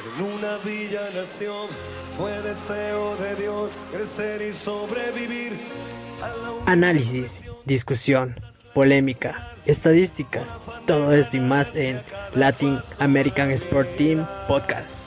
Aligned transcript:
En 0.00 0.24
una 0.24 0.56
villa 0.64 1.10
nación 1.14 1.68
fue 2.16 2.30
deseo 2.40 3.16
de 3.16 3.36
Dios 3.36 3.70
crecer 3.92 4.40
y 4.40 4.54
sobrevivir. 4.54 5.52
Análisis, 6.64 7.42
discusión, 7.66 8.40
polémica, 8.72 9.52
estadísticas, 9.66 10.58
todo 10.86 11.12
esto 11.12 11.36
y 11.36 11.40
más 11.40 11.74
en 11.74 12.00
Latin 12.34 12.78
American 12.98 13.50
Sport 13.50 13.94
Team 13.96 14.26
Podcast. 14.48 15.04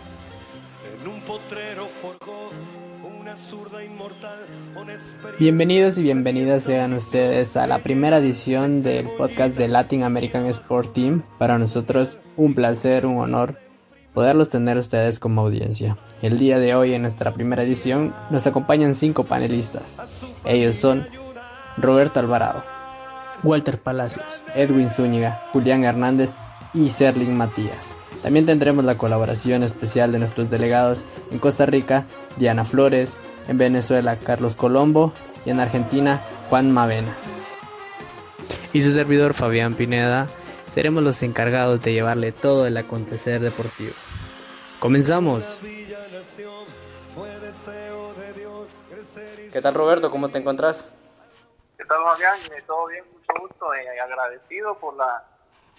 Bienvenidos 5.40 5.98
y 5.98 6.04
bienvenidas 6.04 6.64
sean 6.64 6.94
ustedes 6.94 7.58
a 7.58 7.66
la 7.66 7.80
primera 7.80 8.20
edición 8.20 8.84
del 8.84 9.10
podcast 9.18 9.56
de 9.56 9.68
Latin 9.70 10.04
American 10.04 10.46
Sport 10.46 10.94
Team. 10.94 11.24
Para 11.40 11.58
nosotros 11.58 12.20
un 12.38 12.54
placer, 12.54 13.08
un 13.08 13.18
honor 13.18 13.63
poderlos 14.14 14.50
tener 14.50 14.78
ustedes 14.78 15.20
como 15.20 15.42
audiencia. 15.42 15.98
El 16.22 16.38
día 16.38 16.60
de 16.60 16.76
hoy 16.76 16.94
en 16.94 17.02
nuestra 17.02 17.34
primera 17.34 17.64
edición 17.64 18.14
nos 18.30 18.48
acompañan 18.48 18.96
cinco 18.96 19.24
panelistas. 19.24 20.00
Ellos 20.46 20.76
son 20.76 21.08
Roberto 21.78 22.20
Alvarado, 22.20 22.64
Walter 23.44 23.80
Palacios, 23.80 24.42
Edwin 24.56 24.90
Zúñiga, 24.90 25.42
Julián 25.52 25.84
Hernández 25.84 26.36
y 26.74 26.90
Serling 26.90 27.36
Matías. 27.36 27.94
También 28.22 28.46
tendremos 28.46 28.86
la 28.86 28.98
colaboración 28.98 29.64
especial 29.64 30.12
de 30.12 30.20
nuestros 30.20 30.50
delegados 30.50 31.04
en 31.32 31.40
Costa 31.40 31.66
Rica, 31.66 32.06
Diana 32.38 32.64
Flores, 32.64 33.18
en 33.48 33.58
Venezuela, 33.58 34.18
Carlos 34.18 34.56
Colombo 34.56 35.12
y 35.46 35.50
en 35.50 35.60
Argentina, 35.60 36.22
Juan 36.50 36.72
Mavena. 36.72 37.14
Y 38.72 38.82
su 38.82 38.92
servidor 38.92 39.34
Fabián 39.34 39.76
Pineda, 39.76 40.30
seremos 40.70 41.04
los 41.04 41.22
encargados 41.22 41.82
de 41.82 41.94
llevarle 41.94 42.32
todo 42.32 42.66
el 42.66 42.78
acontecer 42.78 43.42
deportivo. 43.42 43.94
Comenzamos. 44.84 45.64
¿Qué 49.54 49.62
tal 49.62 49.74
Roberto? 49.74 50.12
¿Cómo 50.12 50.30
te 50.30 50.40
encuentras? 50.40 50.92
¿Qué 51.78 51.86
tal, 51.86 52.04
Fabián? 52.04 52.38
Eh, 52.54 52.62
Todo 52.68 52.88
bien, 52.88 53.06
mucho 53.14 53.34
gusto. 53.40 53.74
eh, 53.76 53.98
agradecido 54.02 54.78
por 54.80 54.94
la, 54.98 55.24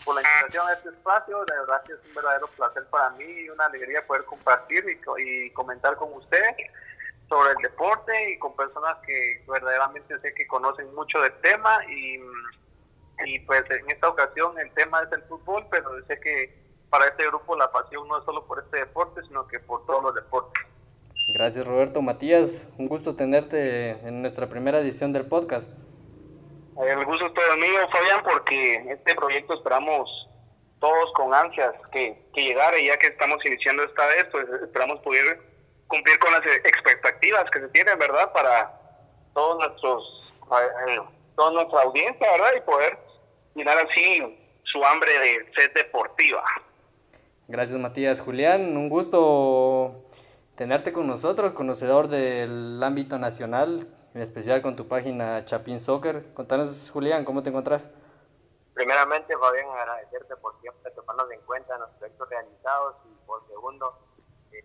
por 0.06 0.14
la 0.14 0.22
invitación 0.22 0.66
a 0.68 0.72
este 0.72 0.88
espacio. 0.88 1.44
De 1.44 1.58
verdad 1.58 1.82
que 1.84 1.92
es 1.92 1.98
un 2.02 2.14
verdadero 2.14 2.46
placer 2.56 2.86
para 2.86 3.10
mí 3.10 3.26
y 3.26 3.50
una 3.50 3.66
alegría 3.66 4.06
poder 4.06 4.24
compartir 4.24 4.82
y, 4.88 4.98
y 5.22 5.50
comentar 5.50 5.96
con 5.96 6.10
usted 6.14 6.40
sobre 7.28 7.50
el 7.50 7.58
deporte 7.58 8.30
y 8.30 8.38
con 8.38 8.56
personas 8.56 8.96
que 9.06 9.44
verdaderamente 9.46 10.18
sé 10.20 10.32
que 10.32 10.46
conocen 10.46 10.94
mucho 10.94 11.20
del 11.20 11.34
tema. 11.42 11.84
Y, 11.90 12.22
y 13.26 13.38
pues 13.40 13.70
en 13.70 13.90
esta 13.90 14.08
ocasión 14.08 14.58
el 14.58 14.70
tema 14.72 15.02
es 15.02 15.12
el 15.12 15.22
fútbol, 15.24 15.66
pero 15.70 15.90
sé 16.06 16.18
que 16.20 16.63
para 16.94 17.08
este 17.08 17.26
grupo 17.26 17.56
la 17.56 17.72
pasión 17.72 18.06
no 18.06 18.18
es 18.18 18.24
solo 18.24 18.46
por 18.46 18.60
este 18.60 18.76
deporte, 18.76 19.20
sino 19.26 19.48
que 19.48 19.58
por 19.58 19.84
todos 19.84 20.00
los 20.00 20.14
deportes. 20.14 20.62
Gracias 21.34 21.66
Roberto. 21.66 22.00
Matías, 22.02 22.68
un 22.78 22.86
gusto 22.86 23.16
tenerte 23.16 23.90
en 24.06 24.22
nuestra 24.22 24.46
primera 24.46 24.78
edición 24.78 25.12
del 25.12 25.26
podcast. 25.26 25.68
Eh, 26.78 26.90
El 26.92 27.04
gusto 27.04 27.26
es 27.26 27.34
todo 27.34 27.56
mío, 27.56 27.80
Fabián, 27.90 28.22
porque 28.22 28.76
este 28.92 29.12
proyecto 29.16 29.54
esperamos 29.54 30.08
todos 30.78 31.12
con 31.14 31.34
ansias 31.34 31.74
que, 31.90 32.16
que 32.32 32.42
llegara 32.44 32.78
y 32.78 32.86
ya 32.86 32.96
que 32.96 33.08
estamos 33.08 33.44
iniciando 33.44 33.82
esta 33.82 34.06
vez, 34.06 34.28
pues 34.30 34.46
esperamos 34.62 35.00
poder 35.00 35.40
cumplir 35.88 36.16
con 36.20 36.30
las 36.30 36.46
eh, 36.46 36.62
expectativas 36.64 37.50
que 37.50 37.58
se 37.58 37.68
tienen, 37.70 37.98
¿verdad? 37.98 38.32
Para 38.32 38.72
todos 39.34 39.58
nuestros, 39.58 40.32
eh, 40.86 41.00
toda 41.34 41.50
nuestra 41.54 41.82
audiencia, 41.82 42.30
¿verdad? 42.30 42.52
Y 42.56 42.60
poder 42.60 42.96
llenar 43.56 43.78
así 43.78 44.38
su 44.62 44.84
hambre 44.84 45.10
de 45.18 45.52
sed 45.56 45.72
deportiva. 45.74 46.44
Gracias 47.46 47.78
Matías. 47.78 48.20
Julián, 48.20 48.74
un 48.74 48.88
gusto 48.88 50.06
tenerte 50.56 50.94
con 50.94 51.06
nosotros, 51.06 51.52
conocedor 51.52 52.08
del 52.08 52.82
ámbito 52.82 53.18
nacional, 53.18 53.86
en 54.14 54.22
especial 54.22 54.62
con 54.62 54.76
tu 54.76 54.88
página 54.88 55.44
Chapin 55.44 55.78
Soccer. 55.78 56.32
Contanos 56.32 56.90
Julián, 56.90 57.26
¿cómo 57.26 57.42
te 57.42 57.50
encuentras? 57.50 57.90
Primeramente, 58.72 59.36
Fabián, 59.36 59.68
agradecerte 59.68 60.36
por 60.36 60.58
siempre 60.62 60.90
tomarnos 60.92 61.30
en 61.30 61.40
cuenta 61.42 61.74
en 61.74 61.80
los 61.80 61.90
proyectos 61.90 62.28
realizados 62.30 62.96
y 63.04 63.26
por 63.26 63.46
segundo, 63.46 63.98
eh, 64.50 64.64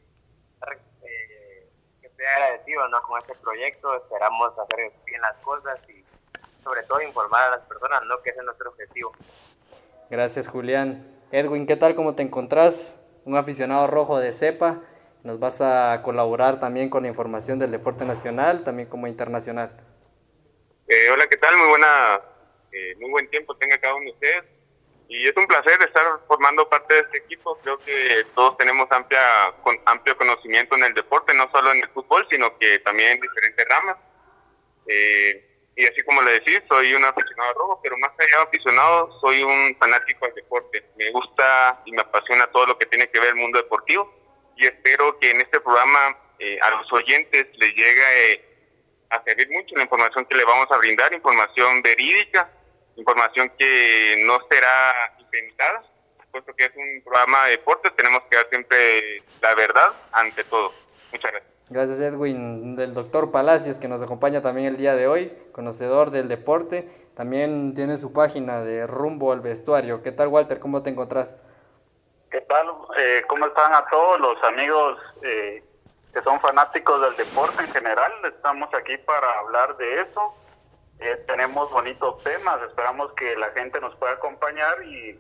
eh, 1.04 1.70
que 2.00 2.08
estoy 2.08 2.26
agradecido 2.26 2.88
¿no? 2.88 3.02
con 3.04 3.20
este 3.20 3.36
proyecto. 3.36 3.94
Esperamos 3.98 4.58
hacer 4.58 4.94
bien 5.06 5.22
las 5.22 5.36
cosas 5.44 5.78
y 5.90 6.04
sobre 6.64 6.84
todo 6.84 7.02
informar 7.02 7.50
a 7.50 7.58
las 7.58 7.62
personas, 7.68 8.04
¿no? 8.06 8.22
que 8.22 8.30
ese 8.30 8.40
es 8.40 8.46
nuestro 8.46 8.70
objetivo. 8.70 9.12
Gracias 10.10 10.48
Julián. 10.48 11.19
Edwin, 11.32 11.68
¿qué 11.68 11.76
tal? 11.76 11.96
¿Cómo 11.96 12.16
te 12.16 12.24
encontrás? 12.24 12.96
Un 13.24 13.38
aficionado 13.38 13.86
rojo 13.86 14.20
de 14.20 14.32
cepa. 14.32 14.82
Nos 15.24 15.40
vas 15.40 15.62
a 15.62 16.02
colaborar 16.02 16.60
también 16.60 16.90
con 16.90 17.04
la 17.04 17.10
información 17.10 17.60
del 17.60 17.72
deporte 17.72 18.04
nacional, 18.04 18.64
también 18.64 18.90
como 18.90 19.06
internacional. 19.06 19.70
Eh, 20.88 21.10
hola, 21.12 21.28
¿qué 21.28 21.38
tal? 21.38 21.56
Muy 21.56 21.68
buena, 21.70 22.22
eh, 22.72 22.96
muy 23.00 23.12
buen 23.12 23.30
tiempo 23.30 23.56
tenga 23.58 23.78
cada 23.78 23.94
uno 23.94 24.06
de 24.06 24.12
ustedes. 24.12 24.44
Y 25.08 25.28
es 25.28 25.38
un 25.38 25.46
placer 25.46 25.80
estar 25.82 26.06
formando 26.28 26.68
parte 26.68 26.96
de 26.96 27.00
este 27.02 27.18
equipo. 27.20 27.60
Creo 27.62 27.78
que 27.80 28.26
todos 28.34 28.58
tenemos 28.58 28.92
amplia, 28.92 29.54
con, 29.62 29.76
amplio 29.86 30.18
conocimiento 30.18 30.76
en 30.78 30.86
el 30.86 30.94
deporte, 30.96 31.34
no 31.36 31.50
solo 31.52 31.72
en 31.72 31.84
el 31.84 31.90
fútbol, 31.90 32.26
sino 32.32 32.58
que 32.58 32.80
también 32.80 33.12
en 33.12 33.22
diferentes 33.22 33.68
ramas. 33.68 33.98
Eh, 34.88 35.49
y 35.80 35.86
así 35.86 36.04
como 36.04 36.22
le 36.24 36.34
decís, 36.34 36.62
soy 36.68 36.94
un 36.94 37.06
aficionado 37.06 37.54
rojo, 37.54 37.80
pero 37.82 37.98
más 38.00 38.12
allá 38.20 38.40
de 38.40 38.44
aficionado, 38.44 39.18
soy 39.22 39.44
un 39.44 39.74
fanático 39.80 40.26
del 40.26 40.36
deporte. 40.36 40.84
Me 40.98 41.10
gusta 41.12 41.82
y 41.86 41.94
me 41.94 42.02
apasiona 42.02 42.48
todo 42.48 42.66
lo 42.66 42.78
que 42.78 42.86
tiene 42.88 43.10
que 43.10 43.18
ver 43.18 43.30
el 43.30 43.36
mundo 43.36 43.60
deportivo. 43.60 44.14
Y 44.58 44.66
espero 44.66 45.18
que 45.20 45.32
en 45.32 45.40
este 45.40 45.62
programa 45.62 46.18
eh, 46.38 46.60
a 46.62 46.72
los 46.72 46.92
oyentes 46.92 47.48
les 47.58 47.74
llegue 47.76 48.34
eh, 48.34 48.46
a 49.10 49.24
servir 49.24 49.50
mucho 49.52 49.74
la 49.78 49.84
información 49.84 50.26
que 50.26 50.36
le 50.36 50.44
vamos 50.44 50.70
a 50.70 50.78
brindar, 50.80 51.14
información 51.14 51.82
verídica, 51.82 52.52
información 52.98 53.50
que 53.58 54.22
no 54.28 54.38
será 54.50 55.16
inventada, 55.18 55.86
puesto 56.30 56.54
que 56.58 56.66
es 56.66 56.72
un 56.76 57.02
programa 57.06 57.46
de 57.46 57.52
deportes, 57.52 57.96
tenemos 57.96 58.24
que 58.30 58.36
dar 58.36 58.50
siempre 58.50 59.24
la 59.42 59.56
verdad 59.56 59.94
ante 60.12 60.44
todo. 60.44 60.74
Muchas 61.14 61.32
gracias. 61.32 61.59
Gracias 61.72 62.00
Edwin, 62.00 62.76
del 62.76 62.96
doctor 62.96 63.30
Palacios 63.30 63.78
que 63.78 63.88
nos 63.88 64.02
acompaña 64.02 64.42
también 64.42 64.66
el 64.66 64.78
día 64.78 64.96
de 64.96 65.08
hoy, 65.08 65.32
conocedor 65.52 66.10
del 66.10 66.28
deporte. 66.28 66.90
También 67.16 67.76
tiene 67.76 67.98
su 67.98 68.12
página 68.12 68.64
de 68.64 68.88
Rumbo 68.88 69.32
al 69.32 69.42
Vestuario. 69.42 70.02
¿Qué 70.02 70.12
tal 70.12 70.30
Walter? 70.30 70.60
¿Cómo 70.60 70.82
te 70.82 70.90
encontrás? 70.90 71.36
¿Qué 72.32 72.42
tal? 72.42 72.68
Eh, 72.98 73.22
¿Cómo 73.28 73.46
están 73.46 73.72
a 73.72 73.86
todos 73.86 74.20
los 74.20 74.44
amigos 74.46 74.98
eh, 75.22 75.64
que 76.12 76.22
son 76.24 76.40
fanáticos 76.40 77.02
del 77.04 77.16
deporte 77.18 77.62
en 77.62 77.70
general? 77.70 78.14
Estamos 78.26 78.74
aquí 78.74 78.98
para 79.06 79.32
hablar 79.38 79.78
de 79.78 80.02
eso. 80.02 80.34
Eh, 81.00 81.24
tenemos 81.28 81.70
bonitos 81.70 82.24
temas, 82.24 82.64
esperamos 82.68 83.14
que 83.14 83.36
la 83.36 83.50
gente 83.52 83.80
nos 83.80 83.96
pueda 83.98 84.14
acompañar 84.14 84.84
y 84.86 85.20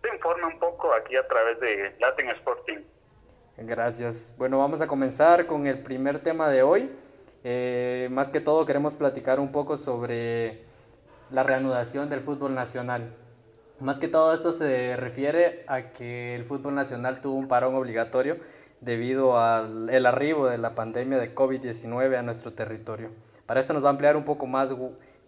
se 0.00 0.14
informe 0.14 0.44
un 0.44 0.60
poco 0.60 0.94
aquí 0.94 1.16
a 1.16 1.26
través 1.26 1.58
de 1.58 1.96
Latin 1.98 2.28
Sporting. 2.30 2.84
Gracias. 3.60 4.32
Bueno, 4.38 4.58
vamos 4.58 4.80
a 4.80 4.86
comenzar 4.86 5.46
con 5.46 5.66
el 5.66 5.80
primer 5.80 6.20
tema 6.20 6.48
de 6.48 6.62
hoy. 6.62 6.90
Eh, 7.44 8.08
más 8.10 8.30
que 8.30 8.40
todo 8.40 8.64
queremos 8.66 8.94
platicar 8.94 9.40
un 9.40 9.50
poco 9.50 9.76
sobre 9.76 10.62
la 11.30 11.42
reanudación 11.42 12.08
del 12.08 12.20
fútbol 12.20 12.54
nacional. 12.54 13.14
Más 13.80 13.98
que 13.98 14.08
todo 14.08 14.32
esto 14.32 14.52
se 14.52 14.96
refiere 14.96 15.64
a 15.66 15.90
que 15.92 16.34
el 16.34 16.44
fútbol 16.44 16.74
nacional 16.74 17.20
tuvo 17.20 17.36
un 17.36 17.48
parón 17.48 17.74
obligatorio 17.74 18.36
debido 18.80 19.38
al 19.38 19.90
el 19.90 20.06
arribo 20.06 20.46
de 20.46 20.58
la 20.58 20.74
pandemia 20.74 21.18
de 21.18 21.34
COVID-19 21.34 22.16
a 22.16 22.22
nuestro 22.22 22.52
territorio. 22.52 23.10
Para 23.46 23.60
esto 23.60 23.72
nos 23.72 23.82
va 23.84 23.88
a 23.88 23.90
ampliar 23.90 24.16
un 24.16 24.24
poco 24.24 24.46
más 24.46 24.72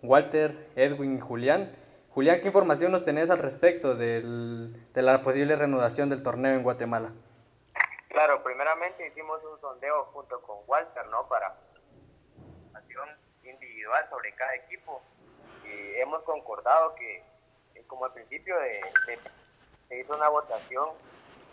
Walter, 0.02 0.68
Edwin 0.76 1.16
y 1.16 1.20
Julián. 1.20 1.70
Julián, 2.10 2.40
¿qué 2.40 2.46
información 2.46 2.92
nos 2.92 3.04
tenés 3.04 3.30
al 3.30 3.38
respecto 3.38 3.94
del- 3.94 4.74
de 4.94 5.02
la 5.02 5.22
posible 5.22 5.56
reanudación 5.56 6.10
del 6.10 6.22
torneo 6.22 6.54
en 6.54 6.62
Guatemala? 6.62 7.10
Claro, 8.10 8.42
primeramente 8.42 9.06
hicimos 9.06 9.40
un 9.44 9.60
sondeo 9.60 10.06
junto 10.06 10.42
con 10.42 10.58
Walter, 10.66 11.06
¿no? 11.06 11.28
Para 11.28 11.54
acción 12.74 13.08
individual 13.44 14.04
sobre 14.10 14.34
cada 14.34 14.52
equipo 14.56 15.00
y 15.64 15.94
hemos 16.00 16.20
concordado 16.24 16.92
que 16.96 17.18
eh, 17.76 17.84
como 17.86 18.06
al 18.06 18.12
principio 18.12 18.58
de, 18.58 18.80
se 19.88 19.96
hizo 19.96 20.16
una 20.16 20.28
votación 20.28 20.88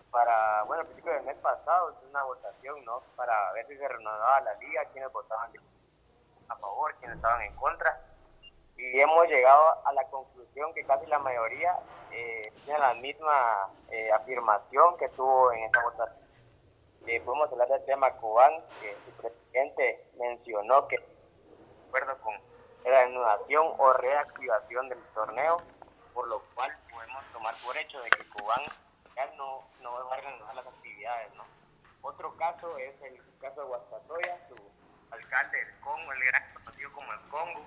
para, 0.10 0.64
bueno, 0.64 0.82
al 0.82 0.88
principio 0.88 1.14
del 1.14 1.26
mes 1.26 1.38
pasado 1.38 1.92
hizo 1.92 2.10
una 2.10 2.24
votación, 2.24 2.84
¿no? 2.86 3.04
Para 3.16 3.54
ver 3.54 3.68
si 3.68 3.78
se 3.78 3.88
renovaba 3.88 4.42
la 4.42 4.56
liga, 4.56 4.84
quienes 4.92 5.12
votaban 5.12 5.52
a 6.50 6.56
favor, 6.56 6.96
quienes 6.96 7.18
estaban 7.18 7.44
en 7.44 7.56
contra 7.56 8.02
y 8.78 9.00
hemos 9.00 9.28
llegado 9.28 9.86
a 9.86 9.94
la 9.94 10.04
conclusión 10.06 10.74
que 10.74 10.84
casi 10.86 11.06
la 11.06 11.20
mayoría 11.20 11.78
eh, 12.12 12.52
tiene 12.66 12.80
la 12.80 12.96
misma 12.96 13.70
eh, 13.92 14.12
afirmación 14.12 14.98
que 14.98 15.10
tuvo 15.10 15.52
en 15.52 15.64
esa 15.66 15.84
votación. 15.84 16.27
Eh, 17.08 17.22
podemos 17.22 17.50
hablar 17.50 17.70
del 17.70 17.86
tema 17.86 18.12
Cubán, 18.16 18.52
que 18.82 18.94
su 19.06 19.12
presidente 19.22 20.12
mencionó 20.20 20.90
que, 20.90 20.98
de 20.98 21.88
acuerdo 21.88 22.18
con 22.18 22.34
la 22.84 22.90
reanudación 22.90 23.66
o 23.78 23.94
reactivación 23.94 24.90
del 24.90 25.00
torneo, 25.14 25.62
por 26.14 26.28
lo 26.28 26.42
cual 26.54 26.78
podemos 26.92 27.24
tomar 27.32 27.56
por 27.66 27.78
hecho 27.78 28.02
de 28.02 28.10
que 28.10 28.28
Cubán 28.28 28.62
ya 29.16 29.26
no, 29.38 29.64
no 29.80 29.94
va 30.06 30.16
a 30.16 30.20
reanudar 30.20 30.54
las 30.54 30.68
actividades, 30.68 31.34
¿no? 31.36 31.46
Otro 32.02 32.36
caso 32.36 32.78
es 32.78 33.02
el 33.02 33.22
caso 33.40 33.62
de 33.62 33.68
Guastatoya, 33.68 34.40
su 34.50 34.56
alcalde 35.10 35.64
del 35.64 35.80
Congo, 35.80 36.12
el 36.12 36.26
gran 36.26 36.54
conocido 36.56 36.92
como 36.92 37.14
el 37.14 37.20
Congo, 37.30 37.62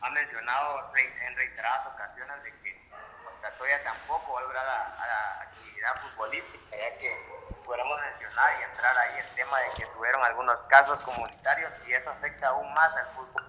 ha 0.00 0.10
mencionado 0.10 0.90
en 0.96 1.36
reiteradas 1.36 1.86
ocasiones 1.86 2.42
de 2.42 2.50
que 2.64 2.82
Guastatoya 3.22 3.82
tampoco 3.84 4.32
va 4.32 4.40
a 4.40 4.42
lograr 4.42 4.66
a, 4.66 5.06
la 5.06 5.42
actividad 5.42 5.94
futbolística, 6.02 6.76
ya 6.76 6.98
que 6.98 7.41
podemos 7.64 8.00
mencionar 8.00 8.60
y 8.60 8.62
entrar 8.64 8.98
ahí 8.98 9.18
el 9.18 9.34
tema 9.34 9.58
de 9.60 9.70
que 9.76 9.86
tuvieron 9.86 10.22
algunos 10.24 10.56
casos 10.68 10.98
comunitarios 11.00 11.72
y 11.86 11.92
eso 11.92 12.10
afecta 12.10 12.48
aún 12.48 12.72
más 12.74 12.94
al 12.96 13.06
fútbol, 13.08 13.44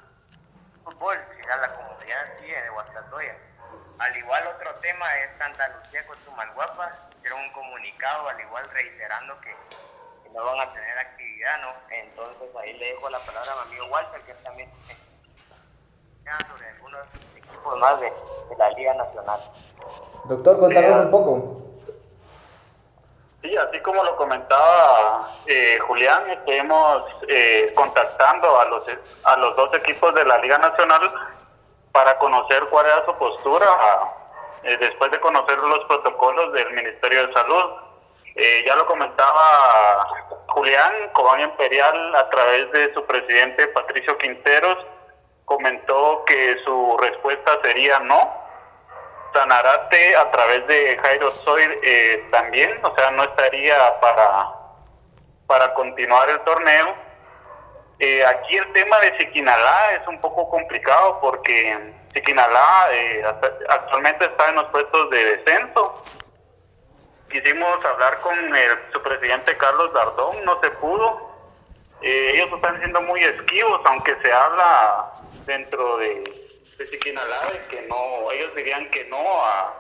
fútbol 0.84 1.18
a 1.52 1.58
la 1.58 1.74
comunidad 1.76 2.26
de 2.40 2.70
Guastatoya. 2.70 3.36
Al 4.00 4.18
igual 4.18 4.48
otro 4.48 4.74
tema 4.76 5.06
es 5.18 5.38
Santa 5.38 5.68
Lucía 5.70 6.06
con 6.08 6.18
Tumalguapa, 6.20 6.92
hicieron 7.18 7.40
un 7.40 7.52
comunicado 7.54 8.28
al 8.30 8.40
igual 8.40 8.70
reiterando 8.72 9.40
que 9.42 9.56
no 10.34 10.44
van 10.44 10.60
a 10.68 10.74
tener 10.74 10.98
actividad, 10.98 11.62
¿no? 11.62 11.74
Entonces 11.90 12.56
ahí 12.56 12.74
le 12.74 12.88
dejo 12.94 13.10
la 13.10 13.20
palabra 13.20 13.52
a 13.52 13.66
mi 13.66 13.72
amigo 13.72 13.86
Walter, 13.94 14.22
que 14.22 14.34
también 14.36 14.70
sobre 16.48 16.68
algunos 16.70 17.02
equipos 17.36 17.80
más 17.80 18.00
de, 18.00 18.12
la 18.58 18.70
Liga 18.72 18.94
Nacional. 18.96 19.40
Doctor, 20.26 20.60
contanos 20.60 21.06
un 21.06 21.12
poco. 21.12 21.73
Sí, 23.54 23.58
así 23.58 23.80
como 23.82 24.04
lo 24.04 24.16
comentaba 24.16 25.30
eh, 25.46 25.78
Julián, 25.86 26.28
estuvimos 26.28 27.04
eh, 27.28 27.72
contactando 27.76 28.60
a 28.60 28.66
los, 28.66 28.84
a 29.26 29.38
los 29.38 29.56
dos 29.56 29.72
equipos 29.76 30.16
de 30.16 30.26
la 30.26 30.40
Liga 30.40 30.58
Nacional 30.58 31.14
para 31.92 32.18
conocer 32.18 32.64
cuál 32.72 32.88
era 32.88 33.06
su 33.06 33.14
postura 33.14 33.68
eh, 34.64 34.76
después 34.78 35.12
de 35.12 35.20
conocer 35.20 35.56
los 35.60 35.86
protocolos 35.86 36.52
del 36.54 36.72
Ministerio 36.72 37.28
de 37.28 37.34
Salud. 37.34 37.64
Eh, 38.38 38.64
ya 38.66 38.76
lo 38.76 38.88
comentaba 38.88 40.08
Julián, 40.48 40.92
Cobán 41.14 41.42
Imperial, 41.42 42.16
a 42.16 42.28
través 42.32 42.72
de 42.72 42.92
su 42.96 43.06
presidente 43.06 43.68
Patricio 43.68 44.18
Quinteros, 44.18 44.80
comentó 45.46 46.26
que 46.26 46.58
su 46.66 46.98
respuesta 47.00 47.60
sería 47.62 48.00
no. 48.00 48.34
Sanarate, 49.34 50.16
a 50.16 50.32
través 50.32 50.66
de 50.68 50.98
Jairo 50.98 51.32
Soy, 51.32 51.64
eh, 51.84 52.26
también, 52.32 52.80
o 52.84 52.94
sea, 52.96 53.12
no 53.12 53.24
estaría 53.24 54.00
para, 54.00 54.52
para 55.48 55.74
continuar 55.74 56.30
el 56.30 56.40
torneo. 56.42 56.96
Eh, 58.00 58.26
aquí 58.26 58.58
el 58.58 58.72
tema 58.74 59.00
de 59.00 59.18
Siquinalá 59.18 59.92
es 60.02 60.08
un 60.08 60.20
poco 60.20 60.50
complicado 60.50 61.20
porque 61.22 61.78
Siquinalá 62.14 62.90
actualmente 63.70 64.26
está 64.26 64.50
en 64.50 64.56
los 64.56 64.68
puestos 64.70 65.10
de 65.10 65.26
descenso 65.38 66.04
quisimos 67.34 67.84
hablar 67.84 68.20
con 68.20 68.38
el, 68.38 68.72
su 68.94 69.02
presidente 69.02 69.58
Carlos 69.58 69.92
Dardón, 69.94 70.46
no 70.46 70.62
se 70.62 70.70
pudo. 70.72 71.34
Eh, 72.02 72.34
ellos 72.36 72.50
están 72.54 72.78
siendo 72.78 73.02
muy 73.02 73.24
esquivos, 73.24 73.82
aunque 73.86 74.16
se 74.22 74.32
habla 74.32 75.12
dentro 75.46 75.98
de, 75.98 76.43
de 76.84 76.90
Siquinalá 76.90 77.52
de 77.52 77.60
que 77.68 77.82
no, 77.88 78.32
ellos 78.32 78.56
dirían 78.56 78.90
que 78.92 79.06
no 79.06 79.44
a, 79.44 79.74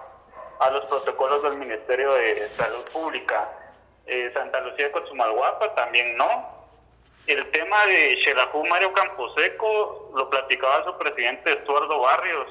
a 0.59 0.71
los 0.71 0.85
protocolos 0.85 1.43
del 1.43 1.57
Ministerio 1.57 2.13
de 2.13 2.49
Salud 2.49 2.83
Pública. 2.91 3.49
Eh, 4.05 4.31
Santa 4.33 4.61
Lucía 4.61 4.91
con 4.91 5.07
Sumalguapa 5.07 5.73
también 5.75 6.17
no. 6.17 6.53
El 7.27 7.49
tema 7.51 7.85
de 7.85 8.17
Xelajú 8.23 8.65
Mario 8.65 8.91
Camposeco 8.93 10.11
lo 10.15 10.29
platicaba 10.29 10.83
su 10.83 10.97
presidente 10.97 11.53
Estuardo 11.53 11.99
Barrios 11.99 12.47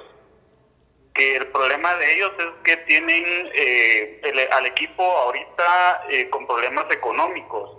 que 1.14 1.36
el 1.36 1.46
problema 1.48 1.94
de 1.96 2.14
ellos 2.14 2.32
es 2.38 2.46
que 2.64 2.76
tienen 2.78 3.50
eh, 3.54 4.48
al 4.50 4.66
equipo 4.66 5.02
ahorita 5.02 6.04
eh, 6.08 6.28
con 6.30 6.46
problemas 6.46 6.86
económicos 6.90 7.70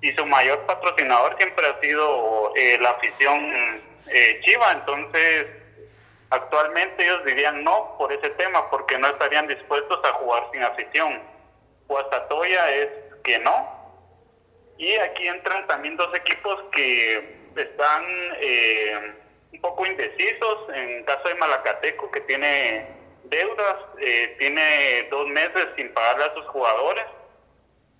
y 0.00 0.12
su 0.12 0.26
mayor 0.26 0.60
patrocinador 0.66 1.36
siempre 1.38 1.66
ha 1.66 1.80
sido 1.80 2.52
eh, 2.56 2.78
la 2.80 2.90
afición 2.90 3.82
Chiva, 4.44 4.72
entonces 4.72 5.46
actualmente 6.34 7.04
ellos 7.04 7.24
dirían 7.24 7.64
no 7.64 7.96
por 7.98 8.12
ese 8.12 8.30
tema 8.30 8.70
porque 8.70 8.98
no 8.98 9.08
estarían 9.08 9.46
dispuestos 9.46 10.00
a 10.04 10.12
jugar 10.14 10.44
sin 10.52 10.62
afición. 10.62 11.22
Guastatoya 11.88 12.70
es 12.70 12.88
que 13.22 13.38
no. 13.40 13.84
Y 14.78 14.94
aquí 14.96 15.28
entran 15.28 15.66
también 15.66 15.96
dos 15.96 16.14
equipos 16.14 16.62
que 16.72 17.50
están 17.56 18.04
un 19.52 19.60
poco 19.60 19.86
indecisos. 19.86 20.68
En 20.74 21.04
caso 21.04 21.28
de 21.28 21.34
Malacateco, 21.36 22.10
que 22.10 22.20
tiene 22.22 22.86
deudas, 23.24 23.76
eh, 24.00 24.34
tiene 24.38 25.08
dos 25.10 25.26
meses 25.28 25.68
sin 25.76 25.92
pagarle 25.94 26.24
a 26.24 26.34
sus 26.34 26.46
jugadores. 26.46 27.04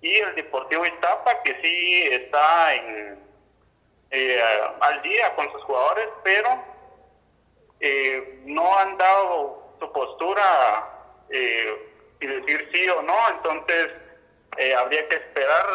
Y 0.01 0.15
el 0.17 0.35
Deportivo 0.35 0.85
Iztapa, 0.85 1.41
que 1.43 1.55
sí 1.61 2.03
está 2.11 2.75
en, 2.75 3.19
eh, 4.11 4.41
al 4.81 5.01
día 5.01 5.33
con 5.35 5.51
sus 5.51 5.63
jugadores, 5.63 6.07
pero 6.23 6.74
eh, 7.79 8.41
no 8.45 8.77
han 8.77 8.97
dado 8.97 9.75
su 9.79 9.91
postura 9.91 10.91
y 11.29 12.27
decir 12.27 12.69
sí 12.73 12.89
o 12.89 13.01
no. 13.01 13.15
Entonces, 13.29 13.91
habría 14.77 15.07
que 15.09 15.15
esperar 15.15 15.65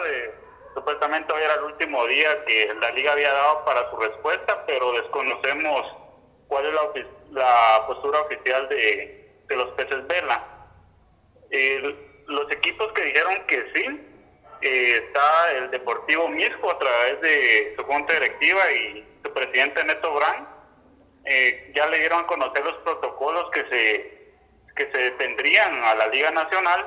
Supuestamente 0.74 1.32
hoy 1.32 1.42
era 1.42 1.54
el 1.54 1.64
último 1.64 2.06
día 2.06 2.44
que 2.44 2.72
la 2.80 2.90
liga 2.92 3.12
había 3.12 3.32
dado 3.32 3.64
para 3.64 3.90
su 3.90 3.96
respuesta, 3.96 4.64
pero 4.66 4.92
desconocemos 4.92 5.96
cuál 6.46 6.66
es 6.66 7.04
la, 7.32 7.86
postura 7.86 8.20
oficial 8.20 8.68
de, 8.68 9.28
los 9.48 9.70
peces 9.72 10.06
vela. 10.06 10.46
los 12.26 12.52
equipos 12.52 12.92
que 12.92 13.02
dijeron 13.02 13.44
que 13.46 13.64
sí, 13.74 14.00
eh, 14.62 15.02
está 15.04 15.52
el 15.52 15.70
Deportivo 15.70 16.28
Misco 16.28 16.70
a 16.70 16.78
través 16.78 17.20
de 17.20 17.74
su 17.76 17.84
junta 17.84 18.12
directiva 18.14 18.70
y 18.70 19.04
su 19.24 19.32
presidente 19.32 19.84
Neto 19.84 20.14
Brand. 20.14 20.46
Eh, 21.32 21.70
ya 21.76 21.86
le 21.86 22.00
dieron 22.00 22.24
a 22.24 22.26
conocer 22.26 22.64
los 22.64 22.74
protocolos 22.78 23.52
que 23.52 23.64
se, 23.66 24.74
que 24.74 24.90
se 24.90 25.12
tendrían 25.12 25.84
a 25.84 25.94
la 25.94 26.08
Liga 26.08 26.32
Nacional 26.32 26.84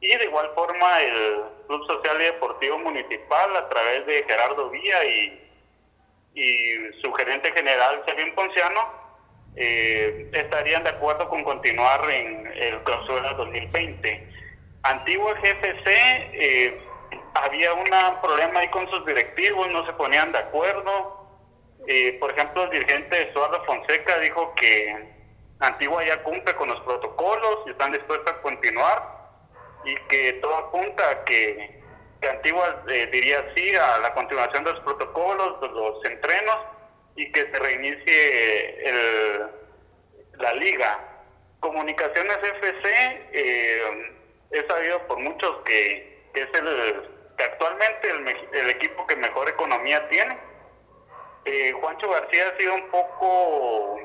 y 0.00 0.16
de 0.16 0.24
igual 0.24 0.50
forma 0.56 1.00
el 1.00 1.42
Club 1.68 1.86
Social 1.86 2.20
y 2.20 2.24
Deportivo 2.24 2.76
Municipal 2.80 3.54
a 3.56 3.68
través 3.68 4.04
de 4.06 4.24
Gerardo 4.24 4.68
Villa 4.70 5.04
y, 5.04 5.44
su 7.00 7.12
gerente 7.12 7.52
general, 7.52 8.02
Servín 8.04 8.34
Ponciano, 8.34 8.80
eh, 9.54 10.28
estarían 10.32 10.82
de 10.82 10.90
acuerdo 10.90 11.28
con 11.28 11.44
continuar 11.44 12.10
en 12.10 12.48
el 12.56 12.82
clausura 12.82 13.32
2020. 13.34 14.28
Antiguo 14.82 15.34
GFC, 15.34 15.86
eh, 15.86 16.80
había 17.34 17.74
un 17.74 17.84
problema 18.22 18.58
ahí 18.58 18.68
con 18.70 18.90
sus 18.90 19.06
directivos, 19.06 19.70
no 19.70 19.86
se 19.86 19.92
ponían 19.92 20.32
de 20.32 20.38
acuerdo. 20.38 21.17
Eh, 21.90 22.18
por 22.20 22.30
ejemplo, 22.30 22.64
el 22.64 22.70
dirigente 22.70 23.30
Eduardo 23.30 23.64
Fonseca 23.64 24.18
dijo 24.18 24.54
que 24.56 24.94
Antigua 25.60 26.04
ya 26.04 26.22
cumple 26.22 26.54
con 26.54 26.68
los 26.68 26.78
protocolos 26.82 27.60
y 27.64 27.70
están 27.70 27.92
dispuestos 27.92 28.30
a 28.30 28.42
continuar 28.42 29.02
y 29.86 29.94
que 30.08 30.34
todo 30.34 30.54
apunta 30.54 31.10
a 31.10 31.24
que, 31.24 31.80
Antigua 32.30 32.84
eh, 32.88 33.08
diría 33.10 33.42
sí 33.54 33.74
a 33.74 34.00
la 34.00 34.12
continuación 34.12 34.64
de 34.64 34.72
los 34.72 34.80
protocolos, 34.80 35.60
de 35.62 35.68
los 35.68 36.04
entrenos 36.04 36.58
y 37.16 37.32
que 37.32 37.50
se 37.50 37.58
reinicie 37.58 38.88
el, 38.88 39.46
la 40.34 40.52
liga. 40.54 40.98
Comunicaciones 41.60 42.36
FC 42.36 43.28
eh, 43.32 44.12
he 44.50 44.66
sabido 44.66 45.06
por 45.06 45.20
muchos 45.20 45.62
que, 45.64 46.20
es 46.34 46.48
el 46.52 47.08
que 47.38 47.44
actualmente 47.44 48.10
el, 48.52 48.68
equipo 48.68 49.06
que 49.06 49.16
mejor 49.16 49.48
economía 49.48 50.06
tiene. 50.10 50.36
Eh, 51.48 51.72
Juancho 51.72 52.10
García 52.10 52.48
ha 52.48 52.58
sido 52.58 52.74
un 52.74 52.88
poco, 52.90 53.98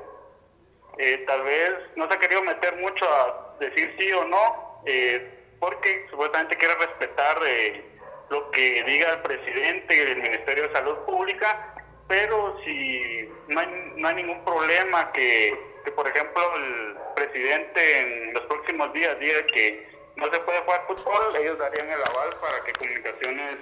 eh, 0.97 1.23
tal 1.27 1.43
vez 1.43 1.71
no 1.95 2.07
se 2.07 2.13
ha 2.13 2.19
querido 2.19 2.41
meter 2.41 2.75
mucho 2.77 3.05
a 3.05 3.55
decir 3.59 3.93
sí 3.99 4.11
o 4.13 4.25
no. 4.25 4.81
Eh, 4.85 5.39
porque 5.63 6.05
supuestamente 6.09 6.57
quiere 6.57 6.75
respetar 6.75 7.37
eh, 7.45 7.85
lo 8.29 8.51
que 8.51 8.83
diga 8.83 9.13
el 9.13 9.21
presidente 9.21 10.05
del 10.05 10.21
Ministerio 10.21 10.67
de 10.67 10.73
Salud 10.73 10.97
Pública, 11.05 11.73
pero 12.09 12.59
si 12.65 13.29
no 13.47 13.61
hay, 13.61 13.93
no 13.95 14.07
hay 14.09 14.15
ningún 14.15 14.43
problema 14.43 15.09
que, 15.13 15.57
que, 15.85 15.91
por 15.91 16.05
ejemplo, 16.05 16.55
el 16.57 16.97
presidente 17.15 17.99
en 18.01 18.33
los 18.33 18.43
próximos 18.47 18.91
días 18.91 19.17
diga 19.19 19.45
que 19.47 19.87
no 20.17 20.29
se 20.33 20.39
puede 20.41 20.59
jugar 20.63 20.85
fútbol, 20.85 21.33
ellos 21.37 21.57
darían 21.57 21.89
el 21.89 22.01
aval 22.01 22.29
para 22.41 22.61
que 22.65 22.73
Comunicaciones 22.73 23.55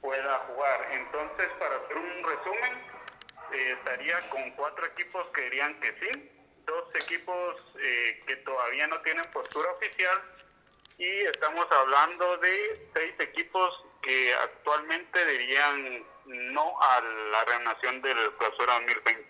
pueda 0.00 0.38
jugar. 0.48 0.88
Entonces, 0.92 1.48
para 1.58 1.76
hacer 1.76 1.96
un 1.98 2.24
resumen, 2.24 2.95
eh, 3.56 3.72
estaría 3.72 4.18
con 4.28 4.50
cuatro 4.52 4.84
equipos 4.86 5.26
que 5.28 5.42
dirían 5.42 5.80
que 5.80 5.92
sí, 5.94 6.30
dos 6.66 6.94
equipos 6.94 7.56
eh, 7.80 8.20
que 8.26 8.36
todavía 8.36 8.86
no 8.86 9.00
tienen 9.00 9.24
postura 9.32 9.70
oficial 9.72 10.22
y 10.98 11.08
estamos 11.26 11.66
hablando 11.70 12.36
de 12.38 12.88
seis 12.94 13.14
equipos 13.18 13.84
que 14.02 14.34
actualmente 14.34 15.24
dirían 15.26 16.04
no 16.26 16.82
a 16.82 17.00
la 17.00 17.44
reunión 17.44 18.02
del 18.02 18.32
clausura 18.36 18.74
2020. 18.74 19.26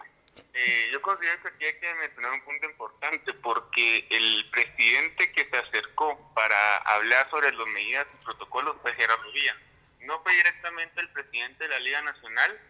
Eh, 0.55 0.89
yo 0.93 1.01
considero 1.03 1.41
que 1.43 1.49
aquí 1.49 1.65
hay 1.67 1.79
que 1.79 1.95
mencionar 1.95 2.33
un 2.33 2.45
punto 2.45 2.67
importante 2.67 3.33
porque 3.35 4.07
el 4.11 4.51
presidente 4.51 5.31
que 5.33 5.49
se 5.49 5.57
acercó 5.57 6.33
para 6.35 6.79
hablar 6.79 7.31
sobre 7.31 7.53
las 7.53 7.67
medidas 7.69 8.07
y 8.13 8.25
protocolos 8.25 8.77
fue 8.83 8.93
Gerardo 8.95 9.31
Villa. 9.33 9.57
no 10.01 10.21
fue 10.23 10.35
directamente 10.35 11.01
el 11.01 11.11
presidente 11.11 11.65
de 11.65 11.71
la 11.71 11.79
Liga 11.79 12.03
Nacional 12.03 12.61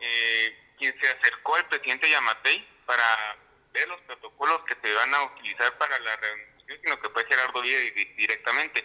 eh, 0.00 0.56
quien 0.80 0.98
se 0.98 1.08
acercó 1.08 1.56
al 1.56 1.68
presidente 1.68 2.08
Yamatei 2.08 2.66
para 2.86 3.36
ver 3.72 3.86
los 3.86 4.00
protocolos 4.00 4.64
que 4.64 4.74
se 4.80 4.94
van 4.94 5.14
a 5.14 5.24
utilizar 5.24 5.76
para 5.76 5.98
la 6.00 6.16
reunión, 6.16 6.48
sino 6.82 7.00
que 7.00 7.10
fue 7.10 7.26
Gerardo 7.26 7.60
Díaz 7.60 7.94
directamente. 8.16 8.84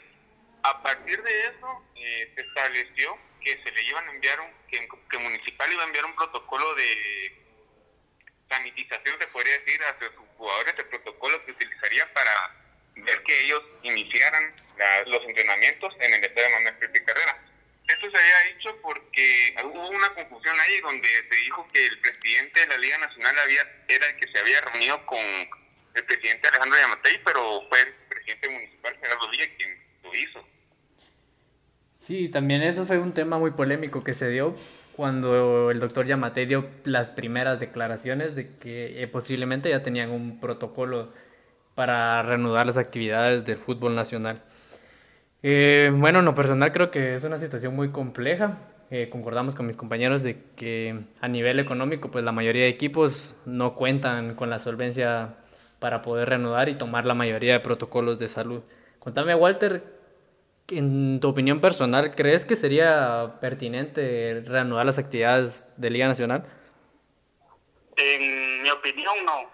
A 0.63 0.83
partir 0.83 1.23
de 1.23 1.47
eso 1.47 1.83
eh, 1.95 2.31
se 2.35 2.41
estableció 2.41 3.17
que 3.41 3.61
se 3.63 3.71
le 3.71 3.83
iban 3.83 4.07
a 4.09 4.11
enviar 4.11 4.41
un, 4.41 4.51
que, 4.67 5.17
Municipal 5.17 5.71
iba 5.71 5.83
a 5.83 5.85
enviar 5.85 6.05
un 6.05 6.15
protocolo 6.15 6.75
de 6.75 7.41
sanitización, 8.49 9.17
se 9.17 9.27
podría 9.27 9.57
decir, 9.59 9.81
a 9.83 9.97
sus 9.97 10.09
jugadores, 10.37 10.75
de 10.75 10.83
protocolo 10.83 11.45
que 11.45 11.51
utilizaría 11.51 12.11
para 12.13 12.51
ver 12.95 13.23
que 13.23 13.41
ellos 13.45 13.63
iniciaran 13.83 14.53
los 15.07 15.23
entrenamientos 15.23 15.93
en 15.99 16.13
el 16.13 16.23
estadio 16.23 16.49
Manuel 16.49 16.77
Pepe 16.77 17.03
Carrera. 17.05 17.44
Esto 17.87 18.09
se 18.09 18.17
había 18.17 18.55
dicho 18.55 18.69
porque 18.81 19.55
hubo 19.63 19.89
una 19.89 20.13
confusión 20.13 20.55
ahí 20.59 20.81
donde 20.81 21.07
se 21.29 21.35
dijo 21.43 21.67
que 21.71 21.85
el 21.85 21.99
presidente 21.99 22.61
de 22.61 22.67
la 22.67 22.77
Liga 22.77 22.97
Nacional 22.97 23.35
había 23.37 23.61
era 23.87 24.07
el 24.07 24.15
que 24.17 24.27
se 24.31 24.39
había 24.39 24.61
reunido 24.61 25.05
con 25.05 25.19
el 25.19 26.03
presidente 26.03 26.47
Alejandro 26.47 26.79
Yamatei, 26.79 27.21
pero 27.23 27.61
fue 27.69 27.81
el 27.81 27.93
presidente 28.09 28.49
municipal 28.49 28.97
Gerardo 28.99 29.29
Villa 29.29 29.45
quien 29.57 29.69
lo 30.03 30.15
hizo. 30.15 30.47
Sí, 31.93 32.29
también 32.29 32.63
eso 32.63 32.85
fue 32.85 32.97
un 32.99 33.13
tema 33.13 33.37
muy 33.37 33.51
polémico 33.51 34.03
que 34.03 34.13
se 34.13 34.29
dio 34.29 34.55
cuando 34.95 35.71
el 35.71 35.79
doctor 35.79 36.05
Yamatei 36.05 36.45
dio 36.45 36.69
las 36.85 37.09
primeras 37.09 37.59
declaraciones 37.59 38.35
de 38.35 38.57
que 38.57 39.01
eh, 39.01 39.07
posiblemente 39.07 39.69
ya 39.69 39.83
tenían 39.83 40.09
un 40.09 40.39
protocolo 40.39 41.13
para 41.75 42.21
reanudar 42.23 42.65
las 42.65 42.77
actividades 42.77 43.45
del 43.45 43.57
fútbol 43.57 43.95
nacional. 43.95 44.43
Eh, 45.43 45.91
bueno, 45.93 46.19
en 46.19 46.25
lo 46.25 46.35
personal 46.35 46.71
creo 46.71 46.91
que 46.91 47.15
es 47.15 47.23
una 47.23 47.37
situación 47.37 47.75
muy 47.75 47.91
compleja. 47.91 48.57
Eh, 48.91 49.09
concordamos 49.09 49.55
con 49.55 49.65
mis 49.65 49.75
compañeros 49.75 50.21
de 50.21 50.43
que 50.55 50.99
a 51.19 51.27
nivel 51.27 51.59
económico, 51.59 52.11
pues 52.11 52.23
la 52.23 52.31
mayoría 52.31 52.63
de 52.63 52.69
equipos 52.69 53.35
no 53.45 53.75
cuentan 53.75 54.35
con 54.35 54.49
la 54.49 54.59
solvencia 54.59 55.35
para 55.79 56.01
poder 56.01 56.29
reanudar 56.29 56.69
y 56.69 56.77
tomar 56.77 57.05
la 57.05 57.13
mayoría 57.13 57.53
de 57.53 57.59
protocolos 57.59 58.19
de 58.19 58.27
salud. 58.27 58.63
Contame, 58.99 59.35
Walter, 59.35 59.83
en 60.69 61.19
tu 61.19 61.29
opinión 61.29 61.61
personal, 61.61 62.15
¿crees 62.15 62.45
que 62.45 62.55
sería 62.55 63.37
pertinente 63.41 64.43
reanudar 64.45 64.85
las 64.85 64.97
actividades 64.97 65.67
de 65.77 65.89
Liga 65.89 66.07
Nacional? 66.07 66.45
En 67.97 68.63
mi 68.63 68.69
opinión, 68.69 69.13
no 69.25 69.49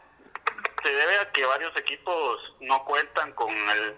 se 0.81 0.89
debe 0.89 1.17
a 1.19 1.31
que 1.31 1.45
varios 1.45 1.75
equipos 1.77 2.55
no 2.61 2.83
cuentan 2.85 3.33
con 3.33 3.49
el 3.51 3.93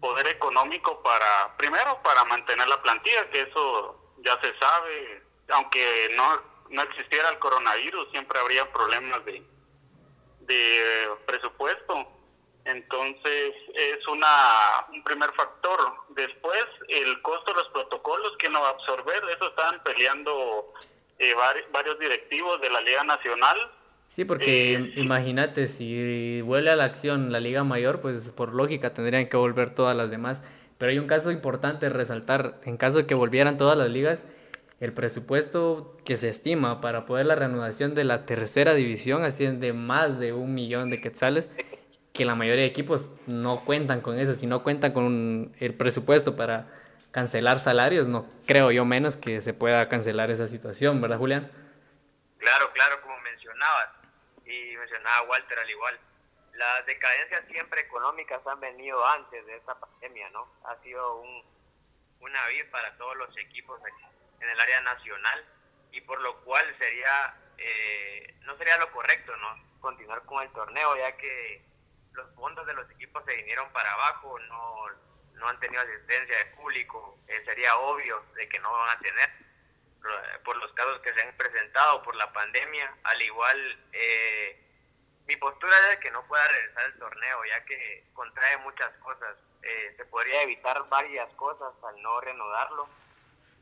poder 0.00 0.26
económico 0.28 1.02
para, 1.02 1.56
primero, 1.56 2.00
para 2.02 2.24
mantener 2.24 2.66
la 2.68 2.80
plantilla, 2.82 3.30
que 3.30 3.42
eso 3.42 4.14
ya 4.18 4.40
se 4.40 4.56
sabe, 4.58 5.22
aunque 5.50 6.12
no, 6.16 6.40
no 6.70 6.82
existiera 6.82 7.28
el 7.30 7.38
coronavirus, 7.38 8.10
siempre 8.10 8.38
habría 8.38 8.70
problemas 8.72 9.24
de, 9.24 9.42
de 10.40 11.10
presupuesto. 11.26 12.06
Entonces 12.64 13.54
es 13.74 14.06
una, 14.06 14.86
un 14.92 15.02
primer 15.02 15.32
factor. 15.32 15.92
Después, 16.10 16.64
el 16.88 17.20
costo 17.22 17.52
de 17.52 17.58
los 17.58 17.68
protocolos 17.68 18.36
que 18.38 18.50
no 18.50 18.60
va 18.60 18.68
a 18.68 18.72
absorber, 18.72 19.22
eso 19.30 19.48
estaban 19.48 19.82
peleando 19.82 20.72
eh, 21.18 21.34
varios 21.72 21.98
directivos 21.98 22.60
de 22.60 22.70
la 22.70 22.80
Liga 22.82 23.02
Nacional 23.04 23.79
Sí, 24.10 24.24
porque 24.24 24.74
eh, 24.74 24.92
imagínate, 24.96 25.68
si 25.68 26.40
vuelve 26.42 26.70
a 26.70 26.76
la 26.76 26.84
acción 26.84 27.30
la 27.30 27.40
Liga 27.40 27.62
Mayor, 27.62 28.00
pues 28.00 28.32
por 28.32 28.52
lógica 28.54 28.92
tendrían 28.92 29.28
que 29.28 29.36
volver 29.36 29.70
todas 29.70 29.96
las 29.96 30.10
demás. 30.10 30.42
Pero 30.78 30.90
hay 30.90 30.98
un 30.98 31.06
caso 31.06 31.30
importante 31.30 31.88
resaltar, 31.88 32.60
en 32.64 32.76
caso 32.76 32.98
de 32.98 33.06
que 33.06 33.14
volvieran 33.14 33.56
todas 33.56 33.78
las 33.78 33.88
ligas, 33.88 34.22
el 34.80 34.92
presupuesto 34.92 35.96
que 36.04 36.16
se 36.16 36.28
estima 36.28 36.80
para 36.80 37.06
poder 37.06 37.26
la 37.26 37.36
reanudación 37.36 37.94
de 37.94 38.04
la 38.04 38.26
tercera 38.26 38.74
división 38.74 39.22
asciende 39.22 39.72
más 39.72 40.18
de 40.18 40.32
un 40.32 40.54
millón 40.54 40.90
de 40.90 41.00
quetzales, 41.00 41.48
que 42.12 42.24
la 42.24 42.34
mayoría 42.34 42.62
de 42.62 42.68
equipos 42.68 43.12
no 43.26 43.64
cuentan 43.64 44.00
con 44.00 44.18
eso, 44.18 44.34
si 44.34 44.46
no 44.46 44.62
cuentan 44.62 44.92
con 44.92 45.52
el 45.60 45.74
presupuesto 45.74 46.34
para 46.34 46.66
cancelar 47.10 47.60
salarios, 47.60 48.08
no 48.08 48.26
creo 48.46 48.72
yo 48.72 48.84
menos 48.84 49.16
que 49.16 49.40
se 49.40 49.52
pueda 49.52 49.88
cancelar 49.88 50.30
esa 50.30 50.48
situación, 50.48 51.00
¿verdad 51.00 51.18
Julián? 51.18 51.50
Claro, 52.38 52.70
claro, 52.72 53.00
como 53.02 53.14
mencionabas 53.20 53.99
y 54.50 54.76
mencionaba 54.76 55.22
Walter 55.28 55.58
al 55.58 55.70
igual, 55.70 56.00
las 56.54 56.84
decadencias 56.86 57.44
siempre 57.46 57.82
económicas 57.82 58.44
han 58.46 58.60
venido 58.60 59.04
antes 59.06 59.46
de 59.46 59.56
esta 59.56 59.78
pandemia, 59.78 60.28
¿no? 60.30 60.52
Ha 60.64 60.76
sido 60.82 61.16
un, 61.16 61.44
una 62.20 62.46
vida 62.48 62.64
para 62.70 62.96
todos 62.96 63.16
los 63.16 63.36
equipos 63.38 63.80
en 64.40 64.48
el 64.48 64.60
área 64.60 64.80
nacional 64.82 65.44
y 65.92 66.00
por 66.00 66.20
lo 66.20 66.40
cual 66.42 66.66
sería, 66.78 67.34
eh, 67.58 68.34
no 68.40 68.56
sería 68.56 68.76
lo 68.78 68.90
correcto, 68.92 69.36
¿no? 69.36 69.80
Continuar 69.80 70.24
con 70.24 70.42
el 70.42 70.52
torneo 70.52 70.96
ya 70.96 71.16
que 71.16 71.64
los 72.12 72.34
fondos 72.34 72.66
de 72.66 72.74
los 72.74 72.90
equipos 72.90 73.24
se 73.24 73.36
vinieron 73.36 73.70
para 73.72 73.92
abajo, 73.92 74.38
no, 74.40 74.86
no 75.34 75.48
han 75.48 75.60
tenido 75.60 75.82
asistencia 75.82 76.36
de 76.38 76.44
público, 76.56 77.18
eh, 77.28 77.42
sería 77.44 77.76
obvio 77.76 78.22
de 78.34 78.48
que 78.48 78.58
no 78.58 78.72
van 78.72 78.96
a 78.96 79.00
tener 79.00 79.30
por 80.44 80.56
los 80.56 80.72
casos 80.72 81.00
que 81.00 81.12
se 81.12 81.20
han 81.20 81.36
presentado 81.36 82.02
por 82.02 82.14
la 82.16 82.32
pandemia. 82.32 82.94
Al 83.04 83.22
igual, 83.22 83.78
eh, 83.92 84.58
mi 85.26 85.36
postura 85.36 85.92
es 85.92 85.98
que 86.00 86.10
no 86.10 86.26
pueda 86.26 86.46
regresar 86.48 86.84
el 86.86 86.98
torneo, 86.98 87.44
ya 87.44 87.64
que 87.64 88.04
contrae 88.14 88.56
muchas 88.58 88.92
cosas. 88.98 89.36
Eh, 89.62 89.94
se 89.96 90.04
podría 90.06 90.42
evitar 90.42 90.88
varias 90.88 91.32
cosas 91.34 91.72
al 91.84 92.02
no 92.02 92.20
reanudarlo. 92.20 92.88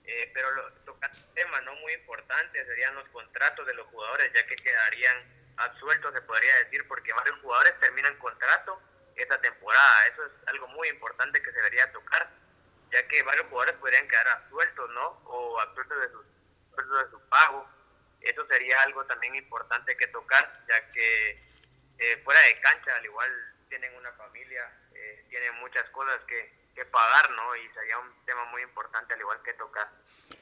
Eh, 0.04 0.30
pero 0.32 0.50
lo, 0.52 0.72
tocando 0.86 1.18
un 1.18 1.34
tema 1.34 1.60
no 1.60 1.74
muy 1.76 1.92
importante 1.92 2.64
serían 2.64 2.94
los 2.94 3.06
contratos 3.08 3.66
de 3.66 3.74
los 3.74 3.86
jugadores, 3.88 4.32
ya 4.32 4.46
que 4.46 4.56
quedarían 4.56 5.16
absueltos, 5.58 6.14
se 6.14 6.22
podría 6.22 6.56
decir, 6.64 6.86
porque 6.88 7.12
varios 7.12 7.38
jugadores 7.40 7.78
terminan 7.78 8.16
contrato 8.16 8.80
esta 9.16 9.38
temporada. 9.40 10.06
Eso 10.06 10.24
es 10.24 10.32
algo 10.46 10.68
muy 10.68 10.88
importante 10.88 11.42
que 11.42 11.50
se 11.50 11.56
debería 11.56 11.92
tocar 11.92 12.30
ya 12.90 13.06
que 13.08 13.22
varios 13.22 13.46
jugadores 13.48 13.76
podrían 13.76 14.08
quedar 14.08 14.28
absueltos, 14.28 14.90
¿no? 14.90 15.20
O 15.24 15.60
absueltos 15.60 16.00
de, 16.00 16.08
sus, 16.10 16.26
de 16.26 17.10
su 17.10 17.20
pago. 17.28 17.68
Eso 18.20 18.46
sería 18.46 18.82
algo 18.82 19.04
también 19.06 19.34
importante 19.36 19.96
que 19.96 20.06
tocar, 20.08 20.64
ya 20.68 20.92
que 20.92 21.48
eh, 21.98 22.20
fuera 22.24 22.40
de 22.42 22.60
cancha, 22.60 22.94
al 22.96 23.04
igual 23.04 23.30
tienen 23.68 23.94
una 23.94 24.12
familia, 24.12 24.70
eh, 24.94 25.26
tienen 25.30 25.54
muchas 25.56 25.88
cosas 25.90 26.20
que, 26.24 26.52
que 26.74 26.84
pagar, 26.86 27.30
¿no? 27.32 27.56
Y 27.56 27.68
sería 27.70 27.98
un 27.98 28.24
tema 28.24 28.44
muy 28.46 28.62
importante, 28.62 29.14
al 29.14 29.20
igual 29.20 29.42
que 29.42 29.52
tocar. 29.54 29.88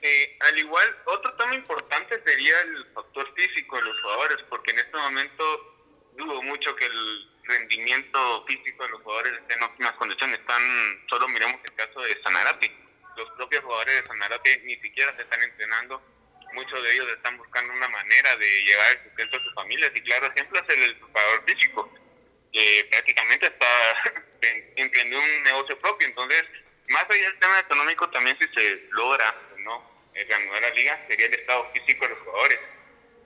Eh, 0.02 0.36
al 0.40 0.58
igual, 0.58 0.96
otro 1.06 1.34
tema 1.36 1.54
importante 1.54 2.22
sería 2.22 2.60
el 2.60 2.86
factor 2.92 3.32
físico 3.34 3.76
de 3.76 3.82
los 3.82 4.00
jugadores, 4.02 4.42
porque 4.48 4.70
en 4.72 4.80
este 4.80 4.96
momento 4.96 5.76
dudo 6.12 6.42
mucho 6.42 6.74
que 6.76 6.86
el 6.86 7.35
rendimiento 7.46 8.44
físico 8.46 8.84
de 8.84 8.90
los 8.90 9.02
jugadores 9.02 9.34
esté 9.40 9.54
en 9.54 9.62
óptimas 9.62 9.92
condiciones. 9.92 10.40
Están, 10.40 10.62
solo 11.08 11.28
miremos 11.28 11.60
el 11.64 11.74
caso 11.74 12.00
de 12.00 12.20
Sanarate. 12.22 12.72
Los 13.16 13.30
propios 13.32 13.64
jugadores 13.64 14.02
de 14.02 14.08
Sanarate 14.08 14.62
ni 14.64 14.76
siquiera 14.76 15.14
se 15.16 15.22
están 15.22 15.42
entrenando. 15.42 16.02
Muchos 16.52 16.82
de 16.82 16.92
ellos 16.92 17.08
están 17.08 17.36
buscando 17.38 17.72
una 17.72 17.88
manera 17.88 18.36
de 18.36 18.64
llevar 18.64 18.92
el 18.92 19.04
sustento 19.04 19.36
a 19.36 19.40
sus 19.40 19.54
familias. 19.54 19.92
Y 19.94 20.00
claro 20.02 20.26
ejemplo 20.26 20.60
es 20.60 20.68
el 20.68 21.00
jugador 21.00 21.44
físico, 21.44 21.94
que 22.52 22.86
prácticamente 22.90 23.46
está 23.46 24.12
emprendiendo 24.76 25.18
un 25.18 25.42
negocio 25.42 25.78
propio. 25.78 26.08
Entonces, 26.08 26.44
más 26.88 27.04
allá 27.08 27.22
del 27.22 27.38
tema 27.38 27.60
económico, 27.60 28.08
también 28.10 28.38
si 28.38 28.48
se 28.48 28.88
logra 28.90 29.34
no 29.58 29.96
reanudar 30.14 30.62
la 30.62 30.70
liga, 30.70 31.04
sería 31.08 31.26
el 31.26 31.34
estado 31.34 31.70
físico 31.72 32.06
de 32.06 32.14
los 32.14 32.22
jugadores. 32.22 32.60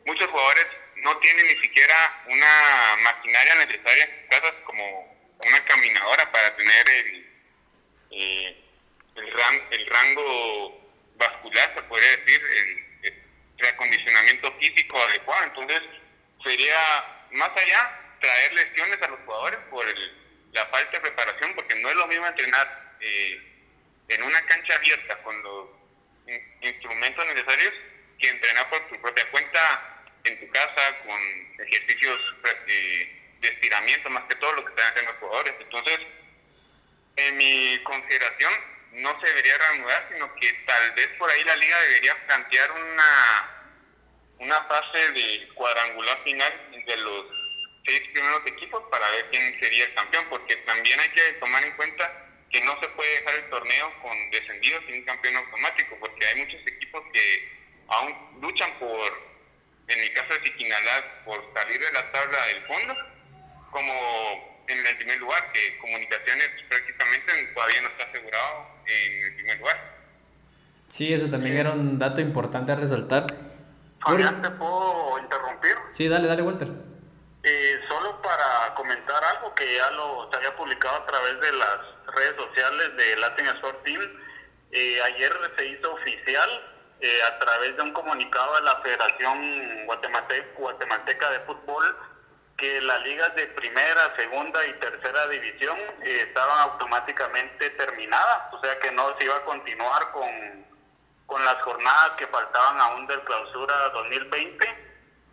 Muchos 0.06 0.30
jugadores 0.30 0.66
no 1.02 1.16
tiene 1.18 1.42
ni 1.44 1.56
siquiera 1.60 2.22
una 2.26 2.96
maquinaria 3.02 3.54
necesaria 3.56 4.04
en 4.04 4.10
sus 4.10 4.28
casas 4.30 4.54
como 4.64 5.20
una 5.46 5.64
caminadora 5.64 6.30
para 6.30 6.54
tener 6.56 6.88
el, 6.88 7.26
eh, 8.10 8.64
el, 9.16 9.86
rango 9.86 10.90
vascular, 11.16 11.74
se 11.74 11.82
podría 11.82 12.16
decir, 12.16 12.40
el, 12.42 12.90
reacondicionamiento 13.58 14.50
físico 14.58 15.02
adecuado. 15.02 15.44
Entonces, 15.44 15.82
sería 16.42 16.78
más 17.32 17.50
allá 17.54 18.16
traer 18.18 18.52
lesiones 18.54 19.02
a 19.02 19.08
los 19.08 19.20
jugadores 19.20 19.60
por 19.70 19.84
la 20.52 20.66
falta 20.66 20.92
de 20.92 21.00
preparación, 21.00 21.54
porque 21.54 21.74
no 21.74 21.90
es 21.90 21.96
lo 21.96 22.06
mismo 22.06 22.26
entrenar 22.26 22.96
eh, 23.00 23.38
en 24.08 24.22
una 24.22 24.40
cancha 24.46 24.76
abierta 24.76 25.22
con 25.22 25.42
los 25.42 25.68
instrumentos 26.62 27.26
necesarios 27.26 27.74
que 28.18 28.28
entrenar 28.28 28.68
por 28.70 28.88
tu 28.88 29.00
propia 29.00 29.30
cuenta 29.30 29.89
en 30.24 30.40
tu 30.40 30.48
casa 30.50 30.98
con 31.04 31.66
ejercicios 31.66 32.20
eh, 32.66 33.20
de 33.40 33.48
estiramiento, 33.48 34.10
más 34.10 34.24
que 34.24 34.34
todo 34.36 34.52
lo 34.52 34.64
que 34.64 34.70
están 34.70 34.88
haciendo 34.88 35.12
los 35.12 35.20
jugadores. 35.20 35.54
Entonces, 35.60 36.00
en 37.16 37.36
mi 37.36 37.82
consideración, 37.84 38.52
no 38.92 39.20
se 39.20 39.26
debería 39.26 39.56
reanudar, 39.58 40.08
sino 40.12 40.34
que 40.36 40.52
tal 40.66 40.92
vez 40.92 41.08
por 41.18 41.30
ahí 41.30 41.44
la 41.44 41.56
liga 41.56 41.80
debería 41.82 42.26
plantear 42.26 42.72
una, 42.72 43.50
una 44.38 44.64
fase 44.64 45.12
de 45.12 45.48
cuadrangular 45.54 46.22
final 46.24 46.82
de 46.86 46.96
los 46.96 47.26
seis 47.86 48.02
primeros 48.12 48.46
equipos 48.46 48.82
para 48.90 49.08
ver 49.10 49.26
quién 49.30 49.58
sería 49.60 49.84
el 49.84 49.94
campeón, 49.94 50.26
porque 50.28 50.56
también 50.56 50.98
hay 51.00 51.08
que 51.10 51.32
tomar 51.34 51.64
en 51.64 51.76
cuenta 51.76 52.26
que 52.50 52.60
no 52.62 52.78
se 52.80 52.88
puede 52.88 53.10
dejar 53.20 53.34
el 53.36 53.50
torneo 53.50 53.94
con 54.02 54.30
descendidos 54.30 54.84
sin 54.86 54.96
un 54.96 55.04
campeón 55.04 55.36
automático, 55.36 55.96
porque 56.00 56.26
hay 56.26 56.36
muchos 56.36 56.60
equipos 56.66 57.04
que 57.12 57.52
aún 57.88 58.40
luchan 58.40 58.76
por, 58.78 59.29
en 59.90 60.00
el 60.00 60.12
caso 60.12 60.34
de 60.34 60.40
Siquinalá, 60.44 61.24
por 61.24 61.42
salir 61.52 61.80
de 61.80 61.92
la 61.92 62.10
tabla 62.12 62.46
del 62.46 62.62
fondo, 62.66 62.94
como 63.70 63.92
en 64.68 64.86
el 64.86 64.96
primer 64.96 65.18
lugar, 65.18 65.52
que 65.52 65.78
Comunicaciones 65.78 66.50
prácticamente 66.68 67.32
todavía 67.54 67.82
no 67.82 67.88
está 67.88 68.04
asegurado 68.04 68.66
en 68.86 69.24
el 69.24 69.34
primer 69.34 69.58
lugar. 69.58 70.00
Sí, 70.88 71.12
eso 71.12 71.28
también 71.30 71.56
era 71.56 71.72
un 71.72 71.98
dato 71.98 72.20
importante 72.20 72.72
a 72.72 72.76
resaltar. 72.76 73.26
Fabián, 74.00 74.42
¿te 74.42 74.50
puedo 74.50 75.18
interrumpir? 75.18 75.74
Sí, 75.92 76.08
dale, 76.08 76.28
dale, 76.28 76.42
Walter. 76.42 76.68
Eh, 77.42 77.80
solo 77.88 78.20
para 78.22 78.74
comentar 78.74 79.22
algo 79.24 79.54
que 79.54 79.74
ya 79.74 79.90
lo 79.92 80.28
se 80.30 80.36
había 80.36 80.54
publicado 80.56 80.96
a 80.96 81.06
través 81.06 81.40
de 81.40 81.52
las 81.52 81.78
redes 82.14 82.36
sociales 82.36 82.96
de 82.96 83.16
Latin 83.16 83.46
Sport 83.46 83.82
Team. 83.82 84.00
Eh, 84.72 85.00
ayer 85.02 85.32
se 85.56 85.66
hizo 85.66 85.94
oficial 85.94 86.50
eh, 87.00 87.22
a 87.22 87.38
través 87.38 87.76
de 87.76 87.82
un 87.82 87.92
comunicado 87.92 88.56
de 88.56 88.62
la 88.62 88.76
Federación 88.76 89.86
Guatemalteca 89.86 91.30
de 91.30 91.40
Fútbol 91.40 91.96
que 92.56 92.80
las 92.82 93.02
ligas 93.04 93.34
de 93.36 93.46
primera, 93.48 94.14
segunda 94.16 94.66
y 94.66 94.72
tercera 94.74 95.28
división 95.28 95.78
estaban 96.02 96.58
automáticamente 96.60 97.70
terminadas, 97.70 98.52
o 98.52 98.60
sea 98.60 98.78
que 98.80 98.92
no 98.92 99.16
se 99.16 99.24
iba 99.24 99.36
a 99.36 99.44
continuar 99.44 100.10
con, 100.12 100.66
con 101.24 101.42
las 101.42 101.60
jornadas 101.62 102.10
que 102.18 102.26
faltaban 102.26 102.78
aún 102.80 103.06
del 103.06 103.20
clausura 103.22 103.88
2020 103.94 104.90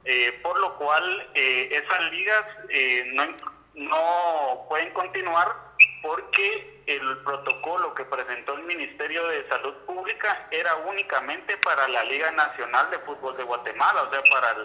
eh, 0.10 0.40
por 0.42 0.58
lo 0.58 0.78
cual 0.78 1.28
eh, 1.34 1.68
esas 1.70 2.12
ligas 2.12 2.46
eh, 2.70 3.12
no, 3.14 3.26
no 3.74 4.66
pueden 4.70 4.94
continuar 4.94 5.54
porque 6.02 6.77
el 6.88 7.18
protocolo 7.20 7.94
que 7.94 8.06
presentó 8.06 8.54
el 8.54 8.64
Ministerio 8.64 9.28
de 9.28 9.48
Salud 9.50 9.74
Pública 9.86 10.48
era 10.52 10.74
únicamente 10.78 11.58
para 11.58 11.88
la 11.90 12.04
Liga 12.06 12.32
Nacional 12.32 12.90
de 12.90 13.00
Fútbol 13.00 13.36
de 13.36 13.44
Guatemala, 13.44 14.04
o 14.04 14.10
sea, 14.10 14.22
para 14.32 14.56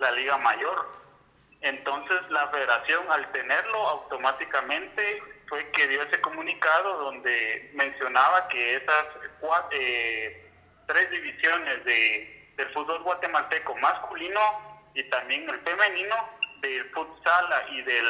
la 0.00 0.10
Liga 0.10 0.36
Mayor. 0.38 0.88
Entonces 1.60 2.18
la 2.30 2.48
federación 2.48 3.04
al 3.10 3.30
tenerlo 3.30 3.88
automáticamente 3.88 5.22
fue 5.48 5.70
que 5.70 5.86
dio 5.86 6.02
ese 6.02 6.20
comunicado 6.20 6.98
donde 6.98 7.70
mencionaba 7.74 8.48
que 8.48 8.74
esas 8.76 9.06
tres 10.86 11.10
divisiones 11.10 11.84
de, 11.84 12.52
del 12.56 12.68
fútbol 12.70 13.02
guatemalteco 13.02 13.76
masculino 13.76 14.40
y 14.94 15.04
también 15.04 15.48
el 15.48 15.60
femenino 15.60 16.28
del 16.60 16.90
futsal 16.90 17.46
y 17.70 17.82
de 17.82 18.02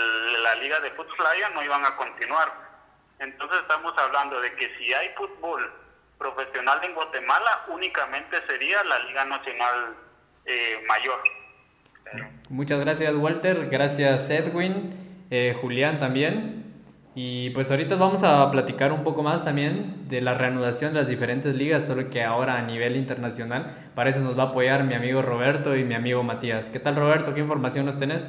la 0.42 0.54
liga 0.56 0.80
de 0.80 0.90
futsal 0.92 1.54
no 1.54 1.62
iban 1.62 1.84
a 1.84 1.96
continuar. 1.96 2.67
Entonces 3.18 3.58
estamos 3.60 3.92
hablando 3.98 4.40
de 4.40 4.54
que 4.54 4.76
si 4.78 4.92
hay 4.92 5.08
fútbol 5.16 5.72
profesional 6.18 6.80
en 6.84 6.94
Guatemala, 6.94 7.64
únicamente 7.68 8.36
sería 8.46 8.82
la 8.84 8.98
Liga 9.00 9.24
Nacional 9.24 9.94
eh, 10.44 10.84
Mayor. 10.86 11.20
Muchas 12.48 12.80
gracias 12.80 13.14
Walter, 13.14 13.68
gracias 13.68 14.30
Edwin, 14.30 15.26
eh, 15.30 15.56
Julián 15.60 15.98
también. 16.00 16.58
Y 17.14 17.50
pues 17.50 17.68
ahorita 17.70 17.96
vamos 17.96 18.22
a 18.22 18.48
platicar 18.52 18.92
un 18.92 19.02
poco 19.02 19.24
más 19.24 19.44
también 19.44 20.08
de 20.08 20.20
la 20.20 20.34
reanudación 20.34 20.92
de 20.92 21.00
las 21.00 21.08
diferentes 21.08 21.56
ligas, 21.56 21.84
solo 21.84 22.10
que 22.10 22.22
ahora 22.22 22.56
a 22.56 22.62
nivel 22.62 22.94
internacional. 22.94 23.74
Para 23.96 24.10
eso 24.10 24.20
nos 24.20 24.38
va 24.38 24.44
a 24.44 24.46
apoyar 24.50 24.84
mi 24.84 24.94
amigo 24.94 25.20
Roberto 25.20 25.74
y 25.74 25.82
mi 25.82 25.94
amigo 25.94 26.22
Matías. 26.22 26.70
¿Qué 26.70 26.78
tal 26.78 26.94
Roberto? 26.94 27.34
¿Qué 27.34 27.40
información 27.40 27.86
nos 27.86 27.98
tenés? 27.98 28.28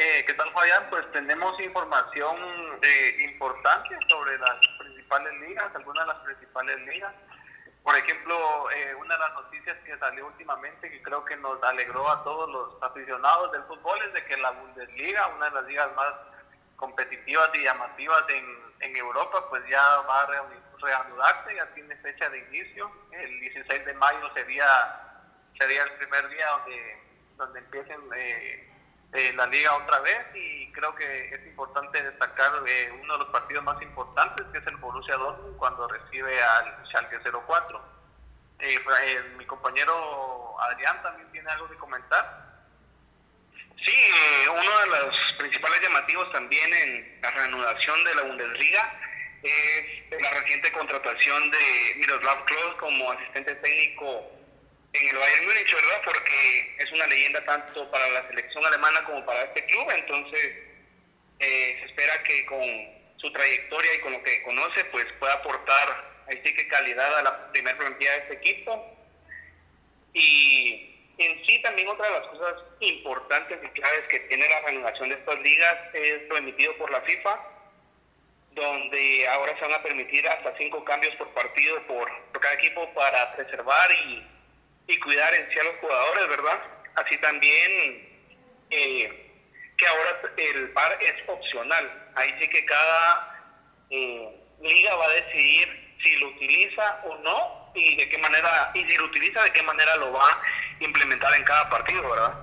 Eh, 0.00 0.24
¿Qué 0.24 0.34
tal 0.34 0.48
Fabián? 0.52 0.86
Pues 0.90 1.10
tenemos 1.10 1.58
información 1.58 2.36
eh, 2.82 3.16
importante 3.18 3.98
sobre 4.08 4.38
las 4.38 4.56
principales 4.78 5.32
ligas, 5.40 5.74
algunas 5.74 6.06
de 6.06 6.12
las 6.14 6.22
principales 6.22 6.80
ligas. 6.86 7.12
Por 7.82 7.96
ejemplo, 7.96 8.70
eh, 8.70 8.94
una 8.94 9.14
de 9.14 9.20
las 9.20 9.34
noticias 9.34 9.76
que 9.84 9.98
salió 9.98 10.28
últimamente 10.28 10.88
que 10.88 11.02
creo 11.02 11.24
que 11.24 11.36
nos 11.38 11.60
alegró 11.64 12.08
a 12.08 12.22
todos 12.22 12.48
los 12.48 12.80
aficionados 12.80 13.50
del 13.50 13.64
fútbol 13.64 13.98
es 14.06 14.12
de 14.12 14.24
que 14.26 14.36
la 14.36 14.52
Bundesliga, 14.52 15.26
una 15.34 15.46
de 15.46 15.54
las 15.56 15.64
ligas 15.64 15.88
más 15.96 16.14
competitivas 16.76 17.50
y 17.54 17.64
llamativas 17.64 18.22
en, 18.28 18.96
Europa, 18.96 19.48
pues 19.50 19.68
ya 19.68 19.82
va 20.02 20.20
a 20.20 20.26
reanudarse, 20.80 21.56
ya 21.56 21.66
tiene 21.74 21.96
fecha 21.96 22.30
de 22.30 22.38
inicio. 22.38 22.88
El 23.10 23.40
16 23.40 23.84
de 23.84 23.94
mayo 23.94 24.32
sería, 24.32 24.66
sería 25.58 25.82
el 25.82 25.92
primer 25.94 26.28
día 26.28 26.46
donde, 26.50 26.98
donde 27.36 27.58
empiecen 27.58 28.08
eh, 29.12 29.28
eh, 29.28 29.32
la 29.34 29.46
liga 29.46 29.74
otra 29.76 30.00
vez 30.00 30.26
y 30.34 30.70
creo 30.72 30.94
que 30.94 31.34
es 31.34 31.46
importante 31.46 32.02
destacar 32.02 32.52
eh, 32.66 32.90
uno 33.02 33.14
de 33.14 33.18
los 33.20 33.28
partidos 33.28 33.64
más 33.64 33.80
importantes 33.82 34.46
que 34.52 34.58
es 34.58 34.66
el 34.66 34.76
Borussia 34.76 35.16
Dortmund 35.16 35.56
cuando 35.56 35.88
recibe 35.88 36.42
al 36.42 36.86
Schalke 36.86 37.18
04. 37.46 37.98
Pues, 38.58 39.36
mi 39.36 39.46
compañero 39.46 40.60
Adrián 40.60 41.00
también 41.02 41.30
tiene 41.30 41.50
algo 41.50 41.68
que 41.68 41.76
comentar. 41.76 42.48
Sí, 43.84 43.94
eh, 43.94 44.48
uno 44.50 44.80
de 44.80 44.86
los 44.86 45.14
principales 45.38 45.80
llamativos 45.80 46.30
también 46.32 46.72
en 46.74 47.20
la 47.22 47.30
reanudación 47.30 48.04
de 48.04 48.14
la 48.14 48.22
Bundesliga 48.22 49.00
es 49.42 50.20
la 50.20 50.30
reciente 50.30 50.72
contratación 50.72 51.50
de 51.50 51.94
Miroslav 51.96 52.44
Klose 52.44 52.76
como 52.78 53.12
asistente 53.12 53.54
técnico 53.54 54.37
en 54.92 55.08
el 55.08 55.16
Bayern 55.16 55.46
Múnich, 55.46 55.74
¿verdad? 55.74 56.00
Porque 56.04 56.76
es 56.78 56.92
una 56.92 57.06
leyenda 57.06 57.44
tanto 57.44 57.90
para 57.90 58.08
la 58.10 58.26
selección 58.28 58.64
alemana 58.64 59.04
como 59.04 59.24
para 59.24 59.44
este 59.44 59.64
club, 59.66 59.90
entonces 59.90 60.58
eh, 61.40 61.76
se 61.80 61.86
espera 61.86 62.22
que 62.22 62.46
con 62.46 62.98
su 63.16 63.32
trayectoria 63.32 63.94
y 63.94 64.00
con 64.00 64.12
lo 64.12 64.22
que 64.22 64.42
conoce, 64.42 64.84
pues 64.86 65.06
pueda 65.18 65.34
aportar 65.34 66.18
ahí 66.28 66.40
que 66.42 66.68
calidad 66.68 67.18
a 67.18 67.22
la 67.22 67.52
primera 67.52 67.76
plantilla 67.76 68.12
de 68.12 68.18
este 68.18 68.34
equipo. 68.34 68.96
Y 70.14 71.12
en 71.18 71.44
sí, 71.44 71.60
también 71.62 71.88
otra 71.88 72.06
de 72.06 72.20
las 72.20 72.28
cosas 72.28 72.54
importantes 72.80 73.58
y 73.62 73.68
claves 73.68 74.04
que 74.08 74.20
tiene 74.20 74.48
la 74.48 74.60
renovación 74.60 75.08
de 75.08 75.16
estas 75.16 75.40
ligas 75.40 75.94
es 75.94 76.28
lo 76.28 76.36
emitido 76.36 76.76
por 76.76 76.90
la 76.90 77.00
FIFA, 77.02 77.40
donde 78.52 79.28
ahora 79.28 79.54
se 79.56 79.64
van 79.64 79.74
a 79.74 79.82
permitir 79.82 80.28
hasta 80.28 80.56
cinco 80.56 80.84
cambios 80.84 81.14
por 81.16 81.28
partido 81.30 81.82
por, 81.86 82.10
cada 82.40 82.54
equipo 82.54 82.92
para 82.94 83.34
preservar 83.34 83.90
y, 83.92 84.26
y, 84.88 85.00
cuidar 85.00 85.34
en 85.34 85.50
sí 85.52 85.58
a 85.58 85.64
los 85.64 85.76
jugadores, 85.76 86.28
¿verdad? 86.28 86.58
Así 86.96 87.16
también 87.18 88.08
eh, 88.70 89.32
que 89.76 89.86
ahora 89.86 90.20
el 90.36 90.70
par 90.70 90.98
es 91.00 91.14
opcional. 91.28 92.10
Ahí 92.16 92.34
sí 92.40 92.48
que 92.48 92.64
cada 92.64 93.54
eh, 93.90 94.40
liga 94.60 94.94
va 94.96 95.06
a 95.06 95.10
decidir 95.10 95.96
si 96.02 96.16
lo 96.16 96.28
utiliza 96.28 97.00
o 97.04 97.16
no 97.18 97.70
y 97.74 97.96
de 97.96 98.08
qué 98.08 98.18
manera, 98.18 98.70
y 98.74 98.84
si 98.84 98.96
lo 98.96 99.04
utiliza, 99.04 99.44
de 99.44 99.52
qué 99.52 99.62
manera 99.62 99.96
lo 99.96 100.12
va 100.12 100.40
implementar 100.80 101.34
en 101.34 101.44
cada 101.44 101.68
partido, 101.70 102.08
¿verdad? 102.08 102.34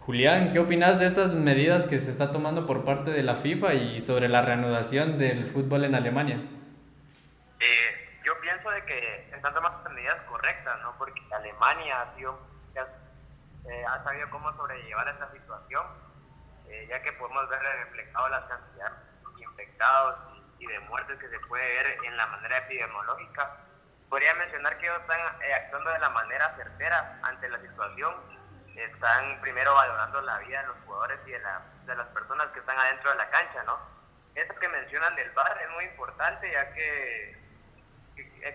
Julián, 0.00 0.52
¿qué 0.52 0.58
opinas 0.58 0.98
de 0.98 1.06
estas 1.06 1.32
medidas 1.32 1.86
que 1.86 1.98
se 1.98 2.10
está 2.10 2.30
tomando 2.30 2.66
por 2.66 2.84
parte 2.84 3.10
de 3.10 3.22
la 3.22 3.36
FIFA 3.36 3.74
y 3.74 4.00
sobre 4.00 4.28
la 4.28 4.42
reanudación 4.42 5.18
del 5.18 5.46
fútbol 5.46 5.84
en 5.84 5.94
Alemania? 5.94 6.40
Eh, 7.58 8.18
yo 8.22 8.38
pienso 8.40 8.70
de 8.70 8.84
que 8.84 9.28
están 9.34 9.54
tomando 9.54 9.73
medidas 9.94 10.20
correctas, 10.22 10.80
¿no? 10.82 10.96
Porque 10.98 11.20
Alemania 11.32 12.02
ha, 12.02 12.14
sido, 12.16 12.38
eh, 12.74 13.84
ha 13.88 14.02
sabido 14.04 14.30
cómo 14.30 14.52
sobrellevar 14.56 15.08
esta 15.08 15.30
situación, 15.32 15.86
eh, 16.68 16.86
ya 16.88 17.02
que 17.02 17.12
podemos 17.12 17.48
ver 17.48 17.60
reflejado 17.60 18.28
las 18.28 18.44
cantidades 18.44 18.94
de 19.36 19.42
infectados 19.42 20.16
y 20.58 20.66
de 20.66 20.80
muertes 20.80 21.18
que 21.18 21.28
se 21.28 21.38
puede 21.40 21.66
ver 21.66 21.98
en 22.04 22.16
la 22.16 22.26
manera 22.26 22.58
epidemiológica 22.58 23.64
podría 24.14 24.34
mencionar 24.34 24.78
que 24.78 24.86
ellos 24.86 25.00
están 25.00 25.18
eh, 25.42 25.54
actuando 25.54 25.90
de 25.90 25.98
la 25.98 26.10
manera 26.10 26.54
certera 26.54 27.18
ante 27.22 27.48
la 27.48 27.60
situación. 27.60 28.14
Están 28.76 29.40
primero 29.40 29.74
valorando 29.74 30.20
la 30.20 30.38
vida 30.38 30.60
de 30.60 30.68
los 30.68 30.76
jugadores 30.86 31.18
y 31.26 31.30
de, 31.30 31.40
de 31.86 31.96
las 31.96 32.06
personas 32.08 32.46
que 32.52 32.60
están 32.60 32.78
adentro 32.78 33.10
de 33.10 33.16
la 33.16 33.28
cancha, 33.30 33.64
¿no? 33.64 33.76
Esto 34.36 34.54
que 34.54 34.68
mencionan 34.68 35.16
del 35.16 35.30
bar 35.32 35.60
es 35.60 35.70
muy 35.70 35.84
importante 35.86 36.48
ya 36.48 36.72
que, 36.74 37.43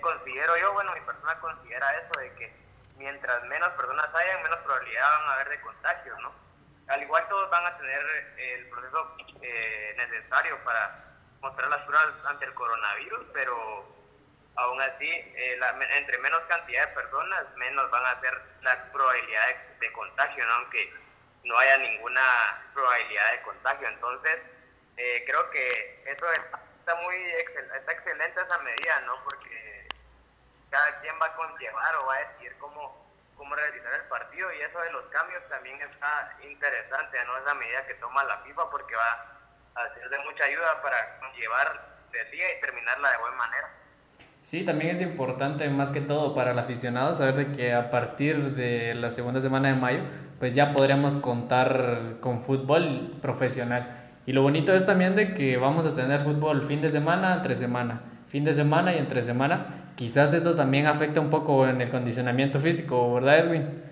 considero 0.01 0.57
yo, 0.57 0.73
bueno, 0.73 0.93
mi 0.93 1.01
persona 1.01 1.39
considera 1.39 1.97
eso 1.97 2.19
de 2.19 2.33
que 2.35 2.53
mientras 2.97 3.43
menos 3.45 3.69
personas 3.69 4.13
hayan, 4.13 4.43
menos 4.43 4.59
probabilidad 4.59 5.09
van 5.09 5.29
a 5.29 5.33
haber 5.33 5.49
de 5.49 5.61
contagios, 5.61 6.19
¿no? 6.21 6.31
Al 6.87 7.01
igual 7.01 7.27
todos 7.29 7.49
van 7.49 7.65
a 7.65 7.77
tener 7.77 8.35
el 8.37 8.67
proceso 8.69 9.15
eh, 9.41 9.93
necesario 9.97 10.57
para 10.63 11.05
mostrar 11.41 11.69
las 11.69 11.81
pruebas 11.83 12.13
ante 12.25 12.45
el 12.45 12.53
coronavirus, 12.53 13.25
pero 13.33 13.85
aún 14.55 14.81
así, 14.81 15.07
eh, 15.07 15.59
entre 15.95 16.17
menos 16.17 16.41
cantidad 16.49 16.87
de 16.87 16.95
personas, 16.95 17.45
menos 17.55 17.89
van 17.91 18.05
a 18.05 18.19
ser 18.19 18.41
las 18.61 18.75
probabilidades 18.91 19.79
de, 19.79 19.91
contagio, 19.93 20.43
aunque 20.51 20.93
no 21.43 21.57
haya 21.57 21.77
ninguna 21.77 22.21
probabilidad 22.73 23.31
de 23.31 23.41
contagio. 23.43 23.87
Entonces, 23.87 24.39
eh, 24.97 25.23
creo 25.25 25.49
que 25.51 26.03
eso 26.05 26.25
está 26.33 26.95
muy 26.95 27.15
está 27.15 27.91
excelente 27.91 28.41
esa 28.41 28.57
medida, 28.57 28.99
¿no? 29.01 29.23
Porque 29.23 29.68
cada 30.69 30.99
quien 31.01 31.15
va 31.21 31.27
a 31.27 31.35
conllevar 31.35 31.95
o 31.95 32.05
va 32.05 32.15
a 32.15 32.19
decidir 32.19 32.57
cómo, 32.59 33.05
cómo 33.35 33.55
realizar 33.55 33.93
el 33.93 34.07
partido 34.07 34.53
y 34.53 34.61
eso 34.61 34.79
de 34.79 34.91
los 34.91 35.05
cambios 35.05 35.41
también 35.49 35.81
está 35.81 36.37
interesante, 36.43 37.17
¿no? 37.25 37.37
Esa 37.37 37.53
medida 37.53 37.85
que 37.87 37.95
toma 37.95 38.23
la 38.23 38.37
FIFA 38.39 38.69
porque 38.69 38.95
va 38.95 39.39
a 39.75 39.93
ser 39.93 40.09
de 40.09 40.19
mucha 40.19 40.43
ayuda 40.43 40.81
para 40.81 41.19
conllevar 41.19 41.89
del 42.11 42.31
día 42.31 42.57
y 42.57 42.61
terminarla 42.61 43.11
de 43.11 43.17
buena 43.17 43.37
manera. 43.37 43.69
Sí, 44.43 44.65
también 44.65 44.95
es 44.95 45.01
importante 45.01 45.69
más 45.69 45.91
que 45.91 46.01
todo 46.01 46.33
para 46.33 46.51
el 46.51 46.59
aficionado 46.59 47.13
saber 47.13 47.35
de 47.35 47.51
que 47.51 47.73
a 47.73 47.91
partir 47.91 48.55
de 48.55 48.95
la 48.95 49.11
segunda 49.11 49.41
semana 49.41 49.69
de 49.69 49.75
mayo 49.75 50.01
pues 50.39 50.53
ya 50.53 50.71
podríamos 50.71 51.17
contar 51.17 52.15
con 52.21 52.41
fútbol 52.41 53.17
profesional. 53.21 54.09
Y 54.25 54.31
lo 54.31 54.41
bonito 54.41 54.73
es 54.73 54.85
también 54.85 55.15
de 55.15 55.33
que 55.33 55.57
vamos 55.57 55.85
a 55.85 55.95
tener 55.95 56.21
fútbol 56.21 56.63
fin 56.63 56.81
de 56.81 56.89
semana, 56.89 57.35
entre 57.35 57.55
semana, 57.55 58.01
fin 58.27 58.45
de 58.45 58.53
semana 58.53 58.93
y 58.93 58.97
entre 58.97 59.21
semana. 59.21 59.78
Quizás 59.99 60.33
esto 60.33 60.55
también 60.55 60.87
afecta 60.87 61.19
un 61.19 61.29
poco 61.29 61.67
en 61.67 61.81
el 61.81 61.91
condicionamiento 61.91 62.57
físico, 62.57 63.15
¿verdad 63.15 63.39
Edwin? 63.39 63.83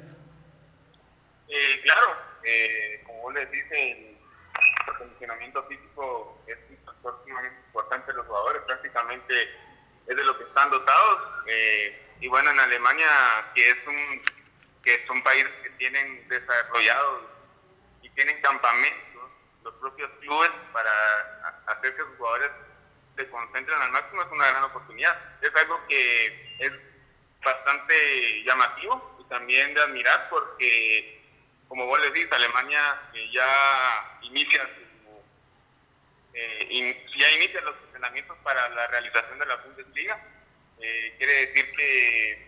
Eh, 1.50 1.82
claro, 1.84 2.16
eh, 2.46 3.04
como 3.06 3.24
vos 3.24 3.34
le 3.34 3.46
decís, 3.46 3.66
el 3.70 4.98
condicionamiento 4.98 5.62
físico 5.64 6.42
es 6.48 6.58
un 6.70 6.78
factor 6.86 7.22
sumamente 7.26 7.60
importante 7.66 8.10
de 8.10 8.20
los 8.20 8.26
jugadores, 8.26 8.62
prácticamente 8.62 9.34
es 10.08 10.16
de 10.16 10.24
lo 10.24 10.38
que 10.38 10.46
están 10.46 10.70
dotados. 10.70 11.20
Eh, 11.46 12.02
y 12.22 12.30
bueno, 12.30 12.52
en 12.52 12.60
Alemania, 12.62 13.10
que 13.54 13.70
es 13.70 13.78
un 13.86 14.22
que 14.86 14.96
es 14.96 15.10
un 15.10 15.22
país 15.24 15.46
que 15.62 15.72
tienen 15.72 16.26
desarrollados 16.30 17.24
y 18.02 18.10
tienen 18.12 18.40
campamentos, 18.42 19.30
los 19.62 19.74
propios 19.74 20.10
clubes 20.22 20.52
para 20.72 20.90
hacer 21.66 21.98
que 21.98 22.02
sus 22.02 22.16
jugadores 22.18 22.52
se 23.18 23.28
concentren 23.30 23.82
al 23.82 23.92
máximo 23.92 24.22
es 24.22 24.32
una 24.32 24.48
gran 24.48 24.64
oportunidad. 24.66 25.20
Es 25.42 25.54
algo 25.56 25.86
que 25.88 26.56
es 26.60 26.72
bastante 27.44 28.44
llamativo 28.44 29.18
y 29.20 29.30
también 29.30 29.74
de 29.74 29.82
admirar 29.82 30.30
porque, 30.30 31.22
como 31.68 31.88
vos 31.88 32.00
les 32.02 32.14
dices, 32.14 32.32
Alemania 32.32 33.02
eh, 33.14 33.30
ya 33.34 34.20
inicia 34.22 34.70
eh, 36.34 37.08
ya 37.18 37.32
inicia 37.32 37.62
los 37.62 37.76
entrenamientos 37.86 38.38
para 38.44 38.70
la 38.70 38.88
realización 38.88 39.40
de 39.40 39.46
la 39.48 39.56
Bundesliga. 39.56 40.24
Eh, 40.80 41.16
quiere 41.18 41.48
decir 41.48 41.72
que 41.76 42.48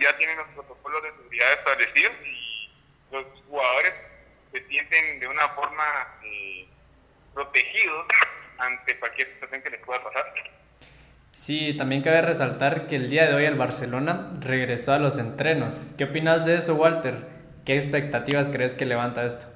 ya 0.00 0.16
tienen 0.16 0.38
los 0.38 0.48
protocolos 0.48 1.02
de 1.04 1.12
seguridad 1.12 1.52
establecidos 1.52 2.12
y 2.24 2.70
los 3.12 3.24
jugadores 3.46 3.94
se 4.50 4.66
sienten 4.66 5.20
de 5.20 5.28
una 5.28 5.48
forma 5.50 5.84
protegidos 7.34 8.06
ante 8.58 8.98
cualquier 8.98 9.28
situación 9.34 9.62
que 9.62 9.70
les 9.70 9.80
pueda 9.84 10.02
pasar. 10.02 10.32
Sí, 11.32 11.76
también 11.76 12.02
cabe 12.02 12.22
resaltar 12.22 12.86
que 12.86 12.96
el 12.96 13.08
día 13.08 13.26
de 13.26 13.34
hoy 13.34 13.44
el 13.46 13.56
Barcelona 13.56 14.30
regresó 14.40 14.92
a 14.92 14.98
los 14.98 15.18
entrenos. 15.18 15.92
¿Qué 15.96 16.04
opinas 16.04 16.44
de 16.44 16.56
eso, 16.56 16.74
Walter? 16.74 17.26
¿Qué 17.64 17.76
expectativas 17.76 18.48
crees 18.48 18.74
que 18.74 18.84
levanta 18.84 19.24
esto? 19.24 19.46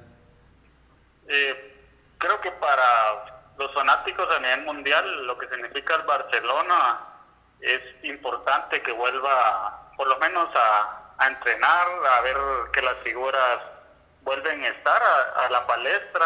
Eh, 1.27 1.75
creo 2.17 2.41
que 2.41 2.51
para 2.51 3.43
los 3.57 3.73
fanáticos 3.73 4.27
a 4.35 4.39
nivel 4.39 4.63
mundial, 4.65 5.27
lo 5.27 5.37
que 5.37 5.47
significa 5.49 5.95
el 5.95 6.03
Barcelona 6.03 6.99
es 7.59 7.81
importante 8.03 8.81
que 8.81 8.91
vuelva 8.91 9.91
por 9.97 10.07
lo 10.07 10.17
menos 10.19 10.47
a, 10.55 11.03
entrenar, 11.27 11.87
a 12.17 12.21
ver 12.21 12.37
que 12.71 12.81
las 12.81 12.95
figuras 13.03 13.57
vuelven 14.21 14.63
a 14.63 14.67
estar 14.67 15.01
a, 15.01 15.49
la 15.49 15.65
palestra 15.65 16.25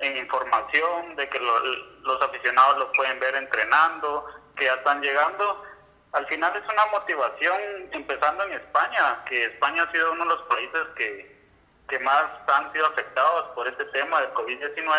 en 0.00 0.16
información, 0.16 1.16
de 1.16 1.28
que 1.28 1.38
los 1.38 2.22
aficionados 2.22 2.78
los 2.78 2.96
pueden 2.96 3.20
ver 3.20 3.34
entrenando, 3.36 4.26
que 4.56 4.64
ya 4.64 4.74
están 4.74 5.00
llegando. 5.00 5.64
Al 6.12 6.26
final 6.26 6.56
es 6.56 6.72
una 6.72 6.86
motivación, 6.86 7.60
empezando 7.92 8.44
en 8.44 8.52
España, 8.52 9.24
que 9.26 9.44
España 9.44 9.84
ha 9.84 9.92
sido 9.92 10.12
uno 10.12 10.24
de 10.24 10.30
los 10.30 10.42
países 10.42 10.82
que, 10.96 11.40
que 11.88 11.98
más 12.00 12.24
han 12.48 12.72
sido 12.72 12.86
afectados 12.86 13.48
por 13.54 13.68
este 13.68 13.84
tema 13.86 14.20
del 14.20 14.32
COVID-19, 14.34 14.90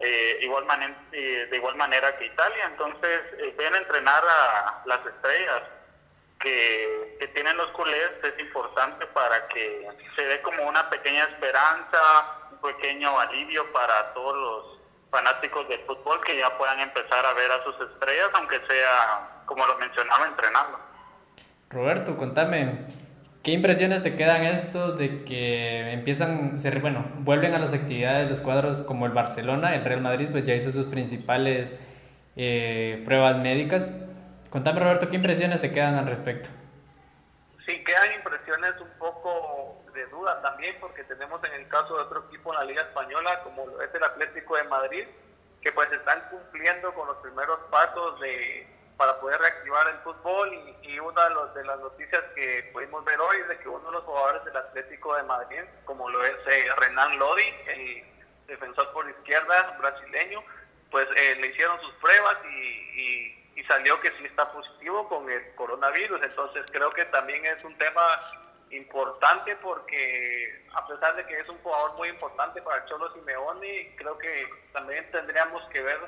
eh, 0.00 0.38
de 0.40 1.56
igual 1.56 1.76
manera 1.76 2.16
que 2.18 2.26
Italia. 2.26 2.66
Entonces, 2.66 3.20
eh, 3.38 3.54
entrenar 3.58 4.24
a 4.24 4.82
las 4.86 5.04
estrellas 5.06 5.62
que, 6.40 7.16
que, 7.18 7.28
tienen 7.28 7.56
los 7.56 7.70
culés, 7.72 8.10
es 8.22 8.38
importante 8.38 9.06
para 9.06 9.48
que 9.48 9.88
se 10.14 10.22
dé 10.22 10.40
como 10.42 10.68
una 10.68 10.88
pequeña 10.88 11.24
esperanza, 11.24 12.37
pequeño 12.60 13.18
alivio 13.18 13.70
para 13.72 14.12
todos 14.14 14.36
los 14.36 14.80
fanáticos 15.10 15.68
del 15.68 15.80
fútbol 15.80 16.20
que 16.24 16.38
ya 16.38 16.56
puedan 16.58 16.80
empezar 16.80 17.24
a 17.24 17.32
ver 17.32 17.50
a 17.50 17.64
sus 17.64 17.74
estrellas, 17.90 18.28
aunque 18.34 18.60
sea, 18.68 19.42
como 19.46 19.66
lo 19.66 19.78
mencionaba, 19.78 20.26
entrenando. 20.26 20.78
Roberto, 21.70 22.16
contame, 22.16 22.86
¿Qué 23.48 23.52
impresiones 23.52 24.02
te 24.02 24.14
quedan 24.16 24.44
esto 24.44 24.92
de 24.92 25.24
que 25.24 25.92
empiezan, 25.92 26.58
ser, 26.58 26.80
bueno, 26.80 27.04
vuelven 27.20 27.54
a 27.54 27.58
las 27.58 27.72
actividades 27.72 28.28
los 28.28 28.40
cuadros 28.40 28.82
como 28.82 29.06
el 29.06 29.12
Barcelona, 29.12 29.74
el 29.74 29.84
Real 29.84 30.02
Madrid, 30.02 30.28
pues 30.30 30.44
ya 30.44 30.54
hizo 30.54 30.70
sus 30.70 30.86
principales 30.86 31.74
eh, 32.36 33.00
pruebas 33.06 33.38
médicas? 33.38 33.94
Contame, 34.50 34.80
Roberto, 34.80 35.08
¿qué 35.08 35.16
impresiones 35.16 35.62
te 35.62 35.72
quedan 35.72 35.94
al 35.94 36.06
respecto? 36.06 36.50
Sí, 37.64 37.82
quedan 37.84 38.12
impresiones 38.16 38.72
un 38.80 38.98
poco 38.98 39.67
de 40.36 40.42
también, 40.42 40.76
porque 40.80 41.04
tenemos 41.04 41.42
en 41.44 41.52
el 41.52 41.68
caso 41.68 41.96
de 41.96 42.02
otro 42.02 42.24
equipo 42.28 42.52
en 42.52 42.58
la 42.60 42.64
Liga 42.64 42.82
Española, 42.82 43.42
como 43.42 43.80
es 43.80 43.94
el 43.94 44.04
Atlético 44.04 44.56
de 44.56 44.64
Madrid, 44.64 45.06
que 45.60 45.72
pues 45.72 45.90
están 45.92 46.28
cumpliendo 46.30 46.92
con 46.94 47.08
los 47.08 47.16
primeros 47.18 47.58
pasos 47.70 48.20
de 48.20 48.66
para 48.98 49.20
poder 49.20 49.40
reactivar 49.40 49.86
el 49.88 49.98
fútbol 49.98 50.52
y, 50.82 50.98
una 50.98 51.28
de, 51.54 51.64
las 51.64 51.78
noticias 51.78 52.20
que 52.34 52.68
pudimos 52.72 53.04
ver 53.04 53.18
hoy 53.20 53.36
es 53.40 53.48
de 53.48 53.58
que 53.58 53.68
uno 53.68 53.86
de 53.86 53.92
los 53.92 54.02
jugadores 54.02 54.44
del 54.44 54.56
Atlético 54.56 55.14
de 55.14 55.22
Madrid, 55.22 55.60
como 55.84 56.10
lo 56.10 56.24
es 56.24 56.36
eh, 56.48 56.66
Renan 56.76 57.16
Lodi, 57.16 57.44
el 57.68 58.04
defensor 58.48 58.92
por 58.92 59.08
izquierda 59.08 59.76
brasileño, 59.78 60.42
pues 60.90 61.06
eh, 61.14 61.36
le 61.40 61.46
hicieron 61.46 61.80
sus 61.80 61.92
pruebas 61.94 62.36
y, 62.44 63.34
salió 63.68 64.00
que 64.00 64.10
sí 64.12 64.24
está 64.24 64.50
positivo 64.50 65.06
con 65.10 65.30
el 65.30 65.54
coronavirus. 65.54 66.22
Entonces 66.22 66.64
creo 66.72 66.90
que 66.90 67.04
también 67.06 67.44
es 67.44 67.62
un 67.64 67.76
tema 67.76 68.02
importante 68.70 69.56
porque 69.56 70.66
a 70.74 70.86
pesar 70.86 71.16
de 71.16 71.26
que 71.26 71.40
es 71.40 71.48
un 71.48 71.58
jugador 71.58 71.94
muy 71.94 72.08
importante 72.08 72.60
para 72.62 72.84
Cholo 72.86 73.12
Simeone, 73.12 73.94
creo 73.96 74.16
que 74.18 74.48
también 74.72 75.10
tendríamos 75.10 75.62
que 75.70 75.80
ver 75.80 75.98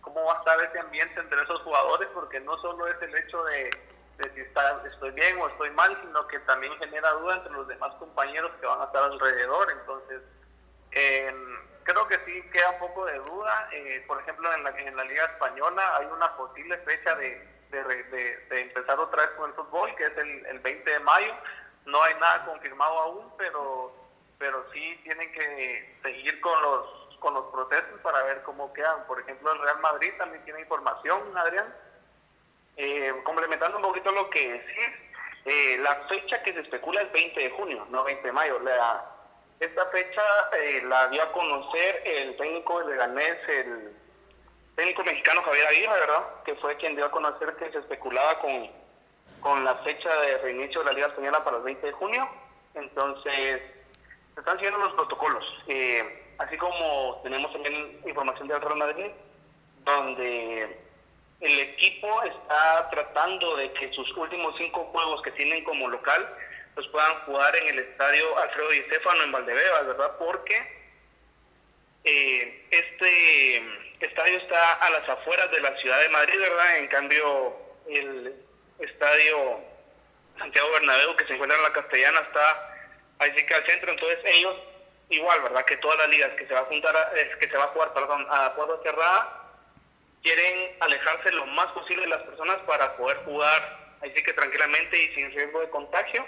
cómo 0.00 0.24
va 0.24 0.34
a 0.34 0.38
estar 0.38 0.62
ese 0.62 0.78
ambiente 0.78 1.20
entre 1.20 1.42
esos 1.42 1.60
jugadores, 1.62 2.08
porque 2.14 2.40
no 2.40 2.56
solo 2.58 2.86
es 2.88 3.00
el 3.02 3.14
hecho 3.14 3.42
de, 3.44 3.70
si 4.34 4.40
está, 4.40 4.82
estoy 4.86 5.10
bien 5.12 5.38
o 5.40 5.48
estoy 5.48 5.70
mal, 5.70 5.96
sino 6.02 6.26
que 6.26 6.38
también 6.40 6.76
genera 6.78 7.10
duda 7.12 7.36
entre 7.36 7.52
los 7.52 7.68
demás 7.68 7.94
compañeros 7.94 8.52
que 8.60 8.66
van 8.66 8.80
a 8.80 8.84
estar 8.84 9.04
alrededor. 9.04 9.70
Entonces, 9.70 10.22
creo 11.84 12.08
que 12.08 12.18
sí 12.26 12.42
queda 12.52 12.70
un 12.70 12.78
poco 12.78 13.06
de 13.06 13.18
duda. 13.18 13.68
Eh, 13.72 14.04
por 14.06 14.20
ejemplo, 14.20 14.52
en 14.54 14.64
la, 14.64 14.70
en 14.70 14.96
la 14.96 15.04
Liga 15.04 15.24
Española 15.24 15.96
hay 15.96 16.06
una 16.06 16.36
posible 16.36 16.76
fecha 16.78 17.14
de, 17.16 17.48
de, 17.70 18.60
empezar 18.60 18.98
otra 18.98 19.22
vez 19.22 19.30
con 19.36 19.50
el 19.50 19.56
fútbol, 19.56 19.94
que 19.96 20.06
es 20.06 20.16
el, 20.18 20.46
el 20.46 20.58
20 20.60 20.90
de 20.90 21.00
mayo. 21.00 21.32
No 21.90 22.02
hay 22.02 22.14
nada 22.14 22.44
confirmado 22.44 22.98
aún, 23.00 23.32
pero, 23.36 23.92
pero 24.38 24.64
sí 24.72 25.00
tienen 25.02 25.30
que 25.32 25.98
seguir 26.02 26.40
con 26.40 26.60
los 26.62 27.00
con 27.20 27.34
los 27.34 27.44
procesos 27.52 28.00
para 28.02 28.22
ver 28.24 28.42
cómo 28.42 28.72
quedan. 28.72 29.06
Por 29.06 29.20
ejemplo, 29.20 29.52
el 29.52 29.60
Real 29.60 29.78
Madrid 29.80 30.10
también 30.18 30.42
tiene 30.44 30.60
información, 30.60 31.36
Adrián. 31.36 31.72
Eh, 32.76 33.12
complementando 33.24 33.76
un 33.76 33.82
poquito 33.82 34.10
lo 34.10 34.30
que 34.30 34.52
decís, 34.52 34.88
eh, 35.44 35.78
la 35.80 35.96
fecha 36.08 36.42
que 36.42 36.54
se 36.54 36.60
especula 36.60 37.02
es 37.02 37.12
20 37.12 37.38
de 37.38 37.50
junio, 37.50 37.86
no 37.90 38.04
20 38.04 38.26
de 38.26 38.32
mayo. 38.32 38.58
La, 38.60 39.04
esta 39.60 39.86
fecha 39.86 40.22
eh, 40.54 40.82
la 40.86 41.08
dio 41.08 41.22
a 41.22 41.32
conocer 41.32 42.02
el 42.04 42.36
técnico 42.36 42.80
de 42.80 42.92
Leganés, 42.92 43.48
el 43.48 43.96
técnico 44.76 45.04
mexicano 45.04 45.42
Javier 45.42 45.66
Aguirre, 45.66 46.00
¿verdad? 46.00 46.42
Que 46.44 46.54
fue 46.56 46.76
quien 46.76 46.96
dio 46.96 47.04
a 47.04 47.10
conocer 47.10 47.54
que 47.56 47.70
se 47.70 47.78
especulaba 47.78 48.38
con, 48.40 48.70
con 49.40 49.64
la 49.64 49.74
fecha 49.76 50.14
de 50.22 50.38
reinicio 50.38 50.80
de 50.80 50.86
la 50.86 50.92
Liga 50.92 51.06
Española 51.08 51.44
para 51.44 51.58
el 51.58 51.62
20 51.62 51.86
de 51.86 51.92
junio. 51.92 52.28
Entonces, 52.74 53.62
se 54.34 54.40
están 54.40 54.56
siguiendo 54.56 54.78
los 54.78 54.94
protocolos. 54.94 55.44
Eh, 55.66 56.34
así 56.38 56.56
como 56.56 57.20
tenemos 57.22 57.52
también 57.52 58.00
información 58.06 58.48
del 58.48 58.60
Real 58.60 58.76
Madrid, 58.76 59.10
donde 59.84 60.78
el 61.40 61.58
equipo 61.58 62.22
está 62.22 62.88
tratando 62.90 63.56
de 63.56 63.72
que 63.72 63.92
sus 63.92 64.14
últimos 64.16 64.54
cinco 64.58 64.84
juegos 64.92 65.22
que 65.22 65.32
tienen 65.32 65.64
como 65.64 65.88
local 65.88 66.28
los 66.76 66.86
puedan 66.88 67.14
jugar 67.26 67.56
en 67.56 67.68
el 67.68 67.78
estadio 67.80 68.38
Alfredo 68.38 68.70
Di 68.70 68.82
Stefano 68.82 69.22
en 69.24 69.32
Valdebebas, 69.32 69.86
¿verdad? 69.86 70.16
Porque 70.18 70.80
eh, 72.04 72.66
este 72.70 73.56
estadio 74.00 74.38
está 74.38 74.74
a 74.74 74.90
las 74.90 75.08
afueras 75.08 75.50
de 75.50 75.60
la 75.60 75.76
ciudad 75.78 76.00
de 76.00 76.08
Madrid, 76.10 76.38
¿verdad? 76.38 76.78
En 76.78 76.86
cambio, 76.88 77.56
el 77.88 78.34
estadio 78.80 79.60
Santiago 80.38 80.70
Bernabéu, 80.72 81.16
que 81.16 81.26
se 81.26 81.34
encuentra 81.34 81.56
en 81.58 81.64
la 81.64 81.72
Castellana, 81.72 82.20
está 82.20 82.76
ahí 83.18 83.32
que 83.34 83.54
al 83.54 83.66
centro, 83.66 83.90
entonces 83.90 84.18
ellos 84.24 84.56
igual, 85.10 85.42
¿verdad? 85.42 85.64
Que 85.64 85.76
todas 85.78 85.98
las 85.98 86.08
ligas 86.08 86.30
que 86.36 86.46
se 86.46 86.54
va 86.54 86.60
a 86.60 86.64
juntar, 86.64 87.12
es 87.16 87.36
que 87.36 87.48
se 87.48 87.56
va 87.56 87.64
a 87.64 87.68
jugar, 87.68 87.92
perdón, 87.92 88.26
a 88.30 88.54
puerta 88.54 88.82
cerrada, 88.82 89.42
quieren 90.22 90.76
alejarse 90.80 91.32
lo 91.32 91.46
más 91.46 91.66
posible 91.72 92.02
de 92.02 92.10
las 92.10 92.22
personas 92.22 92.58
para 92.66 92.96
poder 92.96 93.18
jugar 93.24 93.80
así 94.02 94.22
que 94.22 94.32
tranquilamente 94.32 95.02
y 95.02 95.14
sin 95.14 95.30
riesgo 95.32 95.60
de 95.60 95.70
contagio. 95.70 96.24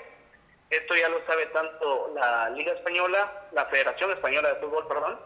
Esto 0.71 0.95
ya 0.95 1.09
lo 1.09 1.25
sabe 1.27 1.47
tanto 1.47 2.13
la 2.15 2.51
Liga 2.51 2.73
Española, 2.73 3.31
la 3.53 3.67
Federación 3.67 4.11
Española 4.13 4.55
de 4.55 4.61
Fútbol, 4.61 4.87
perdón, 4.89 5.21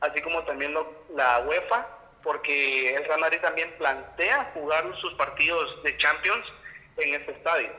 así 0.00 0.20
como 0.20 0.44
también 0.44 0.74
la 1.14 1.40
UEFA, 1.40 1.86
porque 2.22 2.94
el 2.94 3.04
Real 3.04 3.20
Madrid 3.20 3.40
también 3.40 3.72
plantea 3.78 4.50
jugar 4.54 4.84
sus 5.00 5.14
partidos 5.14 5.82
de 5.82 5.96
Champions 5.96 6.46
en 7.00 7.14
este 7.14 7.32
estadio. 7.32 7.70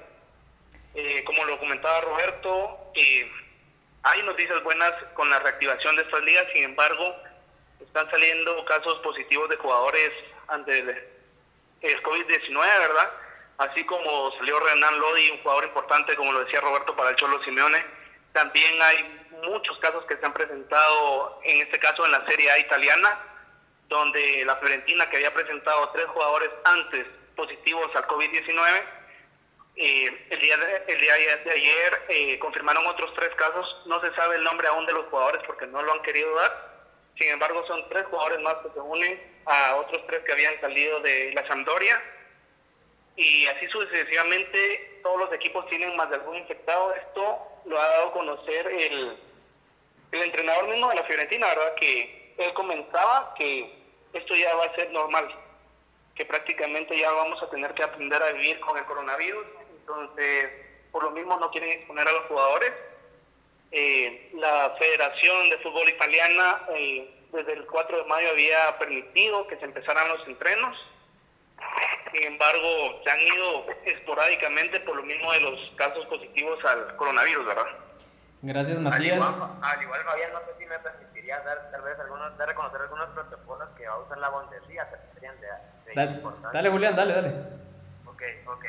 Eh, 0.94 1.24
como 1.24 1.46
lo 1.46 1.60
comentaba 1.60 2.02
Roberto, 2.02 2.92
eh, 2.96 3.32
hay 4.04 4.24
noticias 4.24 4.62
buenas 4.64 4.92
con 5.14 5.30
la 5.30 5.40
reactivación 5.40 5.96
de 5.96 6.02
estas 6.04 6.22
ligas, 6.24 6.48
sin 6.54 6.64
embargo, 6.64 7.16
están 7.80 8.10
saliendo 8.10 8.66
casos 8.66 9.00
positivos 9.00 9.50
de 9.50 9.58
jugadores 9.58 10.12
ante 10.48 10.80
el, 10.80 10.90
el 11.82 12.04
COVID-19, 12.04 12.54
¿verdad? 12.56 13.12
Así 13.58 13.84
como 13.86 14.32
salió 14.38 14.60
Renan 14.60 15.00
Lodi, 15.00 15.30
un 15.30 15.42
jugador 15.44 15.66
importante, 15.66 16.16
como 16.16 16.32
lo 16.32 16.44
decía 16.44 16.62
Roberto, 16.62 16.96
para 16.96 17.12
el 17.12 17.16
Cholo 17.16 17.44
Simeone. 17.44 17.86
También 18.34 18.82
hay 18.82 19.28
muchos 19.44 19.78
casos 19.80 20.04
que 20.06 20.18
se 20.18 20.26
han 20.26 20.34
presentado, 20.34 21.40
en 21.44 21.62
este 21.62 21.80
caso 21.80 22.06
en 22.06 22.12
la 22.12 22.26
Serie 22.26 22.50
A 22.52 22.60
italiana, 22.60 23.20
donde 23.88 24.46
la 24.46 24.56
Fiorentina, 24.58 25.10
que 25.10 25.18
había 25.18 25.34
presentado 25.34 25.90
tres 25.90 26.08
jugadores 26.08 26.50
antes 26.64 27.06
positivos 27.36 27.94
al 27.96 28.08
COVID-19, 28.08 28.84
eh, 29.76 30.28
el, 30.30 30.40
día 30.40 30.58
de, 30.58 30.84
el 30.88 31.02
día 31.02 31.14
de 31.14 31.52
ayer 31.52 32.02
eh, 32.10 32.40
confirmaron 32.40 32.86
otros 32.88 33.14
tres 33.16 33.34
casos. 33.36 33.82
No 33.86 34.02
se 34.02 34.14
sabe 34.16 34.36
el 34.36 34.44
nombre 34.44 34.68
aún 34.68 34.86
de 34.86 34.94
los 34.94 35.06
jugadores 35.06 35.42
porque 35.48 35.68
no 35.68 35.82
lo 35.82 35.94
han 35.94 36.02
querido 36.02 36.34
dar. 36.36 36.72
Sin 37.18 37.30
embargo, 37.30 37.66
son 37.68 37.88
tres 37.90 38.06
jugadores 38.06 38.40
más 38.42 38.56
que 38.56 38.70
se 38.74 38.80
unen 38.80 39.42
a 39.46 39.76
otros 39.76 40.06
tres 40.08 40.24
que 40.24 40.32
habían 40.32 40.60
salido 40.62 41.00
de 41.02 41.34
la 41.34 41.48
Sampdoria. 41.48 42.02
Y 43.16 43.46
así 43.48 43.68
sucesivamente, 43.68 45.00
todos 45.04 45.20
los 45.20 45.34
equipos 45.34 45.68
tienen 45.68 45.96
más 45.96 46.10
de 46.10 46.16
algún 46.16 46.38
infectado. 46.38 46.94
Esto 46.96 47.40
lo 47.66 47.80
ha 47.80 47.88
dado 47.88 48.08
a 48.08 48.14
conocer 48.14 48.68
el, 48.68 49.18
el 50.12 50.22
entrenador 50.22 50.68
mismo 50.68 50.90
de 50.90 50.96
la 50.96 51.04
Fiorentina, 51.04 51.48
¿verdad? 51.48 51.76
Que 51.76 52.34
él 52.38 52.54
comenzaba 52.54 53.34
que 53.38 53.82
esto 54.14 54.36
ya 54.36 54.56
va 54.56 54.66
a 54.66 54.76
ser 54.76 54.92
normal, 54.92 55.28
que 56.16 56.26
prácticamente 56.26 56.98
ya 56.98 57.12
vamos 57.12 57.42
a 57.42 57.50
tener 57.50 57.74
que 57.74 57.84
aprender 57.84 58.22
a 58.22 58.32
vivir 58.32 58.60
con 58.62 58.78
el 58.78 58.86
coronavirus. 58.86 59.46
Entonces, 59.92 60.50
por 60.92 61.04
lo 61.04 61.12
mismo 61.12 61.38
no 61.38 61.52
quieren 61.52 61.72
exponer 61.72 62.08
a 62.08 62.12
los 62.12 62.26
jugadores. 62.26 62.72
Eh, 63.72 64.32
la 64.36 64.76
Federación 64.78 65.50
de 65.50 65.58
Fútbol 65.60 65.88
Italiana 65.90 66.62
eh, 66.76 67.14
desde 67.32 67.54
el 67.54 67.66
4 67.66 67.98
de 67.98 68.04
mayo 68.06 68.30
había 68.30 68.78
permitido 68.78 69.48
que 69.48 69.58
se 69.58 69.66
empezaran 69.66 70.08
los 70.10 70.28
entrenos. 70.28 70.78
Sin 72.12 72.24
embargo, 72.24 73.02
se 73.04 73.12
han 73.12 73.20
ido 73.20 73.66
esporádicamente 73.86 74.80
por 74.82 74.96
lo 74.96 75.04
mismo 75.04 75.32
de 75.32 75.42
los 75.42 75.60
casos 75.78 76.06
positivos 76.08 76.64
al 76.66 76.96
coronavirus, 76.98 77.46
¿verdad? 77.46 77.68
Gracias, 78.42 78.78
Matías. 78.80 79.24
Al 79.62 79.84
igual, 79.84 80.04
Fabián, 80.04 80.34
no 80.34 80.40
sé 80.40 80.58
si 80.58 80.66
me 80.66 80.80
permitiría 80.80 81.40
dar 81.42 81.72
tal 81.72 81.82
vez 81.84 81.98
algunos, 82.00 82.38
de 82.38 82.46
reconocer 82.46 82.82
algunos 82.82 83.10
protocolos 83.10 83.70
que 83.78 83.88
va 83.88 83.94
a 83.94 84.00
usar 84.00 84.18
la 84.18 84.30
Bundesliga, 84.30 84.90
que 84.90 85.14
serían 85.14 85.40
de, 85.40 85.48
de 85.48 85.94
dale, 85.94 86.22
dale, 86.52 86.70
Julián, 86.70 86.96
dale, 86.96 87.14
dale. 87.14 87.30
Ok, 88.06 88.24
ok. 88.48 88.66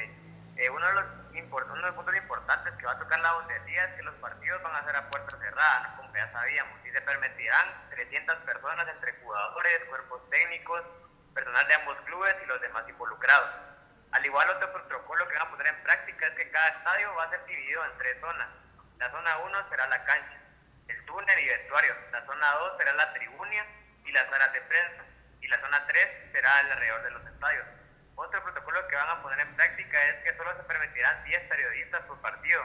Uno, 0.70 0.86
de 0.86 0.94
los 0.94 1.04
uno 1.32 1.76
de 1.76 1.82
los 1.82 1.94
puntos 1.94 2.14
importantes 2.14 2.72
que 2.78 2.86
va 2.86 2.92
a 2.92 2.98
tocar 2.98 3.18
la 3.20 3.32
Bundesliga 3.34 3.84
es 3.84 3.94
que 3.94 4.02
los 4.02 4.14
partidos 4.16 4.62
van 4.62 4.76
a 4.76 4.84
ser 4.84 4.96
a 4.96 5.08
puerta 5.08 5.36
cerrada, 5.38 5.94
como 5.96 6.14
ya 6.14 6.30
sabíamos, 6.32 6.86
y 6.86 6.90
se 6.90 7.00
permitirán 7.00 7.88
300 7.90 8.36
personas 8.38 8.88
entre 8.88 9.12
jugadores, 9.22 9.84
cuerpos 9.88 10.28
técnicos, 10.30 10.82
personal 11.34 11.66
de 11.66 11.74
ambos 11.74 11.96
clubes 12.04 12.36
y 12.42 12.46
los 12.46 12.60
demás 12.60 12.88
involucrados. 12.88 13.50
Al 14.12 14.24
igual, 14.24 14.48
otro 14.50 14.72
protocolo 14.72 15.26
que 15.28 15.34
van 15.34 15.46
a 15.46 15.50
poner 15.50 15.66
en 15.68 15.82
práctica 15.82 16.26
es 16.26 16.34
que 16.34 16.50
cada 16.50 16.68
estadio 16.68 17.14
va 17.14 17.24
a 17.24 17.30
ser 17.30 17.44
dividido 17.46 17.84
en 17.84 17.98
tres 17.98 18.20
zonas 18.20 18.48
la 19.02 19.10
zona 19.10 19.36
1 19.36 19.68
será 19.68 19.88
la 19.88 20.04
cancha, 20.04 20.38
el 20.86 21.04
túnel 21.06 21.38
y 21.40 21.48
vestuario. 21.48 21.92
La 22.12 22.24
zona 22.24 22.52
2 22.52 22.78
será 22.78 22.92
la 22.92 23.12
tribuna 23.12 23.66
y 24.04 24.12
las 24.12 24.30
salas 24.30 24.52
de 24.52 24.60
prensa. 24.60 25.02
Y 25.40 25.48
la 25.48 25.60
zona 25.60 25.84
3 25.88 26.08
será 26.30 26.58
alrededor 26.58 27.02
de 27.02 27.10
los 27.10 27.26
estadios. 27.26 27.66
Otro 28.22 28.40
protocolo 28.40 28.86
que 28.86 28.94
van 28.94 29.10
a 29.10 29.20
poner 29.20 29.40
en 29.40 29.56
práctica 29.56 30.00
es 30.04 30.22
que 30.22 30.36
solo 30.36 30.56
se 30.56 30.62
permitirán 30.62 31.24
10 31.24 31.42
periodistas 31.48 32.02
por 32.02 32.20
partido 32.20 32.62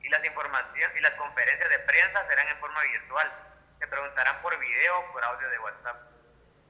y 0.00 0.08
las 0.08 0.24
informaciones 0.24 0.96
y 0.96 1.00
las 1.00 1.12
conferencias 1.16 1.68
de 1.68 1.78
prensa 1.80 2.26
serán 2.26 2.48
en 2.48 2.58
forma 2.58 2.80
virtual. 2.80 3.30
Se 3.78 3.86
preguntarán 3.86 4.40
por 4.40 4.58
video 4.58 5.00
o 5.00 5.12
por 5.12 5.22
audio 5.22 5.46
de 5.50 5.58
WhatsApp. 5.58 5.96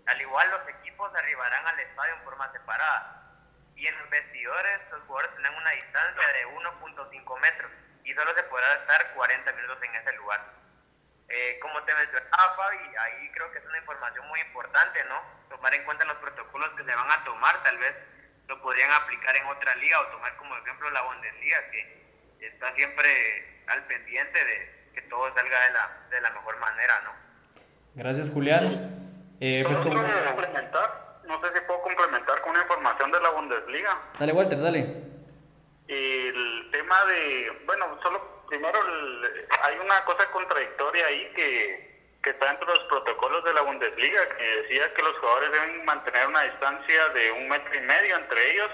Al 0.07 0.21
igual, 0.21 0.51
los 0.51 0.69
equipos 0.69 1.15
arribarán 1.15 1.65
al 1.65 1.79
estadio 1.79 2.15
en 2.15 2.23
forma 2.25 2.51
separada. 2.51 3.23
Y 3.77 3.87
en 3.87 3.97
los 4.01 4.11
vestidores, 4.11 4.81
los 4.91 5.03
jugadores 5.03 5.33
tendrán 5.35 5.55
una 5.55 5.71
distancia 5.71 6.27
de 6.27 6.47
1.5 6.49 7.41
metros 7.41 7.71
y 8.03 8.15
solo 8.15 8.35
se 8.35 8.43
podrá 8.45 8.75
estar 8.75 9.15
40 9.15 9.53
minutos 9.53 9.79
en 9.81 9.95
ese 9.95 10.13
lugar. 10.15 10.45
Eh, 11.29 11.59
como 11.63 11.81
te 11.85 11.95
mencionaba, 11.95 12.57
Fabi, 12.57 12.97
ahí 12.97 13.31
creo 13.31 13.53
que 13.53 13.59
es 13.59 13.65
una 13.65 13.79
información 13.79 14.27
muy 14.27 14.41
importante, 14.41 15.05
¿no? 15.05 15.23
Tomar 15.49 15.73
en 15.73 15.85
cuenta 15.85 16.05
los 16.05 16.17
protocolos 16.17 16.71
que 16.71 16.85
se 16.85 16.95
van 16.95 17.11
a 17.13 17.25
tomar, 17.25 17.63
tal 17.63 17.79
vez 17.79 17.95
lo 18.49 18.61
podrían 18.63 18.91
aplicar 18.93 19.37
en 19.37 19.47
otra 19.47 19.75
liga 19.77 20.01
o 20.01 20.07
tomar 20.07 20.37
como 20.37 20.57
ejemplo 20.57 20.91
la 20.91 21.03
Bundesliga, 21.03 21.71
que 21.71 22.47
está 22.47 22.75
siempre 22.75 23.65
al 23.67 23.85
pendiente 23.85 24.45
de 24.45 24.91
que 24.95 25.03
todo 25.03 25.33
salga 25.35 25.65
de 25.67 25.73
la, 25.73 26.07
de 26.11 26.21
la 26.21 26.31
mejor 26.31 26.59
manera, 26.59 27.01
¿no? 27.03 27.11
Gracias, 27.95 28.31
Julián. 28.31 29.35
Eh, 29.41 29.63
pues 29.67 29.79
como... 29.79 30.03
complementar, 30.03 31.21
no 31.25 31.41
sé 31.41 31.53
si 31.55 31.61
puedo 31.67 31.83
complementar 31.83 32.41
con 32.43 32.51
una 32.51 32.63
información 32.63 33.11
de 33.11 33.21
la 33.21 33.31
Bundesliga. 33.31 33.99
Dale, 34.19 34.33
Walter, 34.33 34.61
dale 34.61 35.15
el 35.89 36.69
tema 36.71 37.05
de, 37.07 37.63
bueno, 37.67 37.99
solo 38.03 38.45
primero 38.49 38.79
hay 39.63 39.79
una 39.79 40.05
cosa 40.05 40.31
contradictoria 40.31 41.07
ahí 41.07 41.33
que, 41.35 41.94
que 42.25 42.31
está 42.31 42.47
dentro 42.49 42.67
de 42.67 42.79
los 42.79 42.89
protocolos 42.89 43.45
de 43.45 43.53
la 43.53 43.61
Bundesliga, 43.61 44.29
que 44.37 44.45
decía 44.63 44.93
que 44.95 45.03
los 45.03 45.15
jugadores 45.19 45.53
deben 45.53 45.85
mantener 45.85 46.27
una 46.27 46.43
distancia 46.43 47.09
de 47.11 47.33
un 47.33 47.49
metro 47.49 47.75
y 47.75 47.81
medio 47.81 48.17
entre 48.17 48.53
ellos 48.53 48.71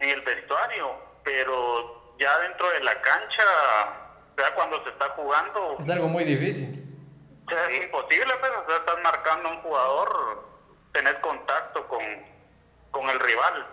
en 0.00 0.10
el 0.10 0.20
vestuario, 0.22 0.96
pero 1.22 2.16
ya 2.18 2.36
dentro 2.40 2.68
de 2.70 2.80
la 2.80 3.00
cancha, 3.00 3.44
sea 4.36 4.54
cuando 4.56 4.82
se 4.82 4.90
está 4.90 5.10
jugando... 5.10 5.76
Es 5.78 5.88
algo 5.88 6.08
muy 6.08 6.24
difícil. 6.24 6.84
es 7.48 7.84
imposible, 7.84 8.34
pero 8.40 8.54
pues, 8.54 8.66
o 8.66 8.66
sea, 8.66 8.76
estás 8.78 9.02
marcando 9.04 9.48
a 9.48 9.52
un 9.52 9.62
jugador 9.62 10.44
tener 10.92 11.20
contacto 11.20 11.86
con, 11.86 12.02
con 12.90 13.08
el 13.10 13.20
rival. 13.20 13.64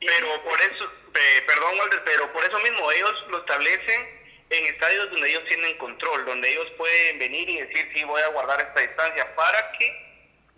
Pero 0.00 0.42
por 0.42 0.60
eso, 0.60 0.84
perdón 1.46 1.78
Walter, 1.78 2.02
pero 2.04 2.32
por 2.32 2.44
eso 2.44 2.58
mismo 2.58 2.90
ellos 2.90 3.14
lo 3.28 3.38
establecen 3.38 4.17
en 4.50 4.66
estadios 4.66 5.10
donde 5.10 5.28
ellos 5.28 5.44
tienen 5.48 5.76
control, 5.78 6.24
donde 6.24 6.50
ellos 6.50 6.70
pueden 6.76 7.18
venir 7.18 7.48
y 7.48 7.60
decir, 7.60 7.90
sí, 7.94 8.04
voy 8.04 8.22
a 8.22 8.28
guardar 8.28 8.60
esta 8.60 8.80
distancia, 8.80 9.34
para 9.34 9.72
que 9.72 10.08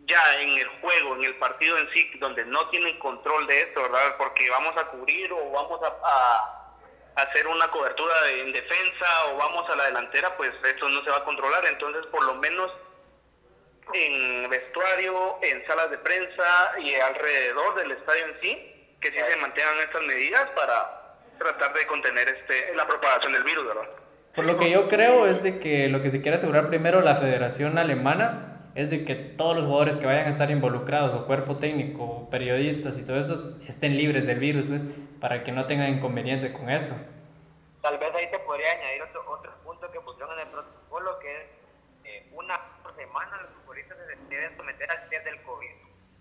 ya 0.06 0.40
en 0.40 0.58
el 0.58 0.68
juego, 0.80 1.16
en 1.16 1.24
el 1.24 1.34
partido 1.36 1.76
en 1.78 1.90
sí, 1.92 2.10
donde 2.18 2.44
no 2.44 2.68
tienen 2.70 2.98
control 2.98 3.46
de 3.46 3.62
esto, 3.62 3.82
¿verdad? 3.82 4.16
Porque 4.16 4.48
vamos 4.50 4.76
a 4.76 4.86
cubrir 4.86 5.32
o 5.32 5.50
vamos 5.50 5.80
a, 5.82 6.56
hacer 7.16 7.46
una 7.48 7.68
cobertura 7.70 8.30
en 8.30 8.52
defensa 8.52 9.26
o 9.26 9.36
vamos 9.36 9.68
a 9.68 9.76
la 9.76 9.86
delantera, 9.86 10.36
pues 10.36 10.52
eso 10.64 10.88
no 10.88 11.02
se 11.04 11.10
va 11.10 11.18
a 11.18 11.24
controlar. 11.24 11.66
Entonces, 11.66 12.06
por 12.06 12.24
lo 12.24 12.34
menos 12.34 12.72
en 13.92 14.48
vestuario, 14.48 15.38
en 15.42 15.66
salas 15.66 15.90
de 15.90 15.98
prensa 15.98 16.72
y 16.78 16.94
alrededor 16.94 17.74
del 17.74 17.90
estadio 17.92 18.26
en 18.26 18.40
sí, 18.40 18.96
que 19.00 19.10
sí 19.10 19.18
se 19.18 19.36
mantengan 19.36 19.80
estas 19.80 20.02
medidas 20.02 20.48
para 20.50 20.99
tratar 21.40 21.72
de 21.72 21.86
contener 21.86 22.28
este 22.28 22.74
la 22.74 22.86
propagación 22.86 23.32
del 23.32 23.42
virus, 23.42 23.66
¿verdad? 23.66 23.88
Por 24.34 24.44
lo 24.44 24.58
que 24.58 24.70
yo 24.70 24.88
creo 24.88 25.26
es 25.26 25.42
de 25.42 25.58
que 25.58 25.88
lo 25.88 26.02
que 26.02 26.10
se 26.10 26.20
quiere 26.20 26.36
asegurar 26.36 26.68
primero 26.68 27.00
la 27.00 27.16
Federación 27.16 27.78
Alemana 27.78 28.58
es 28.74 28.90
de 28.90 29.04
que 29.04 29.16
todos 29.16 29.56
los 29.56 29.64
jugadores 29.64 29.96
que 29.96 30.06
vayan 30.06 30.26
a 30.26 30.30
estar 30.30 30.50
involucrados, 30.50 31.14
o 31.14 31.26
cuerpo 31.26 31.56
técnico, 31.56 32.28
periodistas 32.30 32.98
y 32.98 33.06
todo 33.06 33.18
eso, 33.18 33.58
estén 33.66 33.96
libres 33.96 34.26
del 34.26 34.38
virus, 34.38 34.66
pues, 34.66 34.82
para 35.20 35.42
que 35.42 35.50
no 35.50 35.66
tengan 35.66 35.88
inconveniente 35.88 36.52
con 36.52 36.70
esto. 36.70 36.94
Tal 37.82 37.98
vez 37.98 38.14
ahí 38.14 38.28
se 38.30 38.38
podría 38.38 38.70
añadir 38.72 39.02
otro, 39.02 39.24
otro 39.28 39.52
punto 39.64 39.90
que 39.90 40.00
pusieron 40.00 40.38
en 40.38 40.46
el 40.46 40.52
protocolo, 40.52 41.18
que 41.18 41.36
es 41.36 41.46
eh, 42.04 42.28
una 42.32 42.60
por 42.82 42.94
semana 42.94 43.42
los 43.42 43.50
futbolistas 43.60 43.96
se 43.96 44.34
deben 44.34 44.56
someter 44.56 44.90
al 44.90 45.08
test 45.08 45.24
del 45.24 45.42
COVID. 45.42 45.70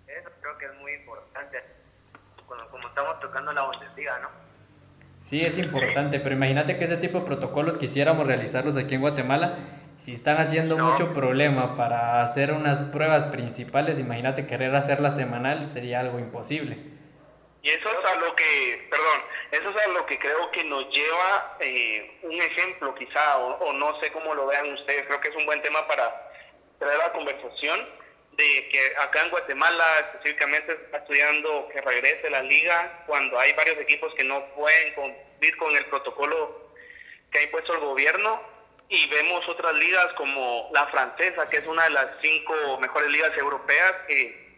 Eso 0.07 0.29
creo 0.41 0.57
que 0.57 0.65
es 0.65 0.73
muy 0.75 0.93
importante 0.93 1.61
como 2.47 2.87
estamos 2.87 3.19
tocando 3.19 3.53
la 3.53 3.61
Bundesliga, 3.63 4.17
¿no? 4.19 4.48
Sí, 5.19 5.45
es 5.45 5.57
importante, 5.57 6.19
pero 6.19 6.35
imagínate 6.35 6.77
que 6.77 6.85
ese 6.85 6.97
tipo 6.97 7.19
de 7.19 7.25
protocolos 7.25 7.77
quisiéramos 7.77 8.25
realizarlos 8.25 8.77
aquí 8.77 8.95
en 8.95 9.01
Guatemala. 9.01 9.57
Si 9.97 10.13
están 10.13 10.37
haciendo 10.37 10.77
mucho 10.77 11.13
problema 11.13 11.75
para 11.75 12.21
hacer 12.21 12.53
unas 12.53 12.79
pruebas 12.79 13.25
principales, 13.25 13.99
imagínate 13.99 14.47
querer 14.47 14.73
hacerla 14.73 15.11
semanal 15.11 15.69
sería 15.69 15.99
algo 15.99 16.19
imposible. 16.19 16.77
Y 17.61 17.69
eso 17.69 17.89
es 17.89 18.05
a 18.05 18.15
lo 18.15 18.33
que, 18.33 18.87
perdón, 18.89 19.19
eso 19.51 19.69
es 19.69 19.75
a 19.75 19.87
lo 19.89 20.05
que 20.05 20.17
creo 20.17 20.49
que 20.51 20.63
nos 20.63 20.89
lleva 20.89 21.57
eh, 21.59 22.19
un 22.23 22.41
ejemplo 22.41 22.95
quizá, 22.95 23.37
o, 23.39 23.57
o 23.57 23.73
no 23.73 23.99
sé 23.99 24.09
cómo 24.13 24.33
lo 24.33 24.47
vean 24.47 24.71
ustedes, 24.71 25.05
creo 25.07 25.19
que 25.19 25.27
es 25.27 25.35
un 25.35 25.45
buen 25.45 25.61
tema 25.61 25.85
para 25.85 26.31
traer 26.79 26.97
la 26.97 27.11
conversación 27.11 27.79
de 28.39 28.69
que 28.69 28.93
acá 28.97 29.23
en 29.23 29.31
Guatemala 29.31 29.85
específicamente 29.99 30.71
está 30.71 30.99
estudiando 30.99 31.67
que 31.73 31.81
regrese 31.81 32.29
la 32.29 32.41
liga 32.41 33.03
cuando 33.05 33.37
hay 33.37 33.51
varios 33.53 33.77
equipos 33.79 34.13
que 34.15 34.23
no 34.23 34.45
pueden 34.55 34.93
cumplir 34.93 35.57
con 35.57 35.75
el 35.75 35.85
protocolo 35.87 36.71
que 37.31 37.39
ha 37.39 37.43
impuesto 37.43 37.73
el 37.73 37.81
gobierno 37.81 38.41
y 38.87 39.07
vemos 39.09 39.47
otras 39.49 39.73
ligas 39.75 40.07
como 40.13 40.69
la 40.73 40.87
francesa, 40.87 41.47
que 41.49 41.57
es 41.57 41.67
una 41.67 41.83
de 41.83 41.89
las 41.91 42.07
cinco 42.21 42.79
mejores 42.79 43.11
ligas 43.11 43.37
europeas, 43.37 43.93
que 44.07 44.49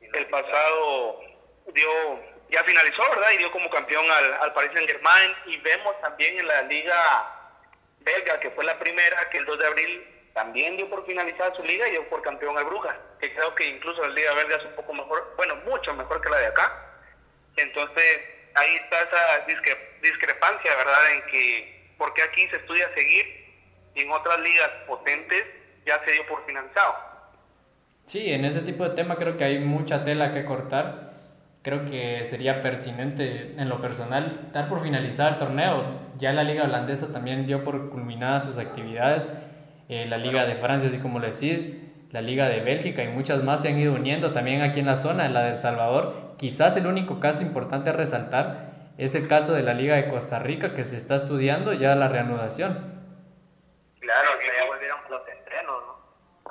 el 0.00 0.26
pasado 0.26 1.20
dio 1.74 1.90
ya 2.50 2.64
finalizó, 2.64 3.02
¿verdad? 3.10 3.30
Y 3.32 3.36
dio 3.36 3.52
como 3.52 3.68
campeón 3.68 4.10
al, 4.10 4.34
al 4.40 4.52
Paris 4.54 4.70
Saint 4.72 4.88
Germain. 4.88 5.36
Y 5.46 5.58
vemos 5.58 6.00
también 6.00 6.38
en 6.38 6.48
la 6.48 6.62
liga 6.62 7.52
belga, 8.00 8.40
que 8.40 8.50
fue 8.52 8.64
la 8.64 8.78
primera, 8.78 9.28
que 9.28 9.38
el 9.38 9.44
2 9.44 9.58
de 9.58 9.66
abril 9.66 10.17
también 10.38 10.76
dio 10.76 10.88
por 10.88 11.04
finalizada 11.04 11.52
su 11.56 11.64
liga 11.64 11.88
y 11.88 11.90
dio 11.90 12.08
por 12.08 12.22
campeón 12.22 12.56
al 12.56 12.64
Brujas, 12.64 12.94
que 13.20 13.34
creo 13.34 13.52
que 13.56 13.70
incluso 13.70 14.00
la 14.02 14.14
liga 14.14 14.34
belga 14.34 14.56
es 14.58 14.64
un 14.66 14.76
poco 14.76 14.94
mejor, 14.94 15.34
bueno, 15.36 15.56
mucho 15.66 15.92
mejor 15.94 16.20
que 16.20 16.30
la 16.30 16.38
de 16.38 16.46
acá. 16.46 16.72
Entonces, 17.56 18.20
ahí 18.54 18.76
está 18.76 19.02
esa 19.02 19.46
discrepancia, 20.00 20.76
¿verdad? 20.76 21.12
En 21.12 21.22
que, 21.32 21.92
porque 21.98 22.22
aquí 22.22 22.46
se 22.50 22.56
estudia 22.56 22.88
seguir 22.94 23.26
y 23.96 24.02
en 24.02 24.12
otras 24.12 24.38
ligas 24.38 24.70
potentes 24.86 25.44
ya 25.84 26.00
se 26.04 26.12
dio 26.12 26.24
por 26.28 26.46
finalizado. 26.46 26.94
Sí, 28.06 28.32
en 28.32 28.44
ese 28.44 28.60
tipo 28.60 28.88
de 28.88 28.94
tema 28.94 29.16
creo 29.16 29.36
que 29.36 29.42
hay 29.42 29.58
mucha 29.58 30.04
tela 30.04 30.32
que 30.32 30.44
cortar. 30.44 31.14
Creo 31.62 31.84
que 31.84 32.22
sería 32.22 32.62
pertinente 32.62 33.54
en 33.58 33.68
lo 33.68 33.80
personal 33.80 34.52
dar 34.52 34.68
por 34.68 34.84
finalizar 34.84 35.32
el 35.32 35.38
torneo. 35.38 35.82
Ya 36.16 36.32
la 36.32 36.44
liga 36.44 36.62
holandesa 36.62 37.12
también 37.12 37.44
dio 37.44 37.64
por 37.64 37.90
culminadas 37.90 38.44
sus 38.44 38.56
actividades. 38.56 39.26
Eh, 39.88 40.04
la 40.06 40.18
liga 40.18 40.44
de 40.44 40.54
Francia, 40.54 40.90
así 40.90 41.00
como 41.00 41.18
lo 41.18 41.26
decís, 41.26 41.82
la 42.10 42.20
liga 42.20 42.48
de 42.48 42.60
Bélgica 42.60 43.02
y 43.02 43.08
muchas 43.08 43.42
más 43.42 43.62
se 43.62 43.68
han 43.68 43.78
ido 43.78 43.94
uniendo 43.94 44.32
también 44.32 44.60
aquí 44.60 44.80
en 44.80 44.86
la 44.86 44.96
zona, 44.96 45.24
en 45.24 45.32
la 45.32 45.42
de 45.42 45.50
El 45.52 45.58
Salvador. 45.58 46.34
Quizás 46.36 46.76
el 46.76 46.86
único 46.86 47.20
caso 47.20 47.42
importante 47.42 47.88
a 47.90 47.94
resaltar 47.94 48.92
es 48.98 49.14
el 49.14 49.28
caso 49.28 49.54
de 49.54 49.62
la 49.62 49.72
liga 49.72 49.96
de 49.96 50.08
Costa 50.10 50.38
Rica 50.40 50.74
que 50.74 50.84
se 50.84 50.96
está 50.96 51.16
estudiando 51.16 51.72
ya 51.72 51.94
la 51.94 52.08
reanudación. 52.08 52.98
Claro, 54.00 54.38
que 54.38 54.46
ya 54.46 54.66
volvieron 54.66 55.00
los 55.08 55.26
entrenos, 55.26 55.82
¿no? 55.86 55.98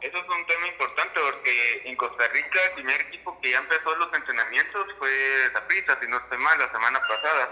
Eso 0.01 0.17
es 0.17 0.29
un 0.29 0.45
tema 0.47 0.67
importante 0.67 1.19
porque 1.19 1.81
en 1.85 1.95
Costa 1.95 2.27
Rica 2.33 2.59
el 2.69 2.73
primer 2.73 3.01
equipo 3.01 3.39
que 3.41 3.51
ya 3.51 3.59
empezó 3.59 3.95
los 3.95 4.13
entrenamientos 4.13 4.87
fue 4.97 5.09
Zaprisa, 5.53 5.97
si 6.01 6.07
no 6.07 6.17
estoy 6.17 6.37
mal, 6.39 6.57
la 6.57 6.71
semana 6.71 6.99
pasada. 7.01 7.49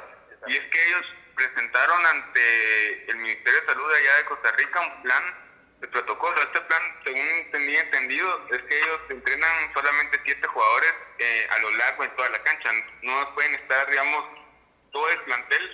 Y 0.47 0.53
es 0.53 0.63
que 0.71 0.87
ellos 0.87 1.05
presentaron 1.35 2.05
ante 2.05 3.11
el 3.11 3.17
Ministerio 3.17 3.61
de 3.61 3.67
Salud 3.67 3.91
allá 3.93 4.17
de 4.17 4.25
Costa 4.25 4.51
Rica 4.51 4.81
un 4.81 5.01
plan 5.03 5.44
de 5.79 5.87
protocolo. 5.87 6.41
Este 6.41 6.61
plan, 6.61 6.81
según 7.03 7.51
tenía 7.51 7.81
entendido, 7.81 8.47
es 8.51 8.61
que 8.63 8.77
ellos 8.77 9.01
entrenan 9.09 9.73
solamente 9.73 10.19
siete 10.23 10.47
jugadores 10.47 10.93
eh, 11.19 11.47
a 11.49 11.59
lo 11.59 11.71
largo 11.71 12.03
de 12.03 12.09
toda 12.09 12.29
la 12.29 12.43
cancha. 12.43 12.71
No 13.01 13.33
pueden 13.35 13.55
estar, 13.55 13.89
digamos, 13.89 14.25
todo 14.91 15.09
el 15.09 15.19
plantel 15.21 15.71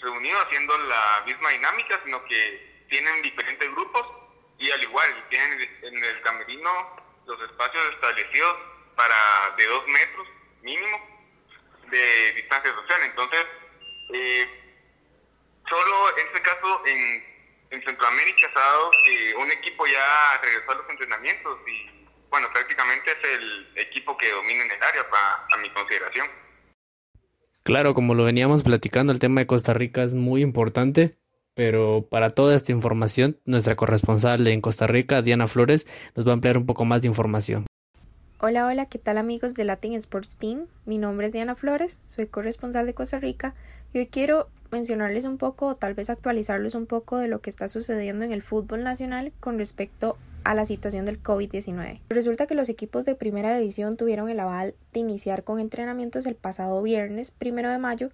reunido 0.00 0.40
haciendo 0.42 0.76
la 0.78 1.22
misma 1.26 1.50
dinámica, 1.50 2.00
sino 2.04 2.24
que 2.24 2.84
tienen 2.90 3.22
diferentes 3.22 3.70
grupos 3.72 4.06
y 4.58 4.70
al 4.70 4.82
igual 4.82 5.26
tienen 5.30 5.78
en 5.82 6.04
el 6.04 6.20
camerino 6.22 6.96
los 7.26 7.40
espacios 7.50 7.94
establecidos 7.94 8.58
para 8.96 9.54
de 9.56 9.66
dos 9.66 9.86
metros 9.88 10.28
mínimo 10.60 11.12
de 11.90 12.32
distancia 12.32 12.74
social. 12.74 13.00
Entonces, 13.04 13.46
eh, 14.12 14.62
solo 15.68 16.18
en 16.18 16.26
este 16.26 16.42
caso 16.42 16.82
en, 16.86 17.31
en 17.72 17.82
Centroamérica 17.82 18.50
se 18.52 18.58
ha 18.58 18.62
dado 18.62 18.90
que 19.04 19.34
un 19.34 19.50
equipo 19.50 19.84
ya 19.86 20.40
regresó 20.42 20.72
a 20.72 20.74
los 20.76 20.90
entrenamientos 20.90 21.58
y 21.66 22.06
bueno, 22.30 22.48
prácticamente 22.52 23.10
es 23.10 23.28
el 23.34 23.68
equipo 23.76 24.16
que 24.16 24.30
domina 24.30 24.64
en 24.64 24.70
el 24.70 24.82
área 24.82 25.08
para, 25.10 25.46
a 25.52 25.56
mi 25.60 25.68
consideración. 25.70 26.28
Claro, 27.62 27.94
como 27.94 28.14
lo 28.14 28.24
veníamos 28.24 28.62
platicando, 28.62 29.12
el 29.12 29.18
tema 29.18 29.40
de 29.40 29.46
Costa 29.46 29.72
Rica 29.72 30.02
es 30.02 30.14
muy 30.14 30.42
importante 30.42 31.16
pero 31.54 32.06
para 32.08 32.30
toda 32.30 32.54
esta 32.54 32.72
información, 32.72 33.38
nuestra 33.44 33.76
corresponsal 33.76 34.46
en 34.48 34.60
Costa 34.60 34.86
Rica, 34.86 35.22
Diana 35.22 35.46
Flores, 35.46 35.86
nos 36.16 36.26
va 36.26 36.30
a 36.30 36.34
ampliar 36.34 36.56
un 36.56 36.66
poco 36.66 36.84
más 36.84 37.02
de 37.02 37.08
información. 37.08 37.66
Hola, 38.40 38.66
hola, 38.66 38.86
¿qué 38.86 38.98
tal 38.98 39.18
amigos 39.18 39.54
de 39.54 39.64
Latin 39.64 39.92
Sports 39.94 40.36
Team? 40.36 40.66
Mi 40.84 40.98
nombre 40.98 41.26
es 41.26 41.32
Diana 41.32 41.54
Flores, 41.54 42.00
soy 42.06 42.26
corresponsal 42.26 42.86
de 42.86 42.94
Costa 42.94 43.20
Rica 43.20 43.54
y 43.92 43.98
hoy 43.98 44.06
quiero 44.06 44.48
mencionarles 44.72 45.26
un 45.26 45.36
poco 45.36 45.66
o 45.66 45.76
tal 45.76 45.94
vez 45.94 46.10
actualizarles 46.10 46.74
un 46.74 46.86
poco 46.86 47.18
de 47.18 47.28
lo 47.28 47.40
que 47.40 47.50
está 47.50 47.68
sucediendo 47.68 48.24
en 48.24 48.32
el 48.32 48.42
fútbol 48.42 48.82
nacional 48.82 49.32
con 49.38 49.58
respecto 49.58 50.16
a 50.44 50.54
la 50.54 50.64
situación 50.64 51.04
del 51.04 51.22
COVID-19. 51.22 52.00
Resulta 52.08 52.46
que 52.46 52.54
los 52.54 52.68
equipos 52.68 53.04
de 53.04 53.14
primera 53.14 53.56
división 53.56 53.96
tuvieron 53.96 54.28
el 54.30 54.40
aval 54.40 54.74
de 54.92 55.00
iniciar 55.00 55.44
con 55.44 55.60
entrenamientos 55.60 56.26
el 56.26 56.34
pasado 56.34 56.82
viernes 56.82 57.30
primero 57.30 57.70
de 57.70 57.78
mayo 57.78 58.10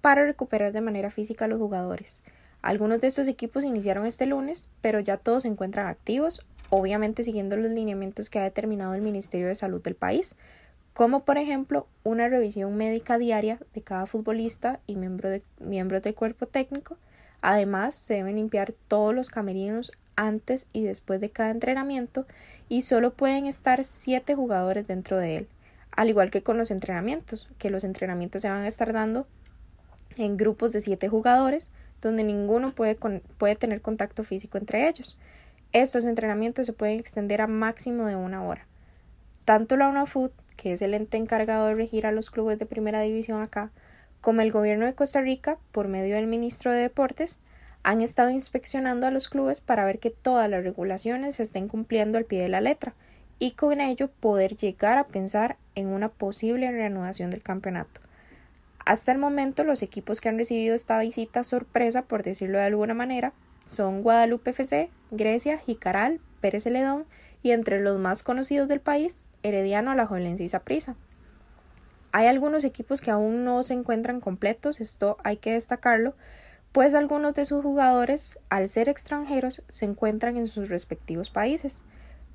para 0.00 0.24
recuperar 0.24 0.72
de 0.72 0.80
manera 0.80 1.10
física 1.10 1.44
a 1.44 1.48
los 1.48 1.58
jugadores. 1.58 2.22
Algunos 2.62 3.00
de 3.00 3.08
estos 3.08 3.28
equipos 3.28 3.64
iniciaron 3.64 4.06
este 4.06 4.26
lunes, 4.26 4.68
pero 4.80 5.00
ya 5.00 5.16
todos 5.16 5.42
se 5.42 5.48
encuentran 5.48 5.86
activos, 5.86 6.46
obviamente 6.70 7.24
siguiendo 7.24 7.56
los 7.56 7.70
lineamientos 7.70 8.30
que 8.30 8.38
ha 8.38 8.44
determinado 8.44 8.94
el 8.94 9.02
Ministerio 9.02 9.48
de 9.48 9.54
Salud 9.54 9.82
del 9.82 9.94
país, 9.94 10.36
como 10.96 11.26
por 11.26 11.36
ejemplo 11.36 11.86
una 12.04 12.26
revisión 12.26 12.74
médica 12.74 13.18
diaria 13.18 13.58
de 13.74 13.82
cada 13.82 14.06
futbolista 14.06 14.80
y 14.86 14.96
miembro 14.96 15.28
de, 15.28 15.42
miembros 15.60 16.00
del 16.00 16.14
cuerpo 16.14 16.46
técnico. 16.46 16.96
Además, 17.42 17.94
se 17.96 18.14
deben 18.14 18.36
limpiar 18.36 18.72
todos 18.88 19.14
los 19.14 19.28
camerinos 19.28 19.92
antes 20.16 20.66
y 20.72 20.84
después 20.84 21.20
de 21.20 21.28
cada 21.28 21.50
entrenamiento 21.50 22.24
y 22.70 22.80
solo 22.80 23.12
pueden 23.12 23.44
estar 23.44 23.84
siete 23.84 24.34
jugadores 24.34 24.86
dentro 24.86 25.18
de 25.18 25.36
él, 25.36 25.48
al 25.90 26.08
igual 26.08 26.30
que 26.30 26.42
con 26.42 26.56
los 26.56 26.70
entrenamientos, 26.70 27.50
que 27.58 27.68
los 27.68 27.84
entrenamientos 27.84 28.40
se 28.40 28.48
van 28.48 28.62
a 28.62 28.66
estar 28.66 28.94
dando 28.94 29.26
en 30.16 30.38
grupos 30.38 30.72
de 30.72 30.80
siete 30.80 31.10
jugadores, 31.10 31.68
donde 32.00 32.24
ninguno 32.24 32.74
puede, 32.74 32.96
puede 33.36 33.56
tener 33.56 33.82
contacto 33.82 34.24
físico 34.24 34.56
entre 34.56 34.88
ellos. 34.88 35.18
Estos 35.72 36.06
entrenamientos 36.06 36.64
se 36.64 36.72
pueden 36.72 36.98
extender 36.98 37.42
a 37.42 37.46
máximo 37.46 38.06
de 38.06 38.16
una 38.16 38.42
hora. 38.42 38.66
Tanto 39.44 39.76
la 39.76 39.90
UNAFUT, 39.90 40.32
que 40.56 40.72
es 40.72 40.82
el 40.82 40.94
ente 40.94 41.16
encargado 41.16 41.66
de 41.66 41.74
regir 41.74 42.06
a 42.06 42.12
los 42.12 42.30
clubes 42.30 42.58
de 42.58 42.66
primera 42.66 43.00
división 43.00 43.42
acá, 43.42 43.70
como 44.20 44.40
el 44.40 44.52
gobierno 44.52 44.86
de 44.86 44.94
Costa 44.94 45.20
Rica, 45.20 45.58
por 45.72 45.88
medio 45.88 46.16
del 46.16 46.26
ministro 46.26 46.72
de 46.72 46.80
Deportes, 46.80 47.38
han 47.82 48.00
estado 48.00 48.30
inspeccionando 48.30 49.06
a 49.06 49.12
los 49.12 49.28
clubes 49.28 49.60
para 49.60 49.84
ver 49.84 50.00
que 50.00 50.10
todas 50.10 50.50
las 50.50 50.64
regulaciones 50.64 51.36
se 51.36 51.44
estén 51.44 51.68
cumpliendo 51.68 52.18
al 52.18 52.24
pie 52.24 52.42
de 52.42 52.48
la 52.48 52.60
letra 52.60 52.94
y 53.38 53.52
con 53.52 53.80
ello 53.80 54.08
poder 54.08 54.56
llegar 54.56 54.98
a 54.98 55.06
pensar 55.06 55.56
en 55.74 55.86
una 55.88 56.08
posible 56.08 56.70
reanudación 56.72 57.30
del 57.30 57.42
campeonato. 57.42 58.00
Hasta 58.84 59.12
el 59.12 59.18
momento 59.18 59.64
los 59.64 59.82
equipos 59.82 60.20
que 60.20 60.28
han 60.28 60.38
recibido 60.38 60.74
esta 60.74 60.98
visita 60.98 61.44
sorpresa, 61.44 62.02
por 62.02 62.22
decirlo 62.22 62.58
de 62.58 62.64
alguna 62.64 62.94
manera, 62.94 63.32
son 63.66 64.02
Guadalupe 64.02 64.50
FC, 64.50 64.90
Grecia, 65.10 65.58
Jicaral, 65.58 66.20
Pérez 66.40 66.64
Celedón 66.64 67.04
y 67.42 67.50
entre 67.50 67.80
los 67.80 67.98
más 67.98 68.22
conocidos 68.22 68.68
del 68.68 68.80
país, 68.80 69.22
Herediano, 69.46 69.90
Alajuelense 69.90 70.44
y 70.44 70.48
Saprissa. 70.48 70.96
Hay 72.12 72.26
algunos 72.26 72.64
equipos 72.64 73.00
que 73.00 73.10
aún 73.10 73.44
no 73.44 73.62
se 73.62 73.74
encuentran 73.74 74.20
completos, 74.20 74.80
esto 74.80 75.18
hay 75.22 75.36
que 75.36 75.52
destacarlo, 75.52 76.14
pues 76.72 76.94
algunos 76.94 77.34
de 77.34 77.44
sus 77.44 77.62
jugadores, 77.62 78.38
al 78.48 78.68
ser 78.68 78.88
extranjeros, 78.88 79.62
se 79.68 79.86
encuentran 79.86 80.36
en 80.36 80.46
sus 80.46 80.68
respectivos 80.68 81.30
países. 81.30 81.80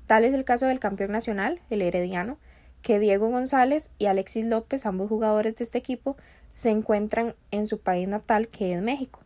Tal 0.06 0.24
es 0.24 0.34
el 0.34 0.44
caso 0.44 0.66
del 0.66 0.80
campeón 0.80 1.12
nacional, 1.12 1.60
el 1.70 1.82
Herediano, 1.82 2.38
que 2.82 2.98
Diego 2.98 3.28
González 3.28 3.92
y 3.98 4.06
Alexis 4.06 4.44
López, 4.44 4.84
ambos 4.84 5.08
jugadores 5.08 5.56
de 5.56 5.64
este 5.64 5.78
equipo, 5.78 6.16
se 6.50 6.70
encuentran 6.70 7.34
en 7.50 7.66
su 7.66 7.78
país 7.78 8.08
natal, 8.08 8.48
que 8.48 8.74
es 8.74 8.82
México. 8.82 9.20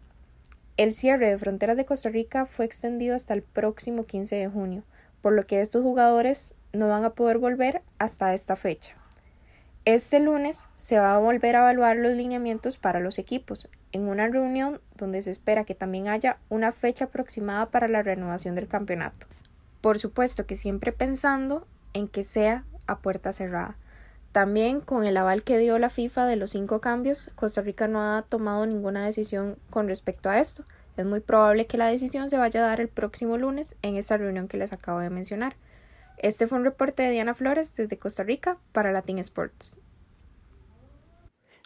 El 0.76 0.92
cierre 0.92 1.30
de 1.30 1.38
fronteras 1.38 1.78
de 1.78 1.86
Costa 1.86 2.10
Rica 2.10 2.44
fue 2.44 2.66
extendido 2.66 3.16
hasta 3.16 3.32
el 3.32 3.42
próximo 3.42 4.04
15 4.04 4.36
de 4.36 4.48
junio, 4.48 4.84
por 5.22 5.32
lo 5.32 5.46
que 5.46 5.62
estos 5.62 5.82
jugadores 5.82 6.54
no 6.76 6.88
van 6.88 7.04
a 7.04 7.10
poder 7.10 7.38
volver 7.38 7.82
hasta 7.98 8.34
esta 8.34 8.56
fecha. 8.56 8.94
Este 9.84 10.18
lunes 10.18 10.66
se 10.74 10.98
va 10.98 11.14
a 11.14 11.18
volver 11.18 11.54
a 11.54 11.60
evaluar 11.60 11.96
los 11.96 12.12
lineamientos 12.12 12.76
para 12.76 12.98
los 12.98 13.18
equipos, 13.20 13.68
en 13.92 14.08
una 14.08 14.26
reunión 14.26 14.80
donde 14.96 15.22
se 15.22 15.30
espera 15.30 15.64
que 15.64 15.76
también 15.76 16.08
haya 16.08 16.38
una 16.48 16.72
fecha 16.72 17.04
aproximada 17.04 17.66
para 17.70 17.86
la 17.86 18.02
renovación 18.02 18.56
del 18.56 18.66
campeonato. 18.66 19.26
Por 19.80 20.00
supuesto 20.00 20.44
que 20.44 20.56
siempre 20.56 20.90
pensando 20.90 21.66
en 21.92 22.08
que 22.08 22.24
sea 22.24 22.64
a 22.88 22.98
puerta 22.98 23.30
cerrada. 23.30 23.76
También 24.32 24.80
con 24.80 25.04
el 25.04 25.16
aval 25.16 25.44
que 25.44 25.56
dio 25.56 25.78
la 25.78 25.88
FIFA 25.88 26.26
de 26.26 26.36
los 26.36 26.50
cinco 26.50 26.80
cambios, 26.80 27.30
Costa 27.36 27.62
Rica 27.62 27.88
no 27.88 28.02
ha 28.02 28.22
tomado 28.22 28.66
ninguna 28.66 29.04
decisión 29.04 29.56
con 29.70 29.86
respecto 29.86 30.28
a 30.28 30.40
esto. 30.40 30.64
Es 30.96 31.06
muy 31.06 31.20
probable 31.20 31.66
que 31.66 31.78
la 31.78 31.86
decisión 31.86 32.28
se 32.28 32.36
vaya 32.38 32.60
a 32.60 32.66
dar 32.66 32.80
el 32.80 32.88
próximo 32.88 33.38
lunes 33.38 33.76
en 33.82 33.96
esta 33.96 34.16
reunión 34.16 34.48
que 34.48 34.56
les 34.56 34.72
acabo 34.72 34.98
de 34.98 35.10
mencionar. 35.10 35.56
Este 36.18 36.46
fue 36.46 36.58
un 36.58 36.64
reporte 36.64 37.02
de 37.02 37.10
Diana 37.10 37.34
Flores 37.34 37.74
desde 37.74 37.98
Costa 37.98 38.22
Rica 38.22 38.58
para 38.72 38.92
Latin 38.92 39.18
Sports. 39.18 39.78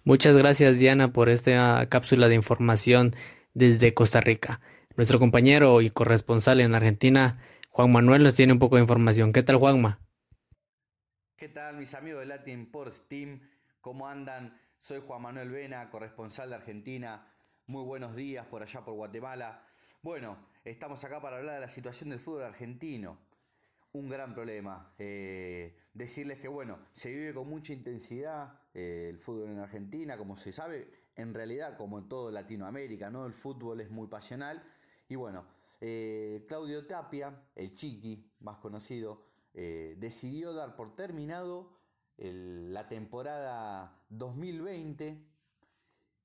Muchas 0.05 0.37
gracias 0.37 0.79
Diana 0.79 1.13
por 1.13 1.29
esta 1.29 1.87
cápsula 1.89 2.29
de 2.29 2.35
información 2.35 3.13
desde 3.55 3.95
Costa 3.95 4.21
Rica. 4.21 4.61
Nuestro 4.97 5.19
compañero 5.19 5.81
y 5.83 5.91
corresponsal 5.91 6.61
en 6.61 6.75
Argentina, 6.75 7.33
Juan 7.69 7.93
Manuel, 7.93 8.23
nos 8.23 8.35
tiene 8.35 8.53
un 8.53 8.59
poco 8.59 8.77
de 8.77 8.83
información. 8.83 9.33
¿Qué 9.33 9.43
tal 9.43 9.57
Juanma? 9.57 10.01
¿Qué 11.37 11.49
tal 11.49 11.77
mis 11.77 11.95
amigos 11.95 12.21
de 12.21 12.27
Latin 12.27 12.63
Sports 12.63 13.05
Team? 13.09 13.41
¿Cómo 13.81 14.09
andan? 14.09 14.59
Soy 14.79 15.01
Juan 15.07 15.23
Manuel 15.23 15.51
Vena, 15.51 15.89
corresponsal 15.91 16.51
de 16.51 16.57
Argentina. 16.57 17.27
Muy 17.67 17.85
buenos 17.85 18.17
días 18.17 18.47
por 18.47 18.63
allá 18.63 18.81
por 18.85 18.95
Guatemala. 18.95 19.63
Bueno, 20.03 20.39
estamos 20.65 21.05
acá 21.05 21.21
para 21.21 21.37
hablar 21.37 21.57
de 21.57 21.61
la 21.61 21.69
situación 21.69 22.11
del 22.11 22.19
fútbol 22.19 22.45
argentino. 22.45 23.19
Un 23.93 24.09
gran 24.09 24.35
problema. 24.35 24.95
Eh, 24.99 25.77
decirles 25.93 26.39
que, 26.41 26.49
bueno, 26.49 26.79
se 26.93 27.11
vive 27.11 27.35
con 27.35 27.49
mucha 27.49 27.73
intensidad 27.73 28.61
eh, 28.73 29.09
el 29.11 29.19
fútbol 29.19 29.51
en 29.51 29.59
Argentina, 29.59 30.17
como 30.17 30.37
se 30.37 30.53
sabe, 30.53 31.09
en 31.17 31.35
realidad, 31.35 31.77
como 31.77 31.99
en 31.99 32.09
todo 32.09 32.31
Latinoamérica, 32.31 33.11
¿no? 33.11 33.27
El 33.27 33.35
fútbol 33.35 33.81
es 33.81 33.91
muy 33.91 34.07
pasional. 34.07 34.63
Y 35.09 35.17
bueno, 35.17 35.45
eh, 35.81 36.45
Claudio 36.49 36.87
Tapia, 36.87 37.49
el 37.57 37.75
Chiqui, 37.75 38.31
más 38.41 38.59
conocido, 38.59 39.29
decidió 39.53 40.55
dar 40.55 40.77
por 40.77 40.95
terminado 40.95 41.73
la 42.17 42.89
temporada 42.89 44.01
2020. 44.09 45.27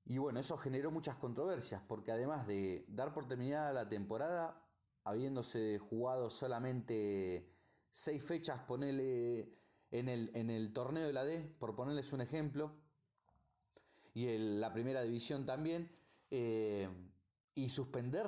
Y 0.04 0.18
bueno, 0.18 0.38
eso 0.38 0.56
generó 0.56 0.92
muchas 0.92 1.16
controversias, 1.16 1.82
porque 1.88 2.12
además 2.12 2.46
de 2.46 2.86
dar 2.88 3.12
por 3.12 3.26
terminada 3.26 3.72
la 3.72 3.88
temporada, 3.88 4.64
habiéndose 5.02 5.78
jugado 5.78 6.30
solamente 6.30 7.55
seis 7.96 8.22
fechas, 8.22 8.60
ponele 8.68 9.48
en 9.90 10.10
el, 10.10 10.30
en 10.34 10.50
el 10.50 10.70
torneo 10.74 11.06
de 11.06 11.14
la 11.14 11.24
D, 11.24 11.40
por 11.58 11.74
ponerles 11.74 12.12
un 12.12 12.20
ejemplo, 12.20 12.76
y 14.12 14.28
en 14.28 14.60
la 14.60 14.70
primera 14.70 15.02
división 15.02 15.46
también, 15.46 15.90
eh, 16.30 16.90
y 17.54 17.70
suspender 17.70 18.26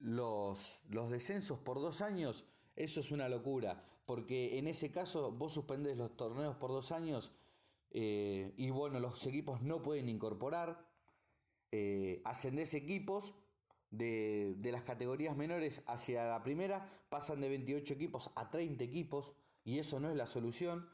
los, 0.00 0.78
los 0.90 1.10
descensos 1.10 1.58
por 1.60 1.80
dos 1.80 2.02
años, 2.02 2.44
eso 2.76 3.00
es 3.00 3.10
una 3.10 3.30
locura, 3.30 3.82
porque 4.04 4.58
en 4.58 4.68
ese 4.68 4.90
caso 4.90 5.32
vos 5.32 5.54
suspendes 5.54 5.96
los 5.96 6.14
torneos 6.14 6.56
por 6.56 6.70
dos 6.70 6.92
años 6.92 7.32
eh, 7.90 8.52
y 8.58 8.68
bueno, 8.68 9.00
los 9.00 9.26
equipos 9.26 9.62
no 9.62 9.80
pueden 9.80 10.06
incorporar, 10.10 10.86
eh, 11.72 12.20
ascendés 12.26 12.74
equipos 12.74 13.34
de, 13.90 14.56
las 14.62 14.82
categorías 14.82 15.36
menores 15.36 15.82
hacia 15.86 16.24
la 16.24 16.42
primera, 16.42 16.88
pasan 17.08 17.40
de 17.40 17.48
28 17.48 17.94
equipos 17.94 18.30
a 18.36 18.50
30 18.50 18.82
equipos 18.84 19.32
y 19.64 19.78
eso 19.78 20.00
no 20.00 20.10
es 20.10 20.16
la 20.16 20.26
solución. 20.26 20.88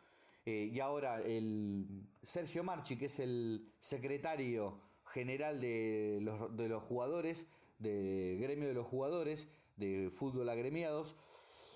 Eh, 0.45 0.71
y 0.73 0.81
ahora 0.81 1.21
el 1.21 2.07
Sergio 2.23 2.63
Marchi, 2.63 2.97
que 2.97 3.07
es 3.07 3.19
el 3.19 3.73
secretario 3.79 4.81
general 5.05 5.61
de 5.61 6.19
los, 6.23 6.57
de 6.57 6.69
los 6.69 6.83
jugadores, 6.83 7.49
de 7.79 8.39
gremio 8.41 8.69
de 8.69 8.75
los 8.75 8.87
jugadores 8.87 9.49
de 9.77 10.11
fútbol 10.13 10.49
agremiados, 10.49 11.17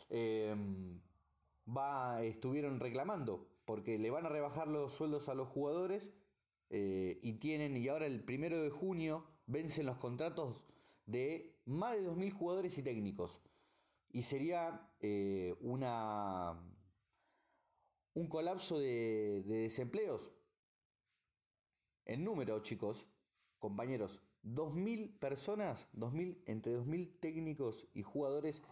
eh, 0.09 0.55
va, 1.67 2.23
estuvieron 2.23 2.81
reclamando 2.81 3.47
porque 3.65 3.99
le 3.99 4.11
van 4.11 4.27
a 4.27 4.29
rebajar 4.29 4.67
los 4.67 4.93
sueldos 4.93 5.29
a 5.29 5.35
los 5.35 5.49
jugadores 5.49 6.11
eh, 6.71 7.21
y 7.23 7.35
tienen, 7.35 7.77
y 7.77 7.87
ahora 7.89 8.07
el 8.07 8.25
primero 8.25 8.61
de 8.61 8.71
junio 8.71 9.25
vencen 9.47 9.87
los 9.87 9.99
contratos 9.99 10.65
de 11.11 11.57
más 11.65 11.97
de 11.97 12.09
2.000 12.09 12.33
jugadores 12.33 12.79
y 12.79 12.83
técnicos. 12.83 13.41
Y 14.13 14.23
sería 14.23 14.89
eh, 15.01 15.55
una, 15.61 16.61
un 18.15 18.29
colapso 18.29 18.79
de, 18.79 19.43
desempleos. 19.47 20.33
En 22.07 22.25
número, 22.25 22.61
chicos, 22.61 23.07
compañeros, 23.59 24.21
2.000 24.45 25.19
personas, 25.19 25.89
2000, 25.93 26.43
entre 26.47 26.77
2.000 26.77 27.21
técnicos 27.21 27.87
y 27.95 28.03
jugadores 28.03 28.63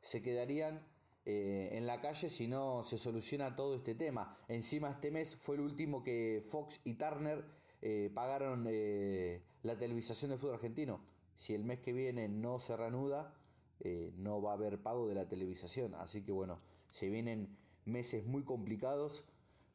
se 0.00 0.22
quedarían 0.22 0.84
eh, 1.24 1.70
en 1.72 1.86
la 1.86 2.00
calle 2.00 2.30
si 2.30 2.48
no 2.48 2.82
se 2.82 2.98
soluciona 2.98 3.54
todo 3.54 3.76
este 3.76 3.94
tema. 3.94 4.36
Encima 4.48 4.90
este 4.90 5.10
mes 5.10 5.36
fue 5.36 5.56
el 5.56 5.60
último 5.60 6.02
que 6.02 6.44
Fox 6.48 6.80
y 6.82 6.94
Turner 6.94 7.44
eh, 7.82 8.10
pagaron 8.12 8.64
la 8.64 9.78
televisación 9.78 10.30
del 10.30 10.40
fútbol 10.40 10.54
argentino 10.54 11.17
si 11.38 11.54
el 11.54 11.62
mes 11.62 11.78
que 11.78 11.92
viene 11.92 12.28
no 12.28 12.58
se 12.58 12.76
reanuda, 12.76 13.32
eh, 13.78 14.12
no 14.16 14.42
va 14.42 14.50
a 14.50 14.54
haber 14.54 14.82
pago 14.82 15.06
de 15.06 15.14
la 15.14 15.28
televisación. 15.28 15.94
Así 15.94 16.24
que 16.24 16.32
bueno, 16.32 16.58
se 16.90 17.08
vienen 17.08 17.56
meses 17.84 18.26
muy 18.26 18.42
complicados 18.42 19.24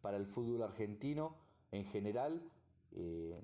para 0.02 0.18
el 0.18 0.26
fútbol 0.26 0.62
argentino 0.62 1.38
en 1.72 1.86
general. 1.86 2.52
Eh, 2.92 3.42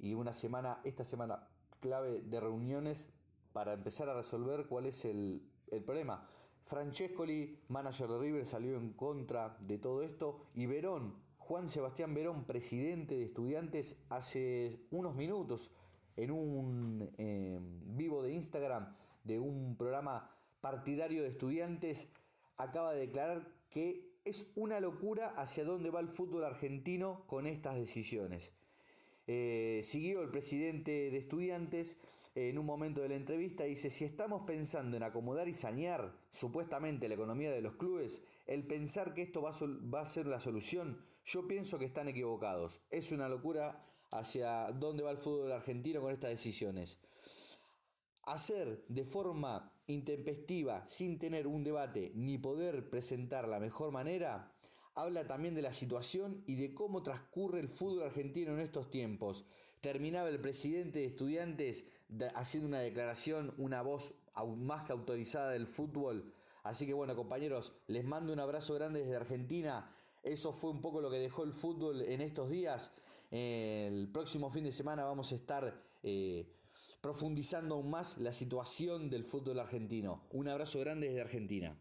y 0.00 0.14
una 0.14 0.32
semana, 0.32 0.80
esta 0.82 1.04
semana 1.04 1.48
clave 1.78 2.22
de 2.22 2.40
reuniones 2.40 3.08
para 3.52 3.74
empezar 3.74 4.08
a 4.08 4.14
resolver 4.14 4.66
cuál 4.66 4.86
es 4.86 5.04
el, 5.04 5.48
el 5.68 5.84
problema. 5.84 6.28
Francescoli, 6.62 7.62
manager 7.68 8.08
de 8.08 8.18
River, 8.18 8.46
salió 8.46 8.76
en 8.76 8.94
contra 8.94 9.56
de 9.60 9.78
todo 9.78 10.02
esto. 10.02 10.40
Y 10.54 10.66
Verón, 10.66 11.14
Juan 11.38 11.68
Sebastián 11.68 12.14
Verón, 12.14 12.46
presidente 12.46 13.16
de 13.16 13.26
estudiantes, 13.26 13.94
hace 14.08 14.88
unos 14.90 15.14
minutos 15.14 15.70
en 16.16 16.30
un 16.30 17.10
eh, 17.18 17.58
vivo 17.60 18.22
de 18.22 18.32
Instagram 18.32 18.94
de 19.24 19.38
un 19.38 19.76
programa 19.76 20.30
partidario 20.60 21.22
de 21.22 21.28
estudiantes, 21.28 22.08
acaba 22.56 22.92
de 22.92 23.00
declarar 23.00 23.48
que 23.70 24.16
es 24.24 24.46
una 24.56 24.80
locura 24.80 25.28
hacia 25.36 25.64
dónde 25.64 25.90
va 25.90 26.00
el 26.00 26.08
fútbol 26.08 26.44
argentino 26.44 27.24
con 27.26 27.46
estas 27.46 27.76
decisiones. 27.76 28.52
Eh, 29.26 29.80
siguió 29.82 30.22
el 30.22 30.30
presidente 30.30 31.10
de 31.10 31.16
estudiantes 31.18 31.98
en 32.34 32.58
un 32.58 32.66
momento 32.66 33.00
de 33.00 33.08
la 33.08 33.16
entrevista, 33.16 33.64
dice, 33.64 33.88
si 33.88 34.04
estamos 34.04 34.42
pensando 34.46 34.96
en 34.96 35.02
acomodar 35.02 35.48
y 35.48 35.54
sanear 35.54 36.14
supuestamente 36.30 37.08
la 37.08 37.14
economía 37.14 37.50
de 37.50 37.62
los 37.62 37.76
clubes, 37.76 38.22
el 38.46 38.66
pensar 38.66 39.14
que 39.14 39.22
esto 39.22 39.40
va 39.40 40.00
a 40.00 40.06
ser 40.06 40.26
la 40.26 40.38
solución, 40.38 41.00
yo 41.24 41.48
pienso 41.48 41.78
que 41.78 41.86
están 41.86 42.08
equivocados. 42.08 42.82
Es 42.90 43.10
una 43.10 43.28
locura 43.28 43.82
hacia 44.10 44.70
dónde 44.72 45.02
va 45.02 45.10
el 45.10 45.18
fútbol 45.18 45.52
argentino 45.52 46.00
con 46.00 46.12
estas 46.12 46.30
decisiones. 46.30 46.98
Hacer 48.22 48.84
de 48.88 49.04
forma 49.04 49.72
intempestiva, 49.86 50.84
sin 50.88 51.18
tener 51.18 51.46
un 51.46 51.62
debate 51.62 52.12
ni 52.14 52.38
poder 52.38 52.90
presentar 52.90 53.46
la 53.46 53.60
mejor 53.60 53.92
manera, 53.92 54.52
habla 54.94 55.26
también 55.26 55.54
de 55.54 55.62
la 55.62 55.72
situación 55.72 56.42
y 56.46 56.56
de 56.56 56.74
cómo 56.74 57.02
transcurre 57.02 57.60
el 57.60 57.68
fútbol 57.68 58.04
argentino 58.04 58.52
en 58.52 58.60
estos 58.60 58.90
tiempos. 58.90 59.44
Terminaba 59.80 60.28
el 60.28 60.40
presidente 60.40 61.00
de 61.00 61.06
estudiantes 61.06 61.84
haciendo 62.34 62.68
una 62.68 62.80
declaración, 62.80 63.54
una 63.58 63.82
voz 63.82 64.14
más 64.56 64.84
que 64.84 64.92
autorizada 64.92 65.50
del 65.50 65.66
fútbol. 65.66 66.32
Así 66.62 66.86
que 66.86 66.94
bueno, 66.94 67.14
compañeros, 67.14 67.74
les 67.86 68.04
mando 68.04 68.32
un 68.32 68.40
abrazo 68.40 68.74
grande 68.74 69.00
desde 69.00 69.16
Argentina. 69.16 69.94
Eso 70.22 70.52
fue 70.52 70.70
un 70.70 70.80
poco 70.80 71.00
lo 71.00 71.10
que 71.10 71.18
dejó 71.18 71.44
el 71.44 71.52
fútbol 71.52 72.02
en 72.02 72.20
estos 72.20 72.50
días. 72.50 72.92
El 73.36 74.08
próximo 74.08 74.50
fin 74.50 74.64
de 74.64 74.72
semana 74.72 75.04
vamos 75.04 75.30
a 75.30 75.34
estar 75.34 75.74
eh, 76.02 76.46
profundizando 77.02 77.74
aún 77.74 77.90
más 77.90 78.16
la 78.16 78.32
situación 78.32 79.10
del 79.10 79.24
fútbol 79.24 79.58
argentino. 79.58 80.26
Un 80.30 80.48
abrazo 80.48 80.80
grande 80.80 81.08
desde 81.08 81.20
Argentina. 81.20 81.76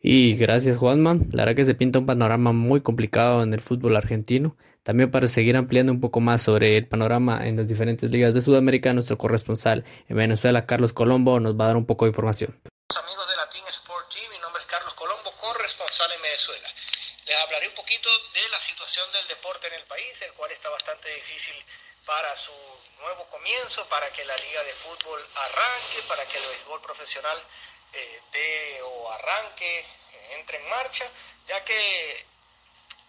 Y 0.00 0.34
gracias 0.34 0.78
Juanma, 0.78 1.14
la 1.30 1.44
verdad 1.44 1.54
que 1.54 1.64
se 1.64 1.76
pinta 1.76 2.00
un 2.00 2.06
panorama 2.06 2.52
muy 2.52 2.80
complicado 2.80 3.44
en 3.44 3.52
el 3.52 3.60
fútbol 3.60 3.96
argentino. 3.96 4.56
También 4.82 5.12
para 5.12 5.28
seguir 5.28 5.56
ampliando 5.56 5.92
un 5.92 6.00
poco 6.00 6.18
más 6.18 6.42
sobre 6.42 6.76
el 6.76 6.88
panorama 6.88 7.46
en 7.46 7.56
las 7.56 7.68
diferentes 7.68 8.10
ligas 8.10 8.34
de 8.34 8.40
Sudamérica, 8.40 8.92
nuestro 8.92 9.16
corresponsal 9.16 9.84
en 10.08 10.16
Venezuela, 10.16 10.66
Carlos 10.66 10.92
Colombo, 10.92 11.38
nos 11.38 11.54
va 11.54 11.66
a 11.66 11.68
dar 11.68 11.76
un 11.76 11.86
poco 11.86 12.04
de 12.04 12.08
información. 12.08 12.50
Amigos 12.96 13.28
de 13.28 13.36
Latin 13.36 13.62
Sport 13.68 14.08
TV, 14.10 14.28
mi 14.28 14.40
nombre 14.42 14.60
es 14.60 14.68
Carlos 14.68 14.92
Colombo, 14.94 15.30
corresponsal 15.40 16.10
en 16.16 16.22
Venezuela. 16.22 16.68
Les 17.24 17.36
hablaré 17.36 17.68
un 17.68 17.74
poquito 17.76 18.08
de 18.34 18.41
la 18.52 18.60
situación 18.60 19.10
del 19.12 19.26
deporte 19.28 19.66
en 19.66 19.72
el 19.72 19.84
país, 19.84 20.20
el 20.20 20.32
cual 20.34 20.52
está 20.52 20.68
bastante 20.68 21.08
difícil 21.08 21.64
para 22.04 22.36
su 22.36 22.52
nuevo 22.98 23.24
comienzo, 23.30 23.88
para 23.88 24.12
que 24.12 24.24
la 24.26 24.36
liga 24.36 24.62
de 24.62 24.74
fútbol 24.74 25.26
arranque, 25.34 26.02
para 26.06 26.26
que 26.26 26.36
el 26.36 26.46
béisbol 26.46 26.82
profesional 26.82 27.42
eh, 27.94 28.20
dé 28.30 28.82
o 28.82 29.10
arranque, 29.10 29.78
eh, 29.80 30.36
entre 30.38 30.58
en 30.58 30.68
marcha, 30.68 31.08
ya 31.46 31.64
que 31.64 32.26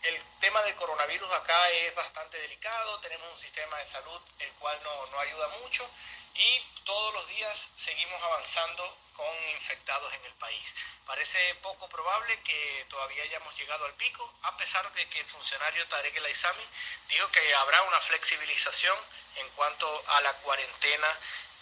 el 0.04 0.22
tema 0.40 0.62
del 0.64 0.76
coronavirus 0.76 1.30
acá 1.34 1.70
es 1.72 1.94
bastante 1.94 2.38
delicado, 2.38 3.00
tenemos 3.02 3.34
un 3.34 3.42
sistema 3.42 3.78
de 3.80 3.86
salud 3.88 4.22
el 4.40 4.52
cual 4.54 4.82
no, 4.82 5.08
no 5.08 5.20
ayuda 5.20 5.48
mucho 5.62 5.90
y 6.36 6.62
todos 6.84 7.14
los 7.14 7.28
días 7.28 7.68
seguimos 7.78 8.22
avanzando 8.22 8.98
con 9.16 9.50
infectados 9.52 10.12
en 10.14 10.26
el 10.26 10.34
país. 10.34 10.76
Parece 11.06 11.56
poco 11.56 11.88
probable 11.88 12.40
que 12.42 12.86
todavía 12.90 13.24
hayamos 13.24 13.56
llegado 13.58 13.86
al 13.86 13.94
pico, 13.94 14.34
a 14.44 14.58
pesar 14.58 14.92
de 14.94 15.08
que 15.10 15.20
el 15.20 15.26
funcionario 15.28 15.88
Tarek 15.88 16.16
El 16.16 16.26
Aizami 16.26 16.64
dijo 17.08 17.30
que 17.32 17.54
habrá 17.56 17.84
una 17.84 18.00
flexibilización 18.02 18.98
en 19.36 19.50
cuanto 19.52 20.04
a 20.08 20.22
la 20.22 20.34
cuarentena 20.38 21.18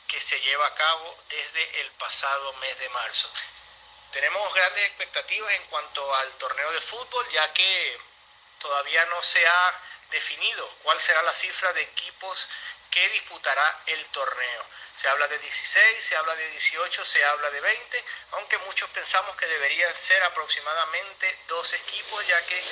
que 0.08 0.22
se 0.22 0.40
lleva 0.42 0.68
a 0.68 0.76
cabo 0.76 1.18
desde 1.30 1.82
el 1.82 1.92
pasado 1.92 2.54
mes 2.54 2.80
de 2.80 2.90
marzo. 2.90 3.32
Tenemos 4.12 4.54
grandes 4.54 4.86
expectativas 4.88 5.54
en 5.54 5.64
cuanto 5.68 6.16
al 6.16 6.32
torneo 6.34 6.72
de 6.72 6.82
fútbol, 6.82 7.30
ya 7.32 7.54
que 7.54 7.98
todavía 8.60 9.06
no 9.06 9.22
se 9.24 9.46
ha 9.48 9.82
definido 10.10 10.68
cuál 10.84 11.00
será 11.00 11.22
la 11.22 11.34
cifra 11.36 11.72
de 11.74 11.82
equipos 11.82 12.48
que 12.92 13.10
disputará 13.10 13.82
el 13.88 14.06
torneo. 14.08 14.66
Se 15.02 15.08
habla 15.08 15.28
de 15.28 15.40
16, 15.40 16.06
se 16.06 16.16
habla 16.16 16.36
de 16.36 16.50
18, 16.52 17.06
se 17.06 17.24
habla 17.24 17.50
de 17.50 17.62
20, 17.62 18.06
aunque 18.34 18.58
muchos 18.60 18.90
pensamos 18.92 19.36
que 19.38 19.48
deberían 19.48 19.96
ser 19.96 20.22
aproximadamente 20.24 21.40
dos 21.48 21.74
equipos, 21.74 22.28
ya 22.28 22.46
que 22.46 22.64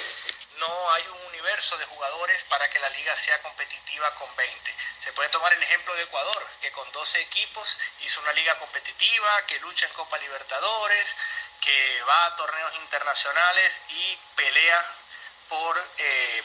no 0.57 0.91
hay 0.91 1.07
un 1.07 1.25
universo 1.27 1.77
de 1.77 1.85
jugadores 1.85 2.43
para 2.43 2.69
que 2.69 2.79
la 2.79 2.89
liga 2.89 3.17
sea 3.17 3.41
competitiva 3.41 4.13
con 4.15 4.35
20. 4.35 4.75
Se 5.03 5.13
puede 5.13 5.29
tomar 5.29 5.53
el 5.53 5.63
ejemplo 5.63 5.95
de 5.95 6.03
Ecuador, 6.03 6.45
que 6.61 6.71
con 6.71 6.91
12 6.91 7.21
equipos 7.21 7.77
hizo 8.01 8.19
una 8.19 8.33
liga 8.33 8.59
competitiva, 8.59 9.45
que 9.47 9.59
lucha 9.59 9.87
en 9.87 9.93
Copa 9.93 10.17
Libertadores, 10.17 11.07
que 11.61 12.01
va 12.03 12.25
a 12.25 12.35
torneos 12.35 12.75
internacionales 12.75 13.81
y 13.89 14.19
pelea 14.35 14.85
por 15.47 15.81
eh, 15.97 16.43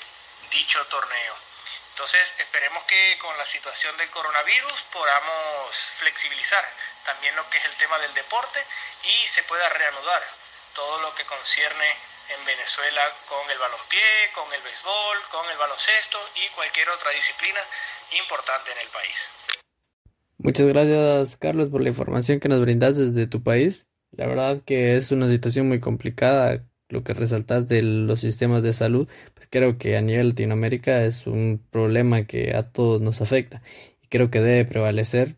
dicho 0.51 0.87
torneo. 0.87 1.54
Entonces 1.95 2.27
esperemos 2.43 2.83
que 2.91 3.19
con 3.23 3.39
la 3.39 3.47
situación 3.47 3.97
del 3.97 4.11
coronavirus 4.11 4.75
podamos 4.91 5.71
flexibilizar 6.03 6.67
también 7.07 7.37
lo 7.39 7.49
que 7.49 7.59
es 7.59 7.65
el 7.71 7.77
tema 7.79 8.03
del 8.03 8.13
deporte 8.19 8.59
y 9.07 9.15
se 9.31 9.47
pueda 9.47 9.69
reanudar 9.71 10.19
todo 10.75 11.01
lo 11.03 11.15
que 11.15 11.23
concierne 11.23 11.87
en 12.35 12.45
Venezuela 12.45 13.15
con 13.31 13.47
el 13.47 13.59
balompié, 13.63 14.35
con 14.35 14.51
el 14.51 14.63
béisbol, 14.67 15.17
con 15.31 15.47
el 15.47 15.57
baloncesto 15.57 16.19
y 16.35 16.51
cualquier 16.59 16.91
otra 16.91 17.15
disciplina 17.15 17.63
importante 18.11 18.75
en 18.75 18.79
el 18.83 18.91
país. 18.91 19.17
Muchas 20.43 20.67
gracias 20.67 21.39
Carlos 21.39 21.71
por 21.71 21.79
la 21.79 21.95
información 21.95 22.41
que 22.41 22.51
nos 22.51 22.59
brindas 22.59 22.99
desde 22.99 23.31
tu 23.31 23.47
país. 23.47 23.87
La 24.11 24.27
verdad 24.27 24.59
que 24.67 24.97
es 24.97 25.13
una 25.15 25.29
situación 25.29 25.69
muy 25.69 25.79
complicada 25.79 26.59
lo 26.95 27.05
que 27.05 27.13
resaltas 27.13 27.69
de 27.69 27.83
los 27.83 28.21
sistemas 28.21 28.63
de 28.63 28.73
salud, 28.73 29.09
pues 29.35 29.49
creo 29.51 29.77
que 29.77 29.97
a 29.97 30.01
nivel 30.01 30.31
Latinoamérica 30.31 31.05
es 31.05 31.27
un 31.27 31.61
problema 31.71 32.25
que 32.25 32.55
a 32.55 32.63
todos 32.63 33.03
nos 33.03 33.21
afecta 33.21 33.63
y 34.03 34.07
creo 34.07 34.31
que 34.31 34.41
debe 34.41 34.65
prevalecer 34.65 35.37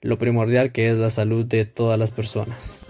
lo 0.00 0.16
primordial 0.16 0.72
que 0.72 0.90
es 0.90 0.96
la 0.96 1.10
salud 1.10 1.44
de 1.44 1.64
todas 1.64 1.98
las 1.98 2.12
personas. 2.12 2.80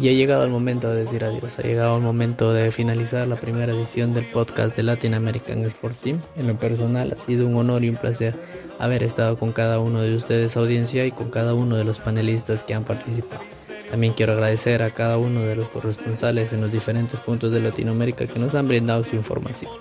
Y 0.00 0.08
ha 0.08 0.12
llegado 0.12 0.44
el 0.44 0.50
momento 0.50 0.92
de 0.92 1.00
decir 1.00 1.24
adiós, 1.24 1.58
ha 1.58 1.62
llegado 1.62 1.96
el 1.96 2.02
momento 2.02 2.52
de 2.52 2.70
finalizar 2.70 3.26
la 3.26 3.36
primera 3.36 3.72
edición 3.72 4.14
del 4.14 4.26
podcast 4.26 4.76
de 4.76 4.84
Latin 4.84 5.14
American 5.14 5.60
Sport 5.62 5.96
Team. 6.00 6.20
En 6.36 6.46
lo 6.46 6.56
personal 6.56 7.12
ha 7.12 7.20
sido 7.20 7.46
un 7.46 7.56
honor 7.56 7.84
y 7.84 7.88
un 7.88 7.96
placer 7.96 8.34
haber 8.78 9.02
estado 9.02 9.36
con 9.36 9.52
cada 9.52 9.80
uno 9.80 10.00
de 10.00 10.14
ustedes 10.14 10.56
audiencia 10.56 11.04
y 11.04 11.10
con 11.10 11.30
cada 11.30 11.52
uno 11.54 11.76
de 11.76 11.84
los 11.84 11.98
panelistas 11.98 12.62
que 12.62 12.74
han 12.74 12.84
participado. 12.84 13.57
También 13.90 14.12
quiero 14.12 14.34
agradecer 14.34 14.82
a 14.82 14.90
cada 14.90 15.16
uno 15.16 15.40
de 15.40 15.56
los 15.56 15.68
corresponsales 15.68 16.52
en 16.52 16.60
los 16.60 16.70
diferentes 16.70 17.18
puntos 17.20 17.50
de 17.50 17.60
Latinoamérica 17.60 18.26
que 18.26 18.38
nos 18.38 18.54
han 18.54 18.68
brindado 18.68 19.02
su 19.02 19.16
información. 19.16 19.72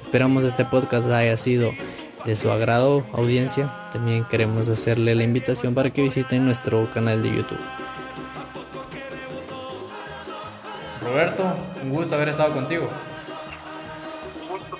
Esperamos 0.00 0.44
este 0.44 0.64
podcast 0.64 1.08
haya 1.10 1.36
sido 1.36 1.72
de 2.24 2.36
su 2.36 2.50
agrado, 2.50 3.04
audiencia. 3.12 3.70
También 3.92 4.24
queremos 4.24 4.68
hacerle 4.68 5.14
la 5.14 5.24
invitación 5.24 5.74
para 5.74 5.90
que 5.90 6.02
visiten 6.02 6.44
nuestro 6.44 6.88
canal 6.94 7.22
de 7.22 7.30
YouTube. 7.34 7.58
Roberto, 11.02 11.44
un 11.82 11.90
gusto 11.90 12.14
haber 12.14 12.30
estado 12.30 12.54
contigo. 12.54 12.88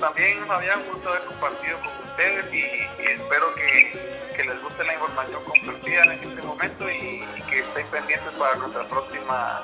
También, 0.04 0.46
Fabián, 0.46 0.80
un 0.80 0.92
gusto 0.92 1.08
haber 1.08 1.22
compartido 1.22 1.78
con 1.78 2.10
ustedes 2.10 2.52
y, 2.52 2.62
espero 3.08 3.54
que, 3.54 3.90
que, 4.36 4.44
les 4.44 4.62
guste 4.62 4.84
la 4.84 4.92
información 4.92 5.42
compartida 5.44 6.04
en 6.04 6.10
este 6.12 6.42
momento 6.42 6.90
y, 6.90 7.24
que 7.48 7.60
estén 7.60 7.86
pendientes 7.86 8.30
para 8.38 8.54
nuestra 8.56 8.84
próxima 8.84 9.62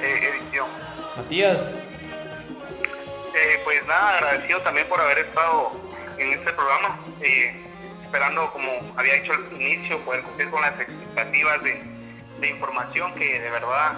eh, 0.00 0.32
edición. 0.34 0.66
Matías. 1.16 1.74
Eh, 3.36 3.60
pues 3.62 3.86
nada, 3.86 4.16
agradecido 4.16 4.62
también 4.62 4.88
por 4.88 5.00
haber 5.00 5.18
estado 5.18 5.76
en 6.18 6.32
este 6.32 6.52
programa, 6.54 6.98
eh, 7.20 7.64
esperando, 8.02 8.50
como 8.50 8.68
había 8.96 9.14
dicho 9.14 9.32
al 9.32 9.52
inicio, 9.52 10.04
poder 10.04 10.22
cumplir 10.22 10.50
con 10.50 10.60
las 10.60 10.72
expectativas 10.80 11.62
de, 11.62 11.80
de 12.40 12.48
información 12.48 13.14
que 13.14 13.38
de 13.38 13.50
verdad 13.50 13.92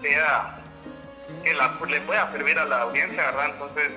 sea 0.00 0.60
que 1.44 1.52
la, 1.52 1.78
le 1.86 2.00
pueda 2.00 2.32
servir 2.32 2.58
a 2.58 2.64
la 2.64 2.82
audiencia, 2.82 3.22
¿verdad? 3.22 3.50
Entonces, 3.50 3.92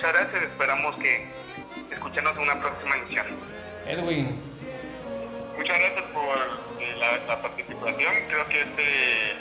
muchas 0.00 0.14
gracias, 0.14 0.42
esperamos 0.44 0.96
que 0.96 1.26
escuchenos 1.92 2.34
en 2.34 2.42
una 2.42 2.58
próxima 2.58 2.96
emisión. 2.96 3.26
Edwin. 3.86 4.40
Muchas 5.58 5.78
gracias 5.78 6.04
por 6.14 6.38
eh, 6.80 6.96
la, 7.28 7.42
participación, 7.42 8.14
creo 8.28 8.46
que 8.46 8.60
este 8.62 9.36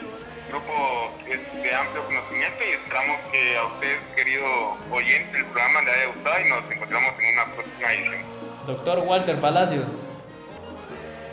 grupo 0.50 1.14
es 1.30 1.64
de 1.64 1.74
amplio 1.74 2.04
conocimiento 2.04 2.58
y 2.68 2.74
esperamos 2.74 3.22
que 3.32 3.58
a 3.58 3.66
usted, 3.68 4.00
querido 4.18 4.76
oyente, 4.92 5.38
el 5.38 5.46
programa 5.46 5.82
le 5.82 5.92
haya 5.92 6.06
gustado 6.08 6.46
y 6.46 6.50
nos 6.50 6.72
encontramos 6.72 7.14
en 7.20 7.34
una 7.34 7.46
próxima 7.56 7.94
edición. 7.94 8.24
Doctor 8.68 9.00
Walter 9.00 9.40
Palacios. 9.40 9.86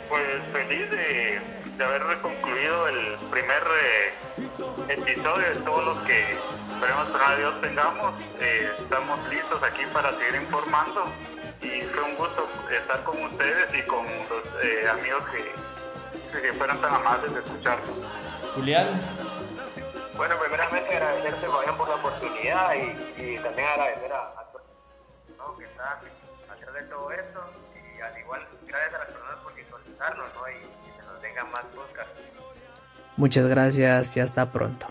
Pues 0.07 0.23
feliz 0.53 0.89
de, 0.89 1.41
de 1.77 1.83
haber 1.83 2.17
concluido 2.19 2.87
el 2.87 3.17
primer 3.29 3.63
eh, 3.83 4.93
episodio 4.93 5.49
de 5.49 5.55
todos 5.65 5.83
los 5.83 5.97
que 6.05 6.23
esperemos 6.77 7.09
que 7.09 7.23
a 7.23 7.35
Dios 7.35 7.61
tengamos. 7.61 8.13
Eh, 8.39 8.71
estamos 8.79 9.29
listos 9.29 9.63
aquí 9.63 9.83
para 9.91 10.11
seguir 10.17 10.41
informando 10.41 11.05
y 11.61 11.81
fue 11.81 12.03
un 12.03 12.15
gusto 12.15 12.47
estar 12.71 13.03
con 13.03 13.23
ustedes 13.23 13.67
y 13.73 13.81
con 13.87 14.05
los 14.05 14.63
eh, 14.63 14.87
amigos 14.87 15.23
que, 15.31 16.39
que 16.39 16.53
fueron 16.53 16.79
tan 16.79 16.93
amables 16.93 17.33
de 17.33 17.39
escucharnos. 17.39 17.97
Julián. 18.53 18.87
Bueno, 20.15 20.35
primeramente 20.39 20.97
agradecerte 20.97 21.47
Fabián 21.47 21.77
por 21.77 21.89
la 21.89 21.95
oportunidad 21.95 22.73
y, 22.75 23.37
también 23.37 23.67
agradecer 23.67 24.13
a, 24.13 24.45
todos 24.51 24.65
¿no? 25.37 25.57
que 25.57 25.65
están 25.65 25.97
atrás 26.51 26.73
de 26.73 26.81
todo 26.83 27.11
esto 27.11 27.39
y 27.75 28.01
al 28.01 28.17
igual 28.19 28.47
gracias 28.67 28.93
a 28.93 28.97
las 28.99 29.07
personas 29.07 29.35
por 29.43 29.55
visualizarnos 29.55 30.29
¿no? 30.35 30.49
y, 30.49 30.85
que 30.85 30.97
se 30.97 31.07
nos 31.07 31.21
tengan 31.21 31.51
más 31.51 31.65
podcasts. 31.75 32.13
Muchas 33.15 33.47
gracias 33.47 34.15
y 34.17 34.19
hasta 34.19 34.51
pronto. 34.51 34.87